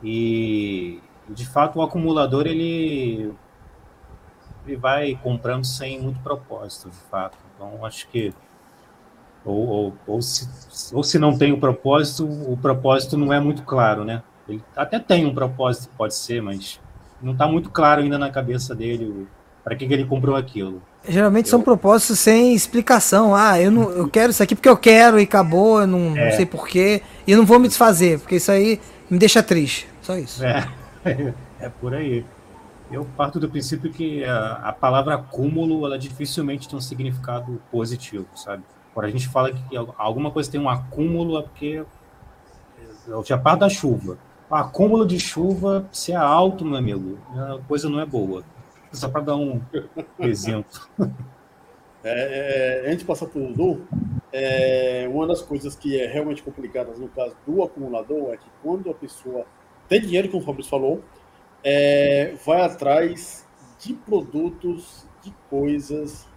[0.04, 1.00] E
[1.30, 3.32] de fato o acumulador ele
[4.66, 7.38] ele vai comprando sem muito propósito, de fato.
[7.56, 8.34] Então acho que
[9.46, 10.48] ou, ou, ou, se,
[10.94, 14.22] ou se não tem o propósito, o propósito não é muito claro, né?
[14.48, 16.80] Ele até tem um propósito, pode ser, mas
[17.22, 19.26] não está muito claro ainda na cabeça dele
[19.64, 20.82] para que, que ele comprou aquilo.
[21.08, 23.34] Geralmente são propósitos sem explicação.
[23.34, 26.18] Ah, eu não eu quero isso aqui porque eu quero e acabou, eu não, não
[26.18, 26.32] É.
[26.32, 27.02] sei porquê.
[27.26, 29.88] E eu não vou me desfazer, porque isso aí me deixa triste.
[30.02, 30.44] Só isso.
[30.44, 30.68] É,
[31.60, 32.26] é por aí.
[32.92, 38.26] Eu parto do princípio que a, a palavra acúmulo, ela dificilmente tem um significado positivo,
[38.36, 38.64] sabe?
[38.94, 41.86] Quando a gente fala que alguma coisa tem um acúmulo, é porque
[43.08, 44.18] eu já parto da chuva.
[44.50, 48.44] O acúmulo de chuva, se é alto, meu amigo, a coisa não é boa.
[48.92, 49.62] Só para dar um
[50.20, 50.88] exemplo.
[52.04, 53.86] É, é, antes de passar para o Dudu,
[54.32, 58.90] é, uma das coisas que é realmente complicadas no caso do acumulador é que quando
[58.90, 59.46] a pessoa
[59.88, 61.04] tem dinheiro, como o Fabrício falou,
[61.64, 63.48] é, vai atrás
[63.80, 66.28] de produtos, de coisas,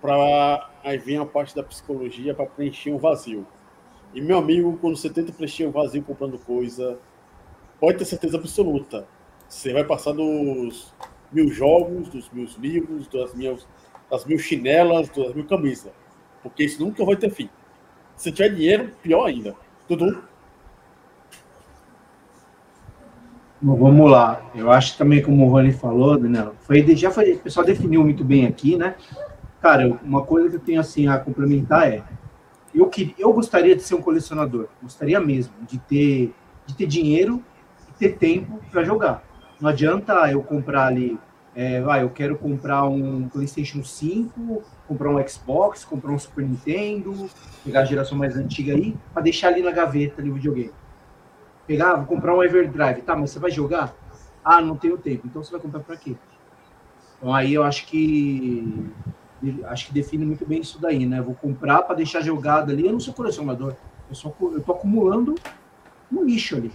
[0.00, 3.46] para aí vem a parte da psicologia para preencher um vazio.
[4.12, 6.98] E meu amigo, quando você tenta preencher um vazio comprando coisa,
[7.80, 9.06] pode ter certeza absoluta,
[9.48, 10.94] você vai passar dos
[11.32, 13.66] mil jogos, dos mil livros, das minhas
[14.10, 15.92] das mil chinelas, das mil camisas.
[16.42, 17.48] Porque isso nunca vai ter fim.
[18.16, 19.56] Se tiver dinheiro, pior ainda.
[19.88, 20.22] Dudu?
[23.53, 24.42] Bom, vamos lá.
[24.54, 28.22] Eu acho também, como o Rony falou, Daniel, foi, já foi, o pessoal definiu muito
[28.22, 28.94] bem aqui, né?
[29.62, 32.02] Cara, uma coisa que eu tenho assim a complementar é,
[32.74, 36.34] eu que eu gostaria de ser um colecionador, gostaria mesmo de ter
[36.66, 37.42] de ter dinheiro
[37.88, 39.22] e ter tempo para jogar.
[39.60, 41.18] Não adianta eu comprar ali,
[41.54, 47.30] é, vai, eu quero comprar um PlayStation 5, comprar um Xbox, comprar um Super Nintendo,
[47.64, 50.72] pegar a geração mais antiga aí, para deixar ali na gaveta ali o videogame
[51.66, 53.94] pegar, vou comprar um Everdrive, tá, mas você vai jogar?
[54.44, 56.14] Ah, não tenho tempo, então você vai comprar para quê?
[57.16, 58.92] Então aí eu acho que
[59.64, 61.20] acho que define muito bem isso daí, né?
[61.20, 63.74] Vou comprar para deixar jogado ali, eu não sou colecionador,
[64.08, 65.34] eu sou eu tô acumulando
[66.12, 66.72] um lixo ali.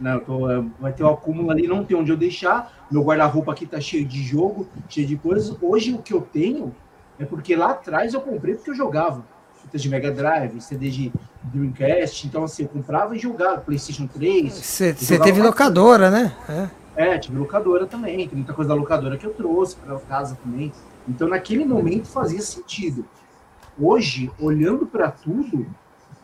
[0.00, 0.18] Né?
[0.24, 2.86] Tô, é, vai ter o acúmulo ali, não tem onde eu deixar.
[2.90, 5.56] Meu guarda-roupa aqui tá cheio de jogo, cheio de coisas.
[5.60, 6.74] Hoje o que eu tenho
[7.18, 9.24] é porque lá atrás eu comprei porque eu jogava.
[9.68, 11.12] Fitas de Mega Drive, CD de
[11.42, 12.26] Dreamcast.
[12.26, 13.60] Então, assim, eu comprava e jogava.
[13.60, 14.52] PlayStation 3.
[14.52, 16.34] Você teve locadora, né?
[16.48, 17.14] É.
[17.14, 18.26] É, tive locadora também.
[18.26, 20.72] Tem muita coisa da locadora que eu trouxe para casa também.
[21.06, 23.04] Então, naquele momento fazia sentido.
[23.78, 25.66] Hoje, olhando para tudo,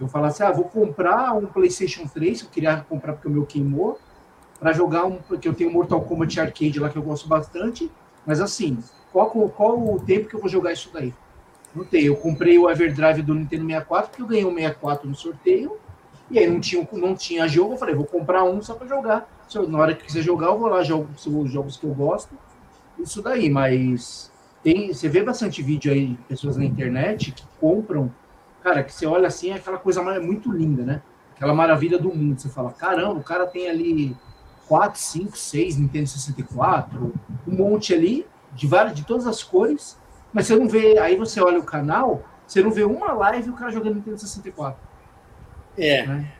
[0.00, 3.30] eu falo assim: ah, vou comprar um PlayStation 3, que eu queria comprar porque o
[3.30, 3.98] meu queimou,
[4.58, 5.18] para jogar um.
[5.18, 7.90] Porque eu tenho Mortal Kombat Arcade lá que eu gosto bastante.
[8.26, 8.78] Mas assim,
[9.12, 11.12] qual, qual o tempo que eu vou jogar isso daí?
[11.74, 12.04] Não tem.
[12.04, 15.76] Eu comprei o Everdrive do Nintendo 64, porque eu ganhei um 64 no sorteio.
[16.30, 19.28] E aí não tinha, não tinha jogo, eu falei, vou comprar um só para jogar.
[19.48, 21.94] Se eu- na hora que quiser jogar, eu vou lá, jogo os jogos que eu
[21.94, 22.34] gosto.
[22.98, 24.32] Isso daí, mas
[24.62, 28.10] tem, você vê bastante vídeo aí de pessoas na internet que compram,
[28.62, 31.02] cara, que você olha assim, é aquela coisa muito linda, né?
[31.36, 32.40] Aquela maravilha do mundo.
[32.40, 34.16] Você fala, caramba, o cara tem ali
[34.66, 37.12] 4, 5, 6 Nintendo 64,
[37.46, 39.98] um monte ali, de várias, de todas as cores,
[40.34, 43.50] mas você não vê, aí você olha o canal, você não vê uma live e
[43.50, 44.78] o cara jogando Nintendo 64
[45.78, 46.32] É, né?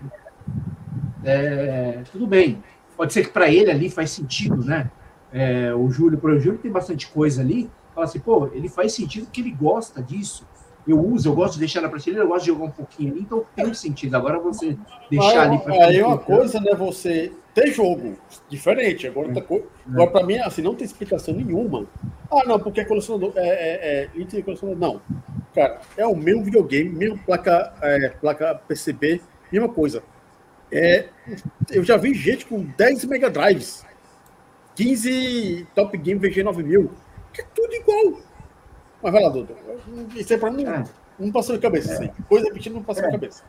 [1.25, 2.63] É, tudo bem.
[2.97, 4.91] Pode ser que para ele ali faz sentido, né?
[5.33, 7.71] É, o Júlio, exemplo, o Júlio tem bastante coisa ali.
[7.95, 10.47] Fala assim, pô, ele faz sentido porque ele gosta disso.
[10.87, 13.21] Eu uso, eu gosto de deixar na prateleira, eu gosto de jogar um pouquinho ali,
[13.23, 14.15] então tem sentido.
[14.17, 14.77] Agora você
[15.11, 16.75] deixar ali para aí é uma coisa, né?
[16.75, 19.07] Você ter jogo diferente.
[19.07, 21.87] Agora, outra coisa, agora para mim, assim, não tem explicação nenhuma.
[22.31, 23.33] Ah, não, porque é colecionador.
[23.37, 24.79] É, é, é, de colecionador.
[24.79, 25.01] Não.
[25.55, 30.03] Cara, é o mesmo videogame, mesmo placa, é, placa PCB, mesma coisa.
[30.71, 31.07] É,
[31.71, 33.87] eu já vi gente com 10 Mega Drives,
[34.75, 36.91] 15 Top Game VG9000,
[37.33, 38.21] que é tudo igual.
[39.05, 39.55] Mas vai lá, doutor.
[40.17, 40.83] Isso é pra mim, É.
[41.19, 41.93] não passou de cabeça.
[41.93, 42.11] Assim.
[42.27, 43.13] Coisa repetida não passou de É.
[43.13, 43.45] cabeça.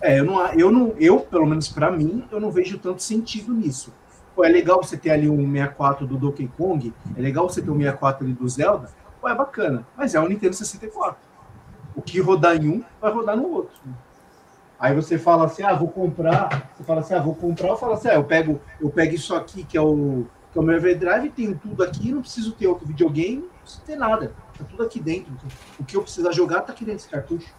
[0.00, 3.52] É, eu não, eu não, eu, pelo menos para mim, eu não vejo tanto sentido
[3.52, 3.92] nisso.
[4.34, 7.70] Pô, é legal você ter ali um 64 do Donkey Kong, é legal você ter
[7.70, 11.18] um 64 ali do Zelda, pô, é bacana, mas é um Nintendo 64.
[11.94, 13.78] O que rodar em um, vai rodar no outro.
[14.78, 17.92] Aí você fala assim, ah, vou comprar, você fala assim, ah, vou comprar, eu falo
[17.92, 20.76] assim, ah, eu pego, eu pego isso aqui, que é o, que é o meu
[20.76, 24.82] Everdrive, tenho tudo aqui, não preciso ter outro videogame, não preciso ter nada, tá tudo
[24.82, 25.32] aqui dentro.
[25.78, 27.54] O que eu precisar jogar tá aqui dentro desse cartucho.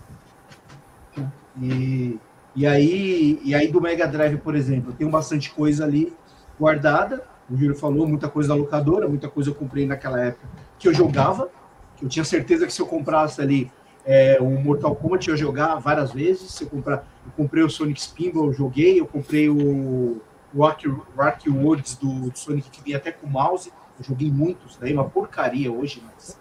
[1.62, 2.20] E,
[2.56, 6.14] e, aí, e aí do Mega Drive, por exemplo, eu tenho bastante coisa ali
[6.60, 7.24] guardada.
[7.50, 10.48] O Júlio falou, muita coisa da locadora, muita coisa eu comprei naquela época
[10.78, 11.50] que eu jogava,
[11.96, 13.72] que eu tinha certeza que se eu comprasse ali
[14.06, 16.52] é, o Mortal Kombat eu ia jogar várias vezes.
[16.52, 20.22] Se eu comprar, eu comprei o Sonic Spinball, eu joguei, eu comprei o
[20.56, 23.72] Rock, Woods do, do Sonic que vinha até com mouse.
[24.00, 26.38] Eu joguei muitos, daí uma porcaria hoje, mas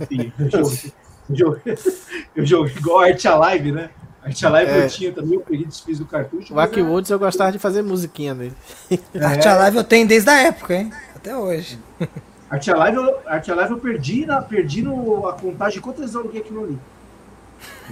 [0.00, 0.92] enfim, eu joguei,
[1.30, 1.78] joguei,
[2.36, 3.90] eu joguei igual a Art Alive, né?
[4.24, 4.84] Art Alive É.
[4.84, 6.52] eu tinha também, eu peguei desfiz do cartucho.
[6.52, 8.54] O Wacky é- Woods eu gostava de fazer musiquinha nele.
[9.20, 10.92] Arte Alive eu tenho desde a época, hein?
[11.16, 11.78] Até hoje.
[12.48, 16.14] Art Alive, eu, Art Alive eu perdi, na, perdi no, a contagem de quantas vezes
[16.14, 16.78] eu aluguei aquilo ali.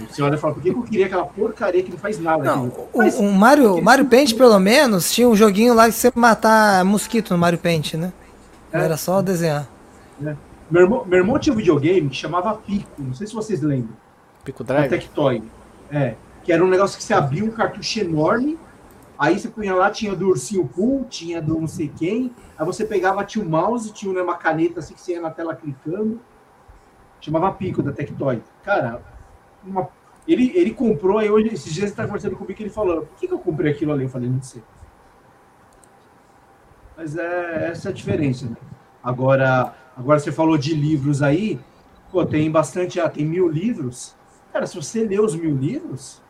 [0.09, 2.43] Você olha e fala, por que eu queria aquela porcaria que não faz nada?
[2.43, 6.11] Não, o, Mas- o Mario, Mario Paint, pelo menos, tinha um joguinho lá que você
[6.15, 8.13] matar mosquito no Mario Paint, né?
[8.71, 8.79] É.
[8.85, 9.67] Era só desenhar.
[10.69, 13.95] meu, irmão, meu irmão tinha um videogame que chamava Pico, não sei se vocês lembram.
[14.43, 14.89] Pico Drive.
[14.89, 15.43] Tectoy.
[15.91, 18.57] É, que era um negócio que você abria um cartucho enorme,
[19.19, 22.85] aí você punha lá, tinha do Ursinho Pooh, tinha do não sei quem, aí você
[22.85, 26.19] pegava, tinha o mouse, tinha uma caneta assim que você ia na tela clicando,
[27.19, 28.41] chamava Pico da Tectoy.
[28.63, 29.01] Cara,
[29.65, 29.89] uma-
[30.27, 33.17] ele, ele comprou, aí hoje, esses dias ele tá conversando comigo que ele falou, por
[33.19, 34.03] que, que eu comprei aquilo ali?
[34.03, 34.63] Eu falei, não sei.
[37.01, 38.55] Mas é essa é a diferença, né?
[39.03, 41.59] Agora, agora você falou de livros aí,
[42.11, 44.13] pô, tem bastante, ah, tem mil livros,
[44.53, 46.21] Cara, se você lê os mil livros,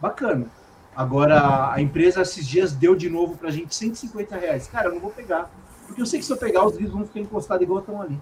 [0.00, 0.46] bacana.
[0.94, 4.66] Agora, a empresa esses dias deu de novo pra gente 150 reais.
[4.66, 5.48] Cara, eu não vou pegar.
[5.86, 8.18] Porque eu sei que se eu pegar, os livros vão ficar encostados igual estão ali.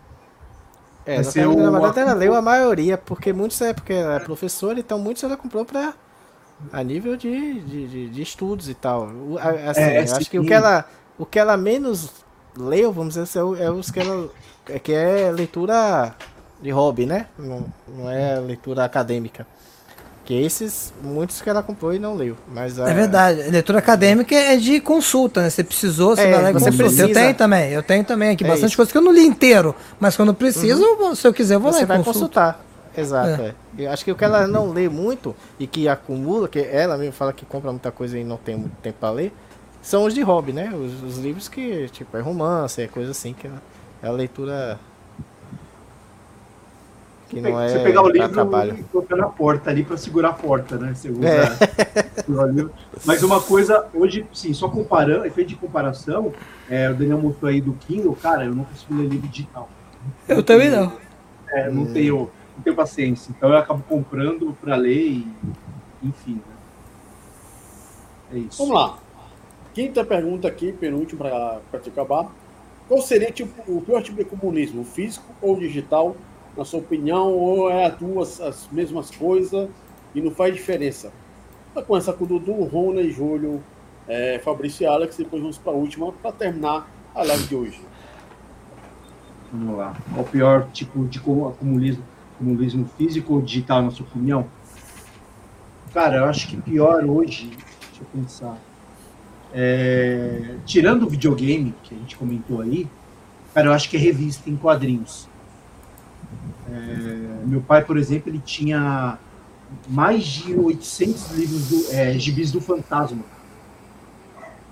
[1.07, 4.21] É, Vai ser o- na ela leu a maioria, porque muitos é porque ela é
[4.21, 5.95] professora, então muitos ela comprou pra,
[6.73, 9.09] a nível de, de, de- de estudos e tal.
[9.69, 10.85] Assim, É, acho que o que ela,
[11.19, 12.11] o que ela menos
[12.57, 14.29] leu, vamos dizer assim, é é os que ela.
[14.69, 16.15] É que é leitura
[16.63, 17.27] de hobby, né?
[17.39, 19.47] Não, não é leitura acadêmica.
[20.25, 22.37] Que esses, muitos que ela comprou e não leu.
[22.47, 23.43] Mas a- É verdade.
[23.51, 25.51] Leitura acadêmica é de consulta, né?
[25.51, 26.85] Você precisou, você É, vai lá e você consulta.
[26.85, 27.09] precisa.
[27.09, 28.45] Eu tenho também, eu tenho também aqui.
[28.45, 28.77] É bastante isso.
[28.77, 29.75] coisa que eu não li inteiro.
[29.99, 32.15] Mas quando preciso, vou- se eu quiser, eu vou lá Você e vai consulto.
[32.21, 32.65] consultar.
[32.97, 33.55] Exato, é.
[33.77, 37.15] Eu acho que o que ela não lê muito e que acumula, que ela mesmo
[37.15, 39.33] fala que compra muita coisa e não tem muito tempo pra ler,
[39.83, 40.73] são os de hobby, né?
[40.73, 43.51] Os, os livros que, tipo, é romance, é coisa assim, que é
[44.09, 44.79] a leitura
[47.29, 48.79] Que não é você pegar o livro trabalho.
[48.79, 50.95] e colocar na porta ali para segurar a porta, né?
[50.95, 51.49] Você usa É.
[53.05, 56.33] Mas uma coisa, hoje, sim, só comparando, efeito de comparação,
[56.71, 59.69] é, o Daniel mostrou aí do Kindle, cara, eu não consigo ler livro digital.
[60.29, 60.93] Eu também não.
[61.49, 63.33] É, não, tenho, não tenho paciência.
[63.37, 65.29] Então eu acabo comprando para ler e,
[66.03, 66.35] enfim.
[66.35, 66.53] Né?
[68.35, 68.59] É isso.
[68.59, 69.02] Vamos lá.
[69.75, 72.31] Quinta pergunta aqui, penúltima para te acabar.
[72.89, 76.15] Qual seria tipo, o pior tipo de comunismo, físico ou digital,
[76.57, 77.33] na sua opinião?
[77.33, 79.69] Ou é as duas as mesmas coisas
[80.15, 81.11] e não faz diferença?
[81.75, 83.63] Vai começar com o Dudu, e Júlio,
[84.07, 87.81] é, Fabrício e Alex, depois vamos para a última para terminar a live de hoje.
[89.51, 89.97] Vamos lá.
[90.13, 92.05] Qual o pior tipo de comu- comunismo,
[92.37, 94.47] comunismo físico ou digital, na sua opinião?
[95.95, 98.59] Cara, eu acho que pior hoje, deixa eu pensar.
[99.55, 102.89] É, tirando o videogame, que a gente comentou aí,
[103.53, 105.29] cara, eu acho que é revista em quadrinhos.
[106.71, 109.19] É, meu pai, por exemplo, ele tinha
[109.89, 113.25] mais de 800 livros do, é, gibis do Fantasma.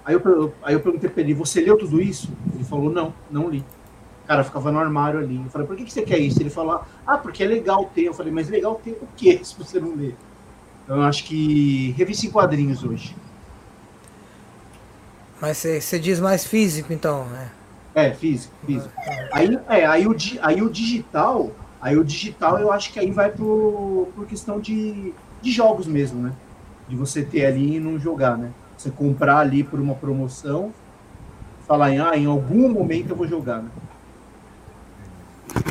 [0.04, 2.30] Aí eu, aí eu perguntei pra ele, você leu tudo isso?
[2.54, 3.64] Ele falou, não, não li.
[4.26, 5.36] Cara, ficava no armário ali.
[5.36, 6.40] Eu falei, por que, que você quer isso?
[6.40, 8.04] Ele falou, ah, porque é legal ter.
[8.04, 10.14] Eu falei, mas legal ter o quê se você não lê?
[10.84, 13.14] Então eu acho que revista em quadrinhos hoje.
[15.40, 17.50] Mas você diz mais físico, então, né?
[17.94, 18.92] É, físico, físico.
[19.32, 21.50] Aí, é, aí, o, aí o digital,
[21.80, 25.12] aí o digital eu acho que aí vai pro, por questão de,
[25.42, 26.32] de jogos mesmo, né?
[26.88, 28.50] De você ter ali e não jogar, né?
[28.76, 30.72] Você comprar ali por uma promoção,
[31.66, 33.70] falar em, ah, em algum momento eu vou jogar, né?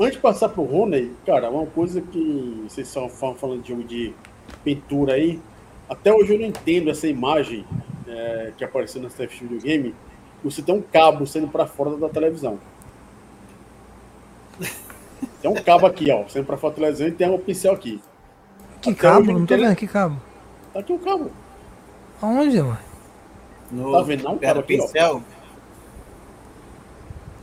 [0.01, 3.83] Antes de passar pro Rony, cara, uma coisa que vocês estão fal- falando de jogo
[3.83, 4.13] de
[4.63, 5.39] pintura aí,
[5.89, 7.65] até hoje eu não entendo essa imagem
[8.09, 9.95] é, que apareceu na CF Videogame,
[10.43, 12.59] você tem um cabo saindo para fora da televisão.
[15.41, 18.01] Tem um cabo aqui, ó, saindo para fora da televisão e tem um pincel aqui.
[18.81, 19.31] Que Até cabo?
[19.31, 20.19] Não tô vendo que cabo.
[20.73, 21.31] Tá aqui o cabo.
[22.21, 22.77] Aonde, mano?
[23.71, 24.33] No, Tá vendo, não?
[24.41, 24.85] Era Tava aqui, ó.
[24.85, 25.23] pincel?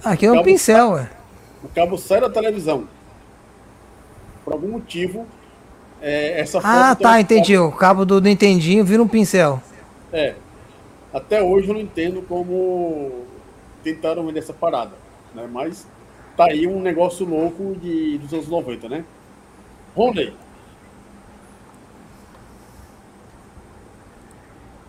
[0.05, 1.11] Ah, aqui é um pincel, ué.
[1.63, 2.87] O cabo sai da televisão.
[4.45, 5.27] Por algum motivo,
[6.01, 7.57] é, essa foto Ah, tá, um entendi.
[7.57, 9.61] O cabo do Nintendinho vira um pincel.
[10.13, 10.35] É.
[11.17, 13.25] Até hoje eu não entendo como
[13.83, 14.93] tentaram vender essa parada.
[15.35, 15.49] Né?
[15.51, 15.89] Mas
[16.37, 19.05] tá aí um negócio louco de, dos anos 90, né?
[19.97, 20.37] Rondley,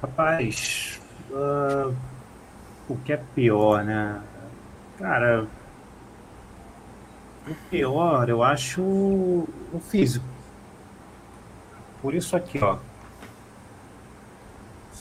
[0.02, 1.00] Rapaz,
[1.34, 1.92] ah,
[2.90, 4.22] o que é pior, né?
[4.98, 5.48] Cara,
[7.48, 10.26] o pior eu acho o físico.
[12.02, 12.78] Por isso aqui, ó.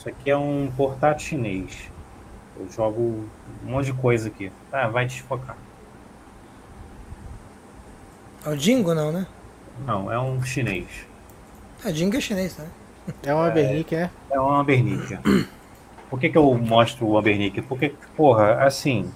[0.07, 1.91] Isso aqui é um portátil chinês.
[2.57, 3.25] Eu jogo
[3.65, 4.49] um monte de coisa aqui.
[4.71, 5.57] Ah, vai desfocar.
[8.45, 9.27] É o Jingo, não, né?
[9.85, 10.87] Não, é um chinês.
[11.83, 12.67] A Jingo é chinês, né?
[13.21, 14.09] É uma Bernick, né?
[14.31, 15.19] É um Ambernick.
[16.09, 17.61] Por que, que eu mostro o Ambernick?
[17.63, 19.11] Porque, porra, assim,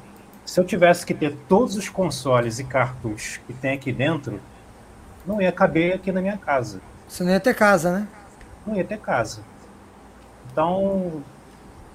[0.45, 4.41] se eu tivesse que ter todos os consoles e cartuchos que tem aqui dentro,
[5.25, 6.81] não ia caber aqui na minha casa.
[7.07, 8.07] Você não ia ter casa, né?
[8.67, 9.50] Não ia ter casa.
[10.51, 11.23] Então,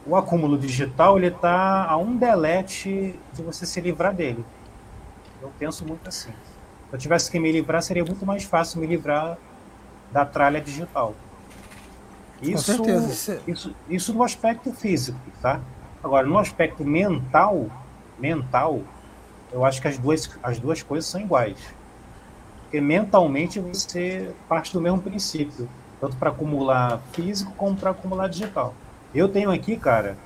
[0.07, 4.45] o acúmulo digital, ele tá a um delete de você se livrar dele.
[5.43, 6.31] Eu penso muito assim.
[6.31, 9.37] Se eu tivesse que me livrar, seria muito mais fácil me livrar
[10.13, 11.15] da tralha digital.
[12.41, 13.07] Com certeza.
[13.13, 15.61] Isso- Isso, isso no aspecto físico, tá?
[16.03, 17.67] Agora, no aspecto mental,
[18.19, 18.81] mental,
[19.53, 21.59] eu acho que as duas, as duas coisas são iguais.
[22.63, 25.69] Porque mentalmente você parte do mesmo princípio,
[26.01, 28.75] tanto para acumular físico como para acumular digital.
[29.15, 30.17] Eu tenho aqui, cara,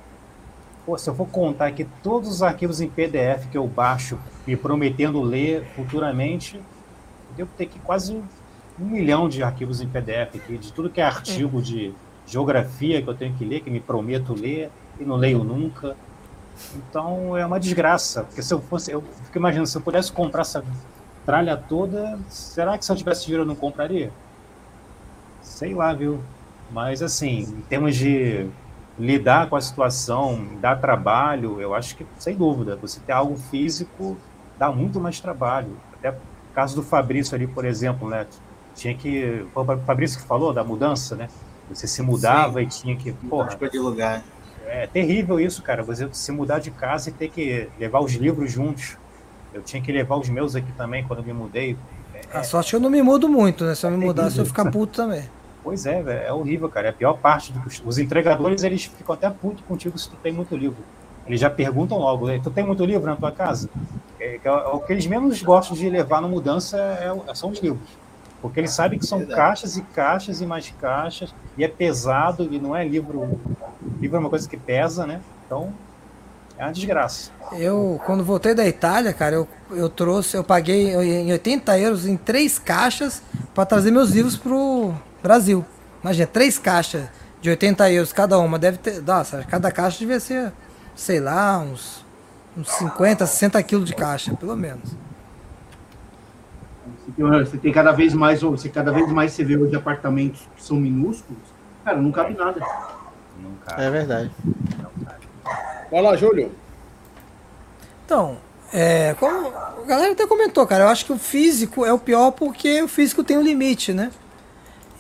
[0.85, 4.57] pô, se eu for contar aqui todos os arquivos em PDF que eu baixo e
[4.57, 10.59] prometendo ler futuramente, eu devo ter aqui quase um milhão de arquivos em PDF aqui,
[10.59, 11.93] de tudo que é artigo de
[12.27, 15.97] geografia que eu tenho que ler, que me prometo ler e não leio nunca.
[16.75, 20.43] Então é uma desgraça, porque se eu fosse, eu fico imaginando, se eu pudesse comprar
[20.43, 20.65] essa
[21.25, 24.11] tralha toda, será que se eu tivesse dinheiro eu não compraria?
[25.61, 26.19] Sei lá, viu?
[26.73, 28.47] Mas assim, em termos de
[28.99, 34.17] lidar com a situação, dar trabalho, eu acho que, sem dúvida, você ter algo físico
[34.59, 35.77] dá muito mais trabalho.
[35.93, 36.15] Até o
[36.55, 38.27] caso do Fabrício ali, por exemplo, né?
[38.75, 39.45] Tinha que.
[39.53, 41.29] Foi o Fabrício que falou da mudança, né?
[41.69, 43.13] Você se mudava e tinha que.
[43.13, 44.23] Porra, de lugar.
[44.67, 45.83] é terrível isso, cara.
[45.83, 48.97] Você se mudar de casa e ter que levar os livros juntos.
[49.53, 51.77] Eu tinha que levar os meus aqui também quando eu me mudei.
[52.33, 53.75] A sorte é que eu não me mudo muito, né?
[53.75, 54.65] Se eu me É mudasse, eu ia terrível.
[54.65, 55.29] ficar puto também.
[55.63, 56.87] Pois é, velho, é horrível, cara.
[56.89, 57.53] É a pior parte.
[57.53, 57.61] Do...
[57.85, 60.79] Os entregadores, eles ficam até putos contigo se tu tem muito livro.
[61.27, 63.69] Eles já perguntam logo, "Ei, tu tem muito livro na tua casa?
[64.19, 67.51] É, que é o que eles menos gostam de levar na mudança é o- são
[67.51, 67.89] os livros.
[68.43, 72.59] Porque ele sabe que são caixas e caixas e mais caixas, e é pesado, e
[72.59, 73.39] não é livro.
[74.01, 75.21] Livro é uma coisa que pesa, né?
[75.47, 75.73] Então,
[76.57, 77.31] é uma desgraça.
[77.53, 82.17] Eu, quando voltei da Itália, cara, eu, eu trouxe, eu paguei em 80 euros em
[82.17, 83.23] três caixas
[83.55, 85.65] para trazer meus livros pro Brasil.
[86.03, 87.09] Imagina, três caixas
[87.41, 88.59] de 80 euros cada uma.
[88.59, 89.03] Deve ter.
[89.03, 90.53] Nossa, cada caixa devia ser,
[90.95, 92.05] sei lá, uns,
[92.57, 94.91] uns 50, 60 quilos de caixa, pelo menos.
[97.05, 100.41] Você tem, você tem cada vez mais, você cada vez mais você vê hoje apartamentos
[100.57, 101.43] que são minúsculos,
[101.85, 102.61] cara, não cabe nada.
[103.41, 103.81] Nunca.
[103.81, 104.31] É verdade.
[105.91, 106.53] Vai lá, Júlio.
[108.05, 108.39] Então,
[108.73, 112.31] é, como a galera até comentou, cara, eu acho que o físico é o pior
[112.33, 114.11] porque o físico tem um limite, né?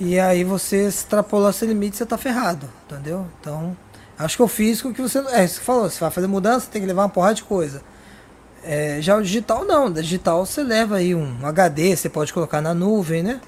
[0.01, 3.27] E aí você extrapolar esse limite, você tá ferrado, entendeu?
[3.39, 3.77] Então,
[4.19, 5.19] acho que o físico que você.
[5.29, 7.83] É isso que falou, você vai fazer mudança, tem que levar uma porrada de coisa.
[8.65, 12.63] É, já o digital não, o digital você leva aí um HD, você pode colocar
[12.63, 13.43] na nuvem, né?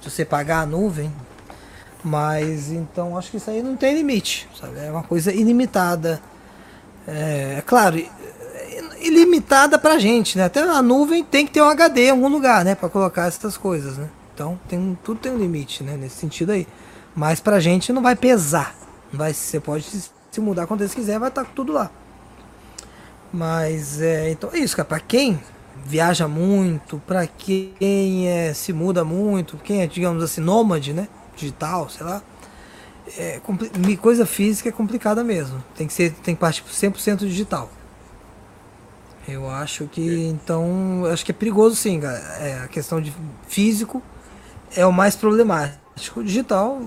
[0.00, 1.12] Se você pagar a nuvem.
[2.02, 4.80] Mas então acho que isso aí não tem limite, sabe?
[4.80, 6.20] É uma coisa ilimitada.
[7.06, 7.96] É, é claro,
[9.00, 10.46] ilimitada pra gente, né?
[10.46, 12.74] Até a nuvem tem que ter um HD em algum lugar, né?
[12.74, 14.08] Pra colocar essas coisas, né?
[14.34, 15.96] Então tem, tudo tem um limite, né?
[15.96, 16.66] Nesse sentido aí.
[17.14, 18.74] Mas pra gente não vai pesar.
[19.12, 21.90] Não vai, você pode se mudar quando você quiser, vai estar tudo lá.
[23.32, 24.88] Mas é, então é isso, cara.
[24.88, 25.40] Pra quem
[25.84, 31.08] viaja muito, pra quem é, se muda muito, quem é, digamos assim, nômade, né?
[31.36, 32.22] Digital, sei lá.
[33.18, 33.40] É,
[34.00, 35.62] coisa física é complicada mesmo.
[35.76, 37.70] Tem que ser, tem que partir pro 100% digital.
[39.28, 42.18] Eu acho que então, eu acho que é perigoso sim, cara.
[42.40, 43.14] É, a questão de
[43.46, 44.02] físico
[44.76, 46.20] é o mais problemático.
[46.20, 46.80] O digital,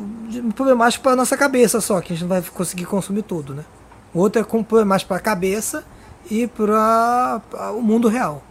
[0.56, 3.64] problemático para nossa cabeça só, que a gente não vai conseguir consumir tudo, né?
[4.14, 5.84] O outro é com- problemático para a cabeça
[6.30, 7.41] e para
[7.76, 8.44] o mundo real.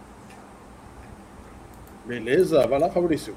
[2.06, 2.66] Beleza?
[2.66, 3.34] Vai lá, Fabrício.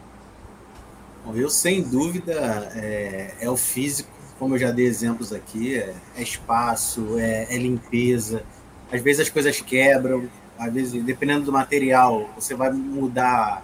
[1.26, 2.34] Bom, Eu, sem dúvida,
[2.76, 7.58] é, é o físico, como eu já dei exemplos aqui, é, é espaço, é, é
[7.58, 8.44] limpeza.
[8.92, 10.30] Às vezes as coisas quebram,
[10.60, 13.64] às vezes, dependendo do material, você vai mudar.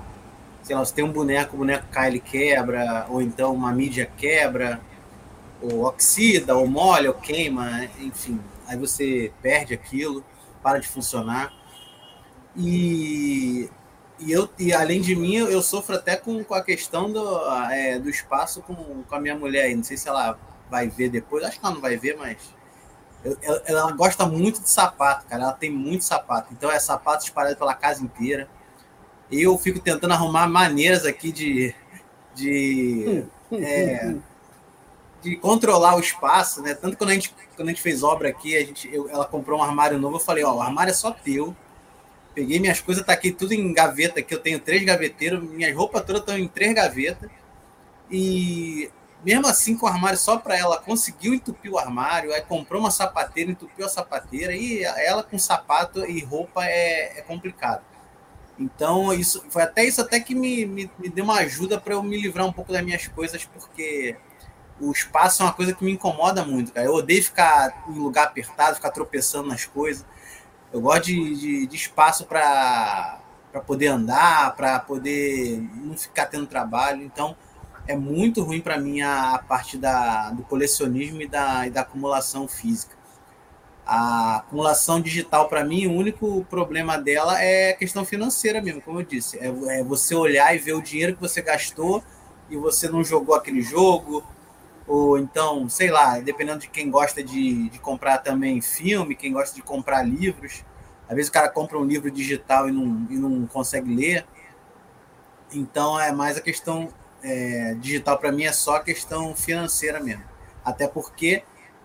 [0.64, 4.10] Sei lá, você tem um boneco, o boneco cai, ele quebra, ou então uma mídia
[4.18, 4.80] quebra,
[5.62, 8.40] ou oxida, ou molha, ou queima, enfim.
[8.68, 10.24] Aí você perde aquilo,
[10.62, 11.54] para de funcionar.
[12.56, 13.70] E
[14.20, 18.00] e, eu, e além de mim, eu, sofro até com, com a questão do, é,
[18.00, 19.76] do espaço com, com a minha mulher aí.
[19.76, 20.38] Não sei se ela
[20.70, 22.38] vai ver depois, acho que ela não vai ver, mas.
[23.42, 25.44] ela, ela gosta muito de sapato, cara.
[25.44, 26.54] Ela tem muito sapato.
[26.54, 28.48] Então é sapato espalhado pela casa inteira.
[29.34, 31.74] E eu fico tentando arrumar maneiras aqui de.
[32.36, 34.16] de é,
[35.22, 36.74] de controlar o espaço, né?
[36.74, 39.26] Tanto que quando a gente, quando a gente fez obra aqui, a gente, eu- ela
[39.26, 41.56] comprou um armário novo, eu falei, ó, o armário é só teu.
[42.36, 44.34] Peguei minhas coisas, taquei tudo em gaveta aqui.
[44.34, 47.30] Eu tenho três gaveteiros, minhas roupas todas estão em três gavetas.
[48.12, 48.90] E
[49.24, 52.34] mesmo assim, com o armário só para ela, conseguiu entupir o armário.
[52.34, 54.54] Aí comprou uma sapateira, entupiu a sapateira.
[54.56, 57.82] E ela com sapato e roupa é, é complicado.
[58.58, 62.04] Então, isso foi até isso até que me, me, me deu uma ajuda para eu
[62.04, 64.16] me livrar um pouco das minhas coisas, porque
[64.80, 66.86] o espaço é uma coisa que me incomoda muito, cara.
[66.86, 70.06] Eu odeio ficar em lugar apertado, ficar tropeçando nas coisas.
[70.72, 73.22] Eu gosto de, de, de espaço para
[73.66, 77.04] poder andar, para poder não ficar tendo trabalho.
[77.04, 77.36] Então,
[77.88, 81.82] é muito ruim para mim a, a parte da, do colecionismo e da, e da
[81.82, 82.96] acumulação física.
[83.86, 89.02] A acumulação digital, para mim, o único problema dela é a questão financeira mesmo, como
[89.02, 89.38] eu disse.
[89.40, 92.04] É, é você olhar e ver o dinheiro que você gastou
[92.50, 94.24] e você não jogou aquele jogo,
[94.88, 99.56] ou então, sei lá, dependendo de quem gosta de, de comprar também filme, quem gosta
[99.56, 100.64] de comprar livros.
[101.08, 104.26] Às vezes o cara compra um livro digital e não, e não consegue ler.
[105.54, 106.90] Então é mais a questão
[107.22, 110.24] é, digital para mim é só a questão financeira mesmo.
[110.64, 111.44] Até porque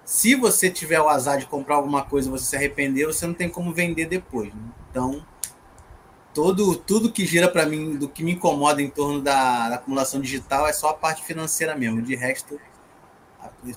[0.09, 3.35] se você tiver o azar de comprar alguma coisa e você se arrepender, você não
[3.35, 4.53] tem como vender depois.
[4.55, 4.63] né?
[4.91, 5.23] Então
[6.33, 10.19] todo tudo que gira para mim, do que me incomoda em torno da, da acumulação
[10.21, 12.01] digital é só a parte financeira mesmo.
[12.01, 12.59] De resto,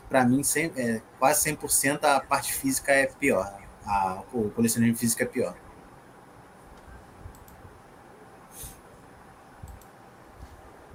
[0.07, 3.51] para mim, cem- é, quase 100% a parte física é pior.
[3.85, 5.55] A, o colecionismo físico é pior.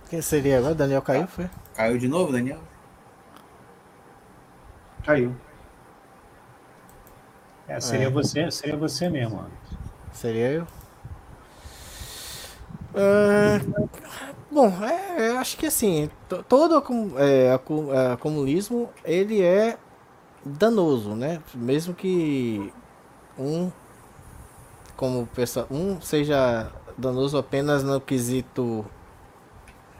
[0.08, 0.74] Quem seria agora?
[0.74, 1.50] Daniel caiu, foi?
[1.74, 2.65] Caiu de novo, Daniel?
[5.06, 5.34] Caiu.
[7.68, 8.10] É, seria, É.
[8.10, 9.44] Você, seria você mesmo.
[10.12, 10.66] Seria eu?
[12.94, 13.60] É,
[14.50, 16.82] bom, é, eu acho que assim, to- todo
[17.18, 19.76] é, acu- é, acumulismo, ele é
[20.44, 21.42] danoso, né?
[21.54, 22.72] Mesmo que
[23.38, 23.70] um,
[24.96, 28.84] como pessoa, um seja danoso apenas no quesito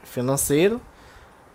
[0.05, 0.81] financeiro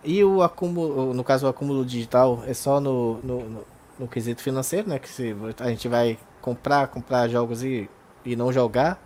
[0.04, 3.64] e o acúmulo, no caso o acúmulo digital é só no, no, no,
[4.00, 4.98] no quesito financeiro, né?
[4.98, 7.88] Que se a gente vai comprar, comprar jogos e,
[8.24, 9.00] e não jogar,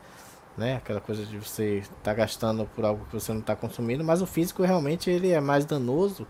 [0.57, 0.77] né?
[0.77, 4.23] Aquela coisa de você estar tá gastando por algo que você não está consumindo, mas
[4.23, 6.27] o físico realmente ele é mais danoso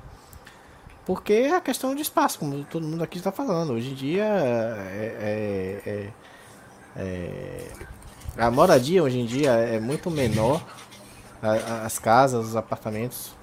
[1.06, 3.74] porque é a questão de espaço, como todo mundo aqui está falando.
[3.74, 6.12] Hoje em dia é, é,
[6.96, 7.70] é,
[8.36, 10.60] é a moradia hoje em dia é muito menor.
[11.84, 13.35] as casas, os apartamentos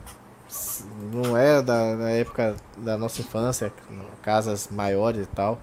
[1.11, 3.73] não é da, da época da nossa infância,
[4.21, 5.59] casas maiores e tal.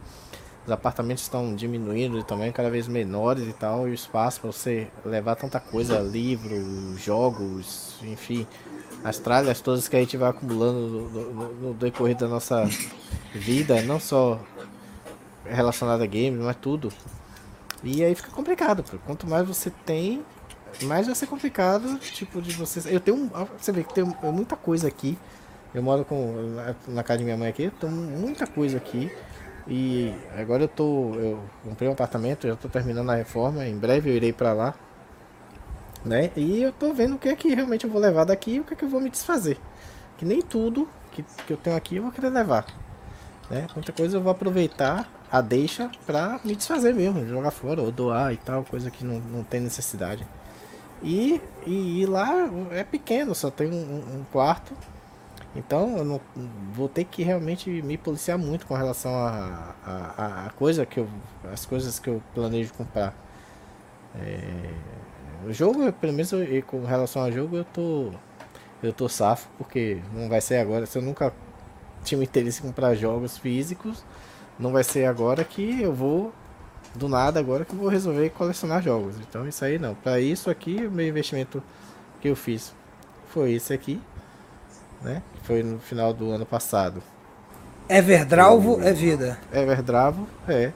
[0.64, 4.88] Os apartamentos estão diminuindo também, cada vez menores e tal, e o espaço para você
[5.04, 8.46] levar tanta coisa, livros, jogos, enfim,
[9.02, 12.68] as tralhas todas que a gente vai acumulando no, no, no decorrer da nossa
[13.34, 14.38] vida, não só
[15.44, 16.92] relacionada a games, mas tudo.
[17.82, 20.22] E aí fica complicado, porque quanto mais você tem,
[20.82, 22.80] mais vai ser complicado, tipo, de você.
[22.94, 23.30] Eu tenho.
[23.58, 25.18] Você vê que tem muita coisa aqui.
[25.74, 26.34] Eu moro com,
[26.88, 29.10] na casa de minha mãe aqui, tenho muita coisa aqui.
[29.68, 31.14] E agora eu tô.
[31.14, 34.74] Eu comprei um apartamento, já tô terminando a reforma, em breve eu irei para lá.
[36.04, 36.30] Né?
[36.34, 38.64] E eu tô vendo o que é que realmente eu vou levar daqui e o
[38.64, 39.58] que é que eu vou me desfazer.
[40.16, 42.66] Que nem tudo que, que eu tenho aqui eu vou querer levar.
[43.50, 43.66] Né?
[43.74, 48.32] Muita coisa eu vou aproveitar a deixa pra me desfazer mesmo, jogar fora ou doar
[48.32, 50.26] e tal, coisa que não, não tem necessidade.
[51.02, 54.74] E, e, e lá é pequeno, só tem um, um, quarto.
[55.56, 56.20] Então eu não
[56.72, 61.08] vou ter que realmente me policiar muito com relação a, a, a coisa que eu.
[61.52, 63.14] as coisas que eu planejo comprar.
[64.14, 64.70] É,
[65.46, 68.12] o jogo, pelo menos eu, com relação ao jogo, eu tô.
[68.82, 70.86] Eu tô safo, porque não vai ser agora.
[70.86, 71.32] Se eu nunca
[72.02, 74.04] tinha interesse em comprar jogos físicos,
[74.58, 76.32] não vai ser agora que eu vou
[76.94, 79.16] do nada agora que eu vou resolver colecionar jogos.
[79.20, 79.94] Então isso aí não.
[79.94, 81.62] Para isso aqui, o meu investimento
[82.20, 82.72] que eu fiz
[83.28, 84.00] foi esse aqui,
[85.02, 85.22] né?
[85.44, 87.02] Foi no final do ano passado.
[87.88, 89.38] Everdravo é vida.
[89.52, 90.72] Everdravo, é.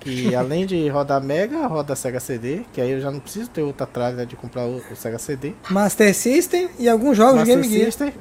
[0.00, 3.62] Que além de rodar Mega, roda Sega CD, que aí eu já não preciso ter
[3.62, 5.52] outra tralha de comprar o, Sega CD.
[5.70, 7.86] Master System e alguns jogos Master de Game Gear.
[7.86, 8.14] System,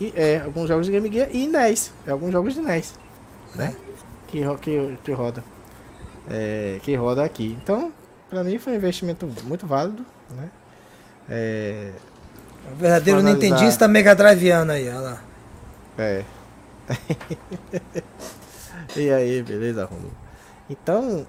[0.00, 1.92] e, é, alguns jogos de Game Gear e NES.
[2.08, 2.94] Alguns jogos de NES.
[3.54, 3.74] Né?
[4.26, 5.44] Que, que, que roda
[6.30, 7.56] é, que roda aqui.
[7.62, 7.92] Então,
[8.28, 10.50] para mim foi um investimento muito válido, né?
[11.28, 11.92] É,
[12.72, 13.42] o verdadeiro analisar...
[13.42, 15.22] Nintendista Mega Driveano aí, olha lá.
[15.98, 16.24] É.
[18.96, 20.12] e aí, beleza, Romulo?
[20.68, 21.26] Então,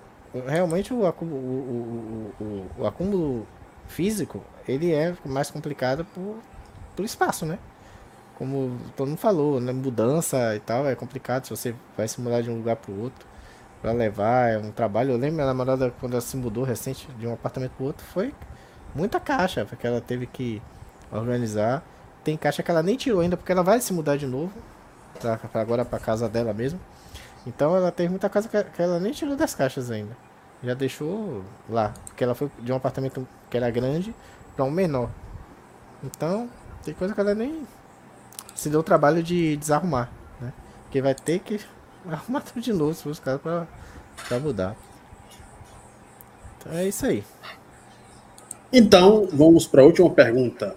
[0.48, 3.48] realmente o acúmulo, o, o, o, o, acúmulo
[3.88, 6.38] físico, ele é mais complicado por,
[6.96, 7.60] por espaço, né?
[8.36, 9.72] Como todo mundo falou, né?
[9.72, 13.02] mudança e tal, é complicado se você vai se mudar de um lugar para o
[13.02, 13.33] outro
[13.84, 15.12] para levar, é um trabalho.
[15.12, 18.34] Eu lembro minha namorada quando ela se mudou recente de um apartamento pro outro, foi
[18.96, 20.62] muita caixa, porque ela teve que
[21.12, 21.84] organizar.
[22.24, 24.54] Tem caixa que ela nem tirou ainda, porque ela vai se mudar de novo,
[25.20, 26.80] pra, pra agora para casa dela mesmo.
[27.46, 30.16] Então ela tem muita casa que, que ela nem tirou das caixas ainda.
[30.64, 34.16] Já deixou lá, porque ela foi de um apartamento que era grande
[34.56, 35.10] para um menor.
[36.02, 36.50] Então,
[36.86, 37.68] tem coisa que ela nem
[38.56, 40.54] se deu o trabalho de desarrumar, né?
[40.84, 41.60] Porque vai ter que
[42.10, 43.68] arrumar tudo de novo se os caras pra,
[44.28, 44.76] pra mudar.
[46.58, 47.24] Então é isso aí.
[48.72, 50.76] Então, vamos para a última pergunta.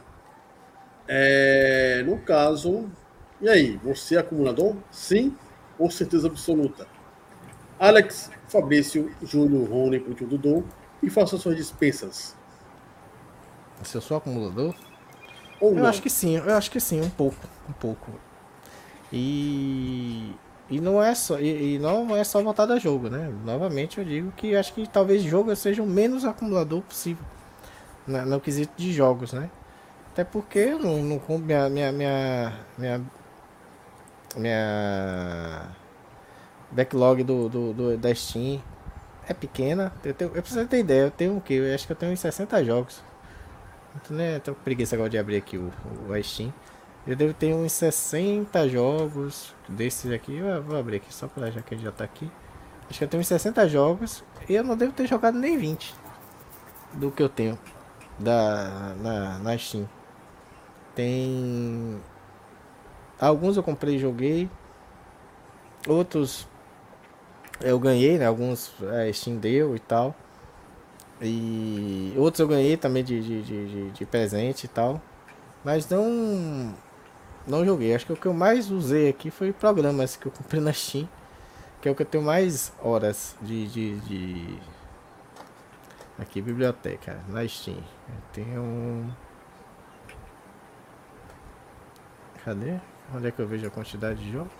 [1.08, 2.90] É, no caso,
[3.40, 4.74] e aí, você é acumulador?
[4.90, 5.36] Sim
[5.78, 6.86] ou certeza absoluta?
[7.78, 10.64] Alex, Fabrício, Júlio, Rony, Putinho, Dudu
[11.02, 12.34] e faça suas dispensas.
[13.82, 14.74] Se eu sou acumulador?
[15.60, 15.86] Ou eu não?
[15.86, 18.10] acho que sim, eu acho que sim, um pouco, um pouco.
[19.12, 20.34] E
[20.68, 23.32] e não é só e, e, não é só voltado a jogo, né?
[23.44, 27.24] Novamente eu digo que acho que talvez jogo seja o menos acumulador possível
[28.06, 28.24] né?
[28.24, 29.50] no quesito de jogos, né?
[30.12, 33.02] Até porque não, não minha, minha minha minha
[34.36, 35.68] minha
[36.70, 38.62] backlog do, do, do da Steam
[39.28, 39.92] é pequena.
[40.04, 41.54] Eu, tenho, eu preciso ter ideia, eu tenho o que?
[41.54, 43.02] Eu acho que eu tenho uns 60 jogos.
[43.96, 45.72] Então, né, tô preguiça agora de abrir aqui o,
[46.08, 46.52] o Steam.
[47.06, 50.36] Eu devo ter uns 60 jogos desses aqui.
[50.36, 52.30] Eu vou abrir aqui só pra já que ele já tá aqui.
[52.90, 55.94] Acho que eu tenho uns 60 jogos e eu não devo ter jogado nem 20
[56.94, 57.58] do que eu tenho
[58.18, 59.88] da, na, na Steam.
[60.94, 62.00] Tem.
[63.20, 64.50] Alguns eu comprei e joguei.
[65.86, 66.48] Outros
[67.60, 68.26] eu ganhei, né?
[68.26, 70.14] Alguns a Steam deu e tal.
[71.20, 75.00] E outros eu ganhei também de, de, de, de presente e tal.
[75.64, 76.74] Mas não
[77.46, 77.94] não joguei.
[77.94, 81.08] Acho que o que eu mais usei aqui foi programas que eu comprei na Steam.
[81.80, 83.66] Que é o que eu tenho mais horas de.
[83.68, 84.58] de, de...
[86.18, 87.76] Aqui, biblioteca, na Steam.
[87.76, 89.16] Eu tenho.
[92.44, 92.78] Cadê?
[93.14, 94.52] Onde é que eu vejo a quantidade de jogos?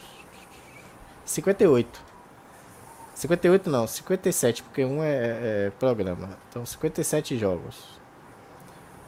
[1.24, 2.00] 58.
[3.14, 6.38] 58 não, 57, porque um é, é, programa.
[6.48, 7.98] Então 57 jogos.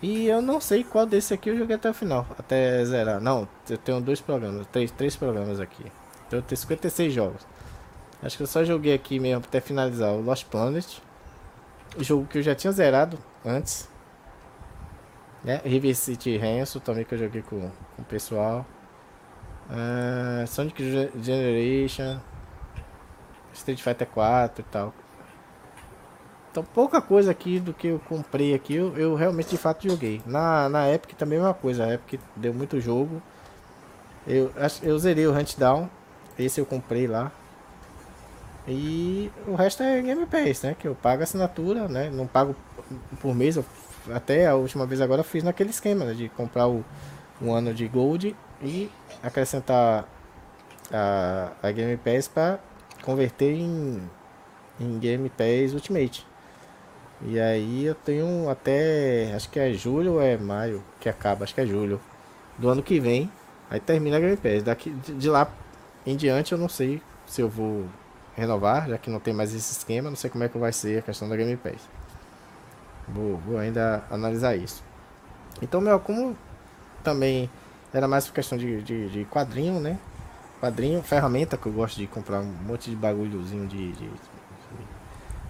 [0.01, 3.21] E eu não sei qual desse aqui eu joguei até o final, até zerar.
[3.21, 5.85] Não, eu tenho dois programas, três, três programas aqui.
[6.27, 7.47] Então eu tenho 56 jogos.
[8.23, 10.99] Acho que eu só joguei aqui mesmo até finalizar o Lost Planet.
[11.99, 13.89] Jogo que eu já tinha zerado antes.
[15.43, 15.61] Né?
[15.65, 18.67] River City Ransom também que eu joguei com, com o pessoal.
[19.71, 22.21] Uh, Sonic Generation.
[23.53, 24.95] Street Fighter 4 e tal.
[26.59, 30.21] Então pouca coisa aqui do que eu comprei aqui eu, eu realmente de fato joguei.
[30.27, 33.23] Na, na Epic também é uma coisa, a Epic deu muito jogo.
[34.27, 34.51] Eu,
[34.83, 35.89] eu zerei o Huntdown,
[36.37, 37.31] esse eu comprei lá.
[38.67, 40.77] E o resto é Game Pass, né?
[40.77, 42.11] Que eu pago assinatura, né?
[42.11, 42.57] Não pago
[43.21, 43.57] por mês.
[43.57, 43.65] Eu,
[44.13, 46.13] até a última vez agora fiz naquele esquema né?
[46.13, 46.85] de comprar o,
[47.41, 48.91] um ano de Gold e
[49.23, 50.09] acrescentar
[50.93, 52.59] a, a Game Pass para
[53.05, 54.03] converter em,
[54.81, 56.28] em Game Pass Ultimate.
[57.23, 61.55] E aí eu tenho até, acho que é julho ou é maio que acaba, acho
[61.55, 62.01] que é julho
[62.57, 63.31] do ano que vem.
[63.71, 64.63] Aí termina a Game Pass.
[64.63, 65.51] Daqui de lá
[66.07, 67.87] em diante eu não sei se eu vou
[68.37, 71.01] renovar, já que não tem mais esse esquema, não sei como é que vai ser
[71.01, 71.89] a questão da Game Pass.
[73.09, 74.85] Vou, vou ainda analisar isso.
[75.61, 76.37] Então meu como
[77.03, 77.51] também
[77.93, 79.99] era mais por questão de, de, de, quadrinho, né?
[80.61, 84.11] Quadrinho, ferramenta, que eu gosto de comprar um monte de bagulhozinho de, de,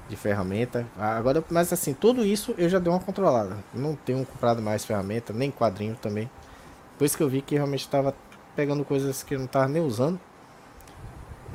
[0.09, 0.87] de ferramenta.
[0.97, 3.57] Agora, mas assim, tudo isso eu já dei uma controlada.
[3.75, 6.31] Não tenho comprado mais ferramenta, nem quadrinho também.
[6.97, 8.15] Por isso que eu vi que realmente estava
[8.57, 10.19] pegando coisas que eu não estava nem usando.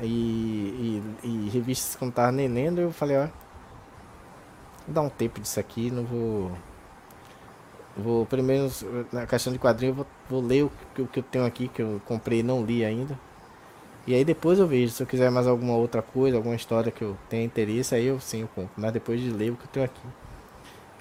[0.00, 2.80] E, e, e, revistas que eu não estava nem lendo.
[2.80, 3.28] Eu falei, ó,
[4.86, 6.52] dar um tempo disso aqui, não vou.
[7.96, 8.68] Vou primeiro,
[9.12, 12.00] na questão de quadrinho, vou, vou ler o o que eu tenho aqui, que eu
[12.04, 13.18] comprei e não li ainda.
[14.06, 17.02] E aí depois eu vejo, se eu quiser mais alguma outra coisa, alguma história que
[17.02, 18.72] eu tenha interesse, aí eu sim eu compro.
[18.76, 20.02] Mas depois de ler o que eu tenho aqui.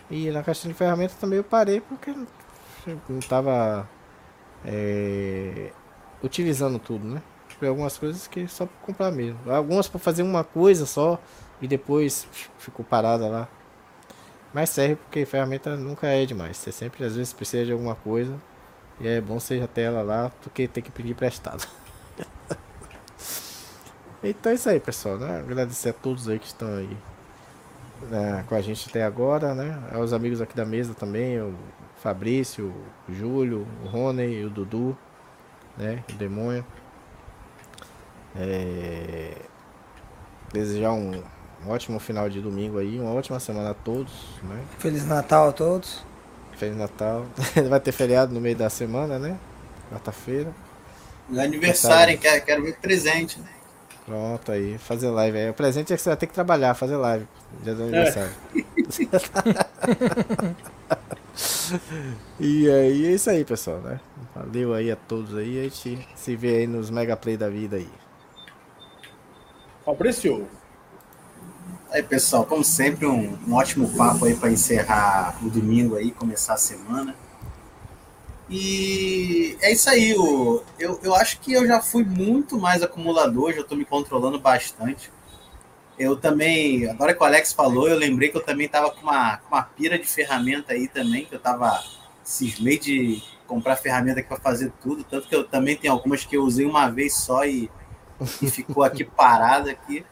[0.09, 2.13] E na caixa de ferramentas também eu parei porque
[3.09, 3.87] não estava
[4.65, 5.71] é,
[6.21, 7.21] utilizando tudo, né?
[7.61, 9.39] Algumas coisas que só para comprar mesmo.
[9.49, 11.19] Algumas para fazer uma coisa só
[11.61, 13.47] e depois ficou parada lá.
[14.53, 16.57] Mas serve porque ferramenta nunca é demais.
[16.57, 18.35] Você sempre às vezes precisa de alguma coisa
[18.99, 21.65] e é bom seja até ela lá do que ter que pedir prestado.
[24.23, 25.17] então é isso aí, pessoal.
[25.17, 25.39] Né?
[25.39, 26.97] Agradecer a todos aí que estão aí
[28.09, 29.77] né, com a gente até agora, né?
[29.93, 31.53] Aos amigos aqui da mesa também, o
[32.01, 32.73] Fabrício,
[33.07, 34.97] o Júlio, o Rony, o Dudu,
[35.77, 36.03] né?
[36.09, 36.65] O Demônio.
[38.35, 39.33] É...
[40.51, 41.23] Desejar um,
[41.65, 44.11] um ótimo final de domingo aí, uma ótima semana a todos,
[44.43, 44.63] né?
[44.77, 46.05] Feliz Natal a todos.
[46.57, 47.25] Feliz Natal.
[47.69, 49.37] Vai ter feriado no meio da semana, né?
[49.89, 50.53] Quarta-feira.
[51.37, 53.52] Aniversário, quero, quero ver presente, né?
[54.05, 55.49] Pronto aí, fazer live aí.
[55.49, 57.25] O presente é que você vai ter que trabalhar, fazer live.
[57.63, 58.33] Dia do aniversário.
[58.53, 58.63] É.
[62.39, 63.99] e aí é isso aí, pessoal, né?
[64.35, 65.59] Valeu aí a todos aí.
[65.59, 67.89] A gente se vê aí nos Mega Play da vida aí.
[69.85, 70.47] Fabrício.
[71.89, 76.55] Aí, pessoal, como sempre, um, um ótimo papo aí para encerrar o domingo aí, começar
[76.55, 77.15] a semana.
[78.55, 83.51] E é isso aí, o, eu, eu acho que eu já fui muito mais acumulador,
[83.51, 85.11] já estou me controlando bastante.
[85.97, 89.37] Eu também, agora que o Alex falou, eu lembrei que eu também estava com uma,
[89.37, 91.83] com uma pira de ferramenta aí também, que eu estava
[92.23, 96.43] cismei de comprar ferramenta para fazer tudo, tanto que eu também tenho algumas que eu
[96.43, 97.71] usei uma vez só e,
[98.39, 100.05] e ficou aqui parada aqui.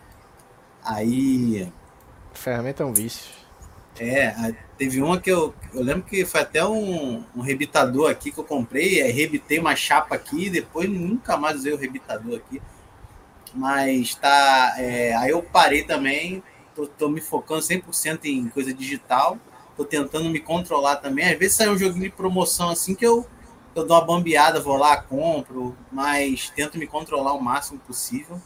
[0.84, 1.72] Aí.
[2.34, 3.30] Ferramenta é um vício.
[4.00, 8.40] É, teve uma que eu, eu lembro que foi até um, um rebitador aqui que
[8.40, 12.60] eu comprei, aí rebitei uma chapa aqui, depois nunca mais usei o rebitador aqui.
[13.54, 14.74] Mas tá.
[14.80, 16.42] É, aí eu parei também,
[16.74, 19.38] tô, tô me focando 100% em coisa digital,
[19.78, 21.26] tô tentando me controlar também.
[21.26, 23.28] Às vezes sai um joguinho de promoção assim que eu,
[23.76, 28.42] eu dou uma bambeada, vou lá, compro, mas tento me controlar o máximo possível.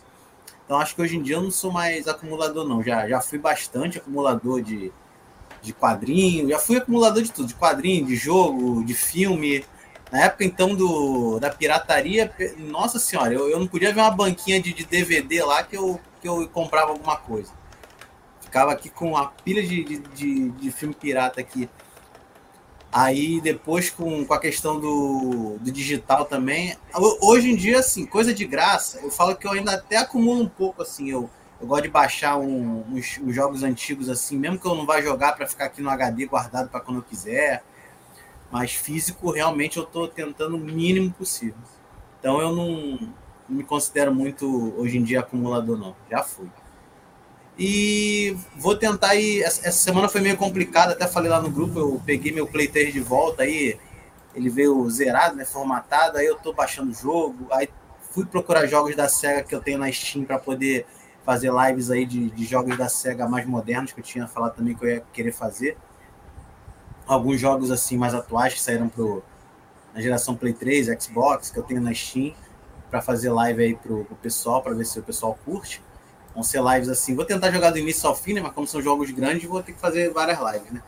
[0.66, 2.84] Então acho que hoje em dia eu não sou mais acumulador, não.
[2.84, 4.92] Já, já fui bastante acumulador de,
[5.66, 9.66] de quadrinho, já fui acumulador de tudo, de quadrinho, de jogo, de filme.
[10.12, 14.62] Na época então do, da pirataria, nossa senhora, eu, eu não podia ver uma banquinha
[14.62, 17.52] de, de DVD lá que eu, que eu comprava alguma coisa.
[18.42, 21.70] Ficava aqui com uma pilha de, de, de, de filme pirata aqui.
[22.92, 26.78] Aí depois com, com a questão do, do digital também.
[27.22, 30.48] Hoje em dia, assim, coisa de graça, eu falo que eu ainda até acumulo um
[30.48, 34.68] pouco, assim, eu, eu gosto de baixar um, uns, uns, jogos antigos assim, mesmo que
[34.68, 37.64] eu não vá jogar para ficar aqui no HD guardado para quando eu quiser.
[38.52, 41.56] Mas físico, realmente, eu estou tentando o mínimo possível.
[42.20, 42.70] Então eu não,
[43.50, 45.96] não me considero muito hoje em dia acumulador, não.
[46.10, 46.50] Já fui.
[47.58, 49.42] E vou tentar ir.
[49.42, 52.94] Essa semana foi meio complicada, até falei lá no grupo, eu peguei meu Play 3
[52.94, 53.80] de volta aí.
[54.34, 55.46] Ele veio zerado, né?
[55.46, 57.48] Formatado, aí eu tô baixando o jogo.
[57.52, 57.70] Aí
[58.12, 60.86] fui procurar jogos da SEGA que eu tenho na Steam para poder
[61.26, 64.76] fazer lives aí de, de jogos da SEGA mais modernos, que eu tinha falado também
[64.76, 65.76] que eu ia querer fazer.
[67.08, 69.24] Alguns jogos assim mais atuais que saíram pro,
[69.94, 72.34] na geração Play 3, Xbox, que eu tenho na Steam,
[72.92, 75.82] para fazer live aí pro, pro pessoal, para ver se o pessoal curte.
[76.34, 77.16] Vão ser lives assim.
[77.16, 78.42] Vou tentar jogar do início ao fim, né?
[78.42, 80.84] Mas como são jogos grandes, vou ter que fazer várias lives, né?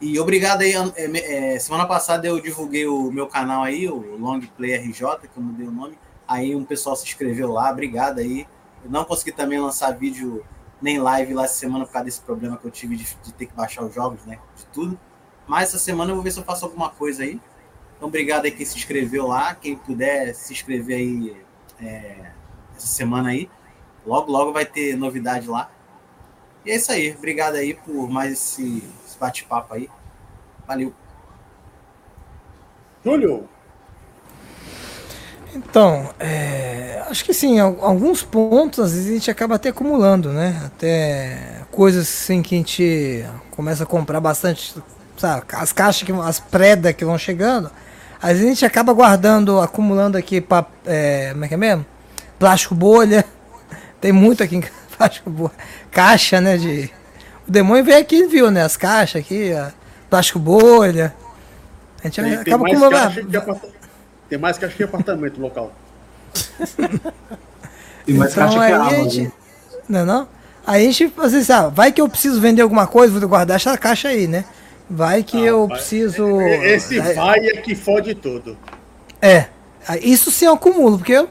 [0.00, 0.72] E obrigado aí.
[0.94, 5.36] é, é, semana passada eu divulguei o meu canal aí, o Long Play RJ, que
[5.36, 5.98] eu mudei o nome.
[6.26, 8.46] Aí um pessoal se inscreveu lá, obrigado aí.
[8.84, 10.44] Eu não consegui também lançar vídeo
[10.80, 13.46] nem live lá essa semana por causa desse problema que eu tive de, de ter
[13.46, 14.38] que baixar os jogos, né?
[14.56, 14.98] De tudo.
[15.46, 17.40] Mas essa semana eu vou ver se eu faço alguma coisa aí.
[17.96, 19.54] Então, obrigado aí quem se inscreveu lá.
[19.54, 21.36] Quem puder se inscrever aí
[21.80, 22.32] é,
[22.76, 23.50] essa semana aí.
[24.06, 25.70] Logo, logo vai ter novidade lá.
[26.64, 27.14] E é isso aí.
[27.16, 29.88] Obrigado aí por mais esse, esse bate-papo aí.
[30.66, 30.94] Valeu.
[33.04, 33.48] Júlio,
[35.54, 40.30] Então, é, acho que sim, al- alguns pontos às vezes a gente acaba até acumulando,
[40.32, 40.60] né?
[40.66, 44.74] Até coisas assim que a gente começa a comprar bastante,
[45.16, 45.44] sabe?
[45.52, 47.70] As caixas, que, as predas que vão chegando,
[48.20, 51.86] às vezes a gente acaba guardando, acumulando aqui, pa, é, como é que é mesmo?
[52.38, 53.24] Plástico bolha,
[54.00, 55.52] tem muito aqui em casa, plástico bolha,
[55.90, 56.58] caixa, né?
[56.58, 56.90] De,
[57.48, 58.62] o demônio veio aqui e viu, né?
[58.64, 59.50] As caixas aqui,
[60.10, 61.14] plástico bolha.
[62.04, 63.14] A gente tem, tem acaba mais acumulando.
[64.28, 65.72] Tem mais caixa que apartamento local.
[68.04, 69.32] Tem mais Então, caixa que a gente,
[69.88, 70.28] não, é não?
[70.66, 73.76] Aí a gente, vezes, ah, vai que eu preciso vender alguma coisa, vou guardar essa
[73.78, 74.44] caixa aí, né?
[74.90, 75.76] Vai que eu vai.
[75.78, 76.40] preciso.
[76.40, 78.56] Esse Aí- vai é que fode tudo.
[79.20, 79.46] É.
[80.02, 81.28] Isso sim eu acumulo, porque eu,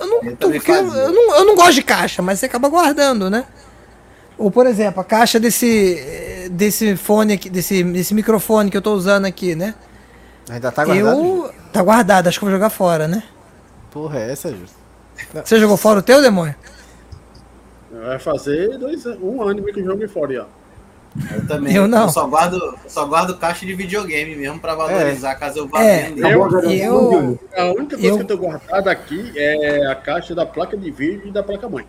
[0.00, 1.36] eu não, Eu porque eu, eu não.
[1.36, 3.44] Eu não gosto de caixa, mas você acaba guardando, né?
[4.38, 5.96] Ou, por exemplo, a caixa desse.
[5.98, 9.74] eh, desse fone aqui, desse, desse microfone que eu tô usando aqui, né?
[10.50, 11.18] Ainda tá guardado?
[11.18, 11.54] Eu.
[11.72, 13.22] Tá guardado, acho que eu vou jogar fora, né?
[13.90, 14.76] Porra, é essa, Justo?
[15.44, 16.54] Você jogou fora o teu, demônio?
[17.90, 20.58] Vai fazer dois, um ano que eu jogo fora, ó.
[21.34, 21.74] Eu também.
[21.74, 22.08] Eu não.
[22.08, 26.02] só guardo, eu só guardo caixa de videogame mesmo para valorizar caso eu vá É.
[26.10, 26.32] vender.
[26.32, 27.38] Eu- eu-?
[27.56, 30.90] A única coisa Eu- que eu tenho guardado aqui é a caixa da placa de
[30.90, 31.86] vídeo e da placa mãe.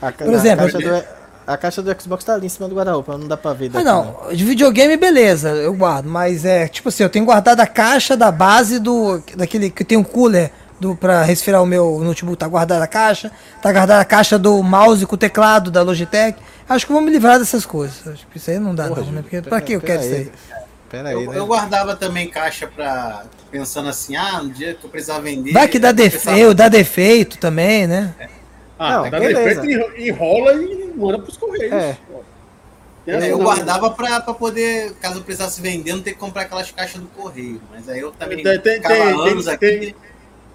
[0.00, 1.04] A, Por a exemplo, caixa do,
[1.46, 3.82] a caixa do Xbox tá ali em cima do guarda-roupa, não dá pra ver Ah,
[3.82, 4.16] daqui, não.
[4.34, 6.06] De videogame, beleza, eu guardo.
[6.08, 9.22] Mas é, tipo assim, eu tenho guardado a caixa da base do.
[9.36, 12.36] Daquele que tem um cooler do, pra resfriar o meu notebook.
[12.38, 13.30] Tá guardada a caixa.
[13.60, 16.38] Tá guardada a caixa do mouse com o teclado da Logitech.
[16.68, 18.06] Acho que eu vou me livrar dessas coisas.
[18.06, 19.22] Acho que isso aí não dá, Porra, não, né?
[19.22, 20.20] Porque, pera- pra que eu pera quero isso aí.
[20.52, 20.62] aí?
[20.88, 21.38] Pera aí, Eu, né?
[21.38, 25.52] eu guardava também caixa para pensando assim, ah, no dia que eu precisar vender.
[25.52, 28.14] Vai que dá defeito, dá defeito também, né?
[28.84, 29.60] Ah, Não, dá beleza.
[29.60, 31.72] defeito, enro- enrola e manda pros correios.
[31.72, 31.96] É.
[33.06, 37.00] É, eu guardava para poder, caso eu precisasse vender, não ter que comprar aquelas caixas
[37.00, 37.60] do correio.
[37.72, 39.66] Mas aí eu também Tem- tem- ficava tem- anos tem- aqui.
[39.68, 39.94] tem-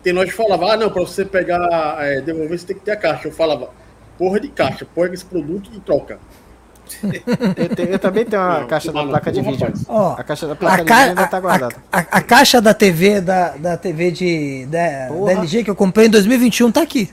[0.04, 2.92] Tem nós que falava, ah, não, pra você pegar, é, devolver, você tem que ter
[2.92, 3.28] a caixa.
[3.28, 3.70] Eu falava,
[4.18, 6.18] porra de caixa, põe esse produto e troca.
[7.58, 9.74] Eu, te- eu também tenho a Não, caixa da placa de vídeo.
[9.90, 11.76] Ó, A caixa da placa A, de ca vídeo ainda tá guardada.
[11.92, 15.76] a- a- a caixa da TV da, da TV de da, da LG que eu
[15.76, 17.10] comprei em 2021 tá aqui.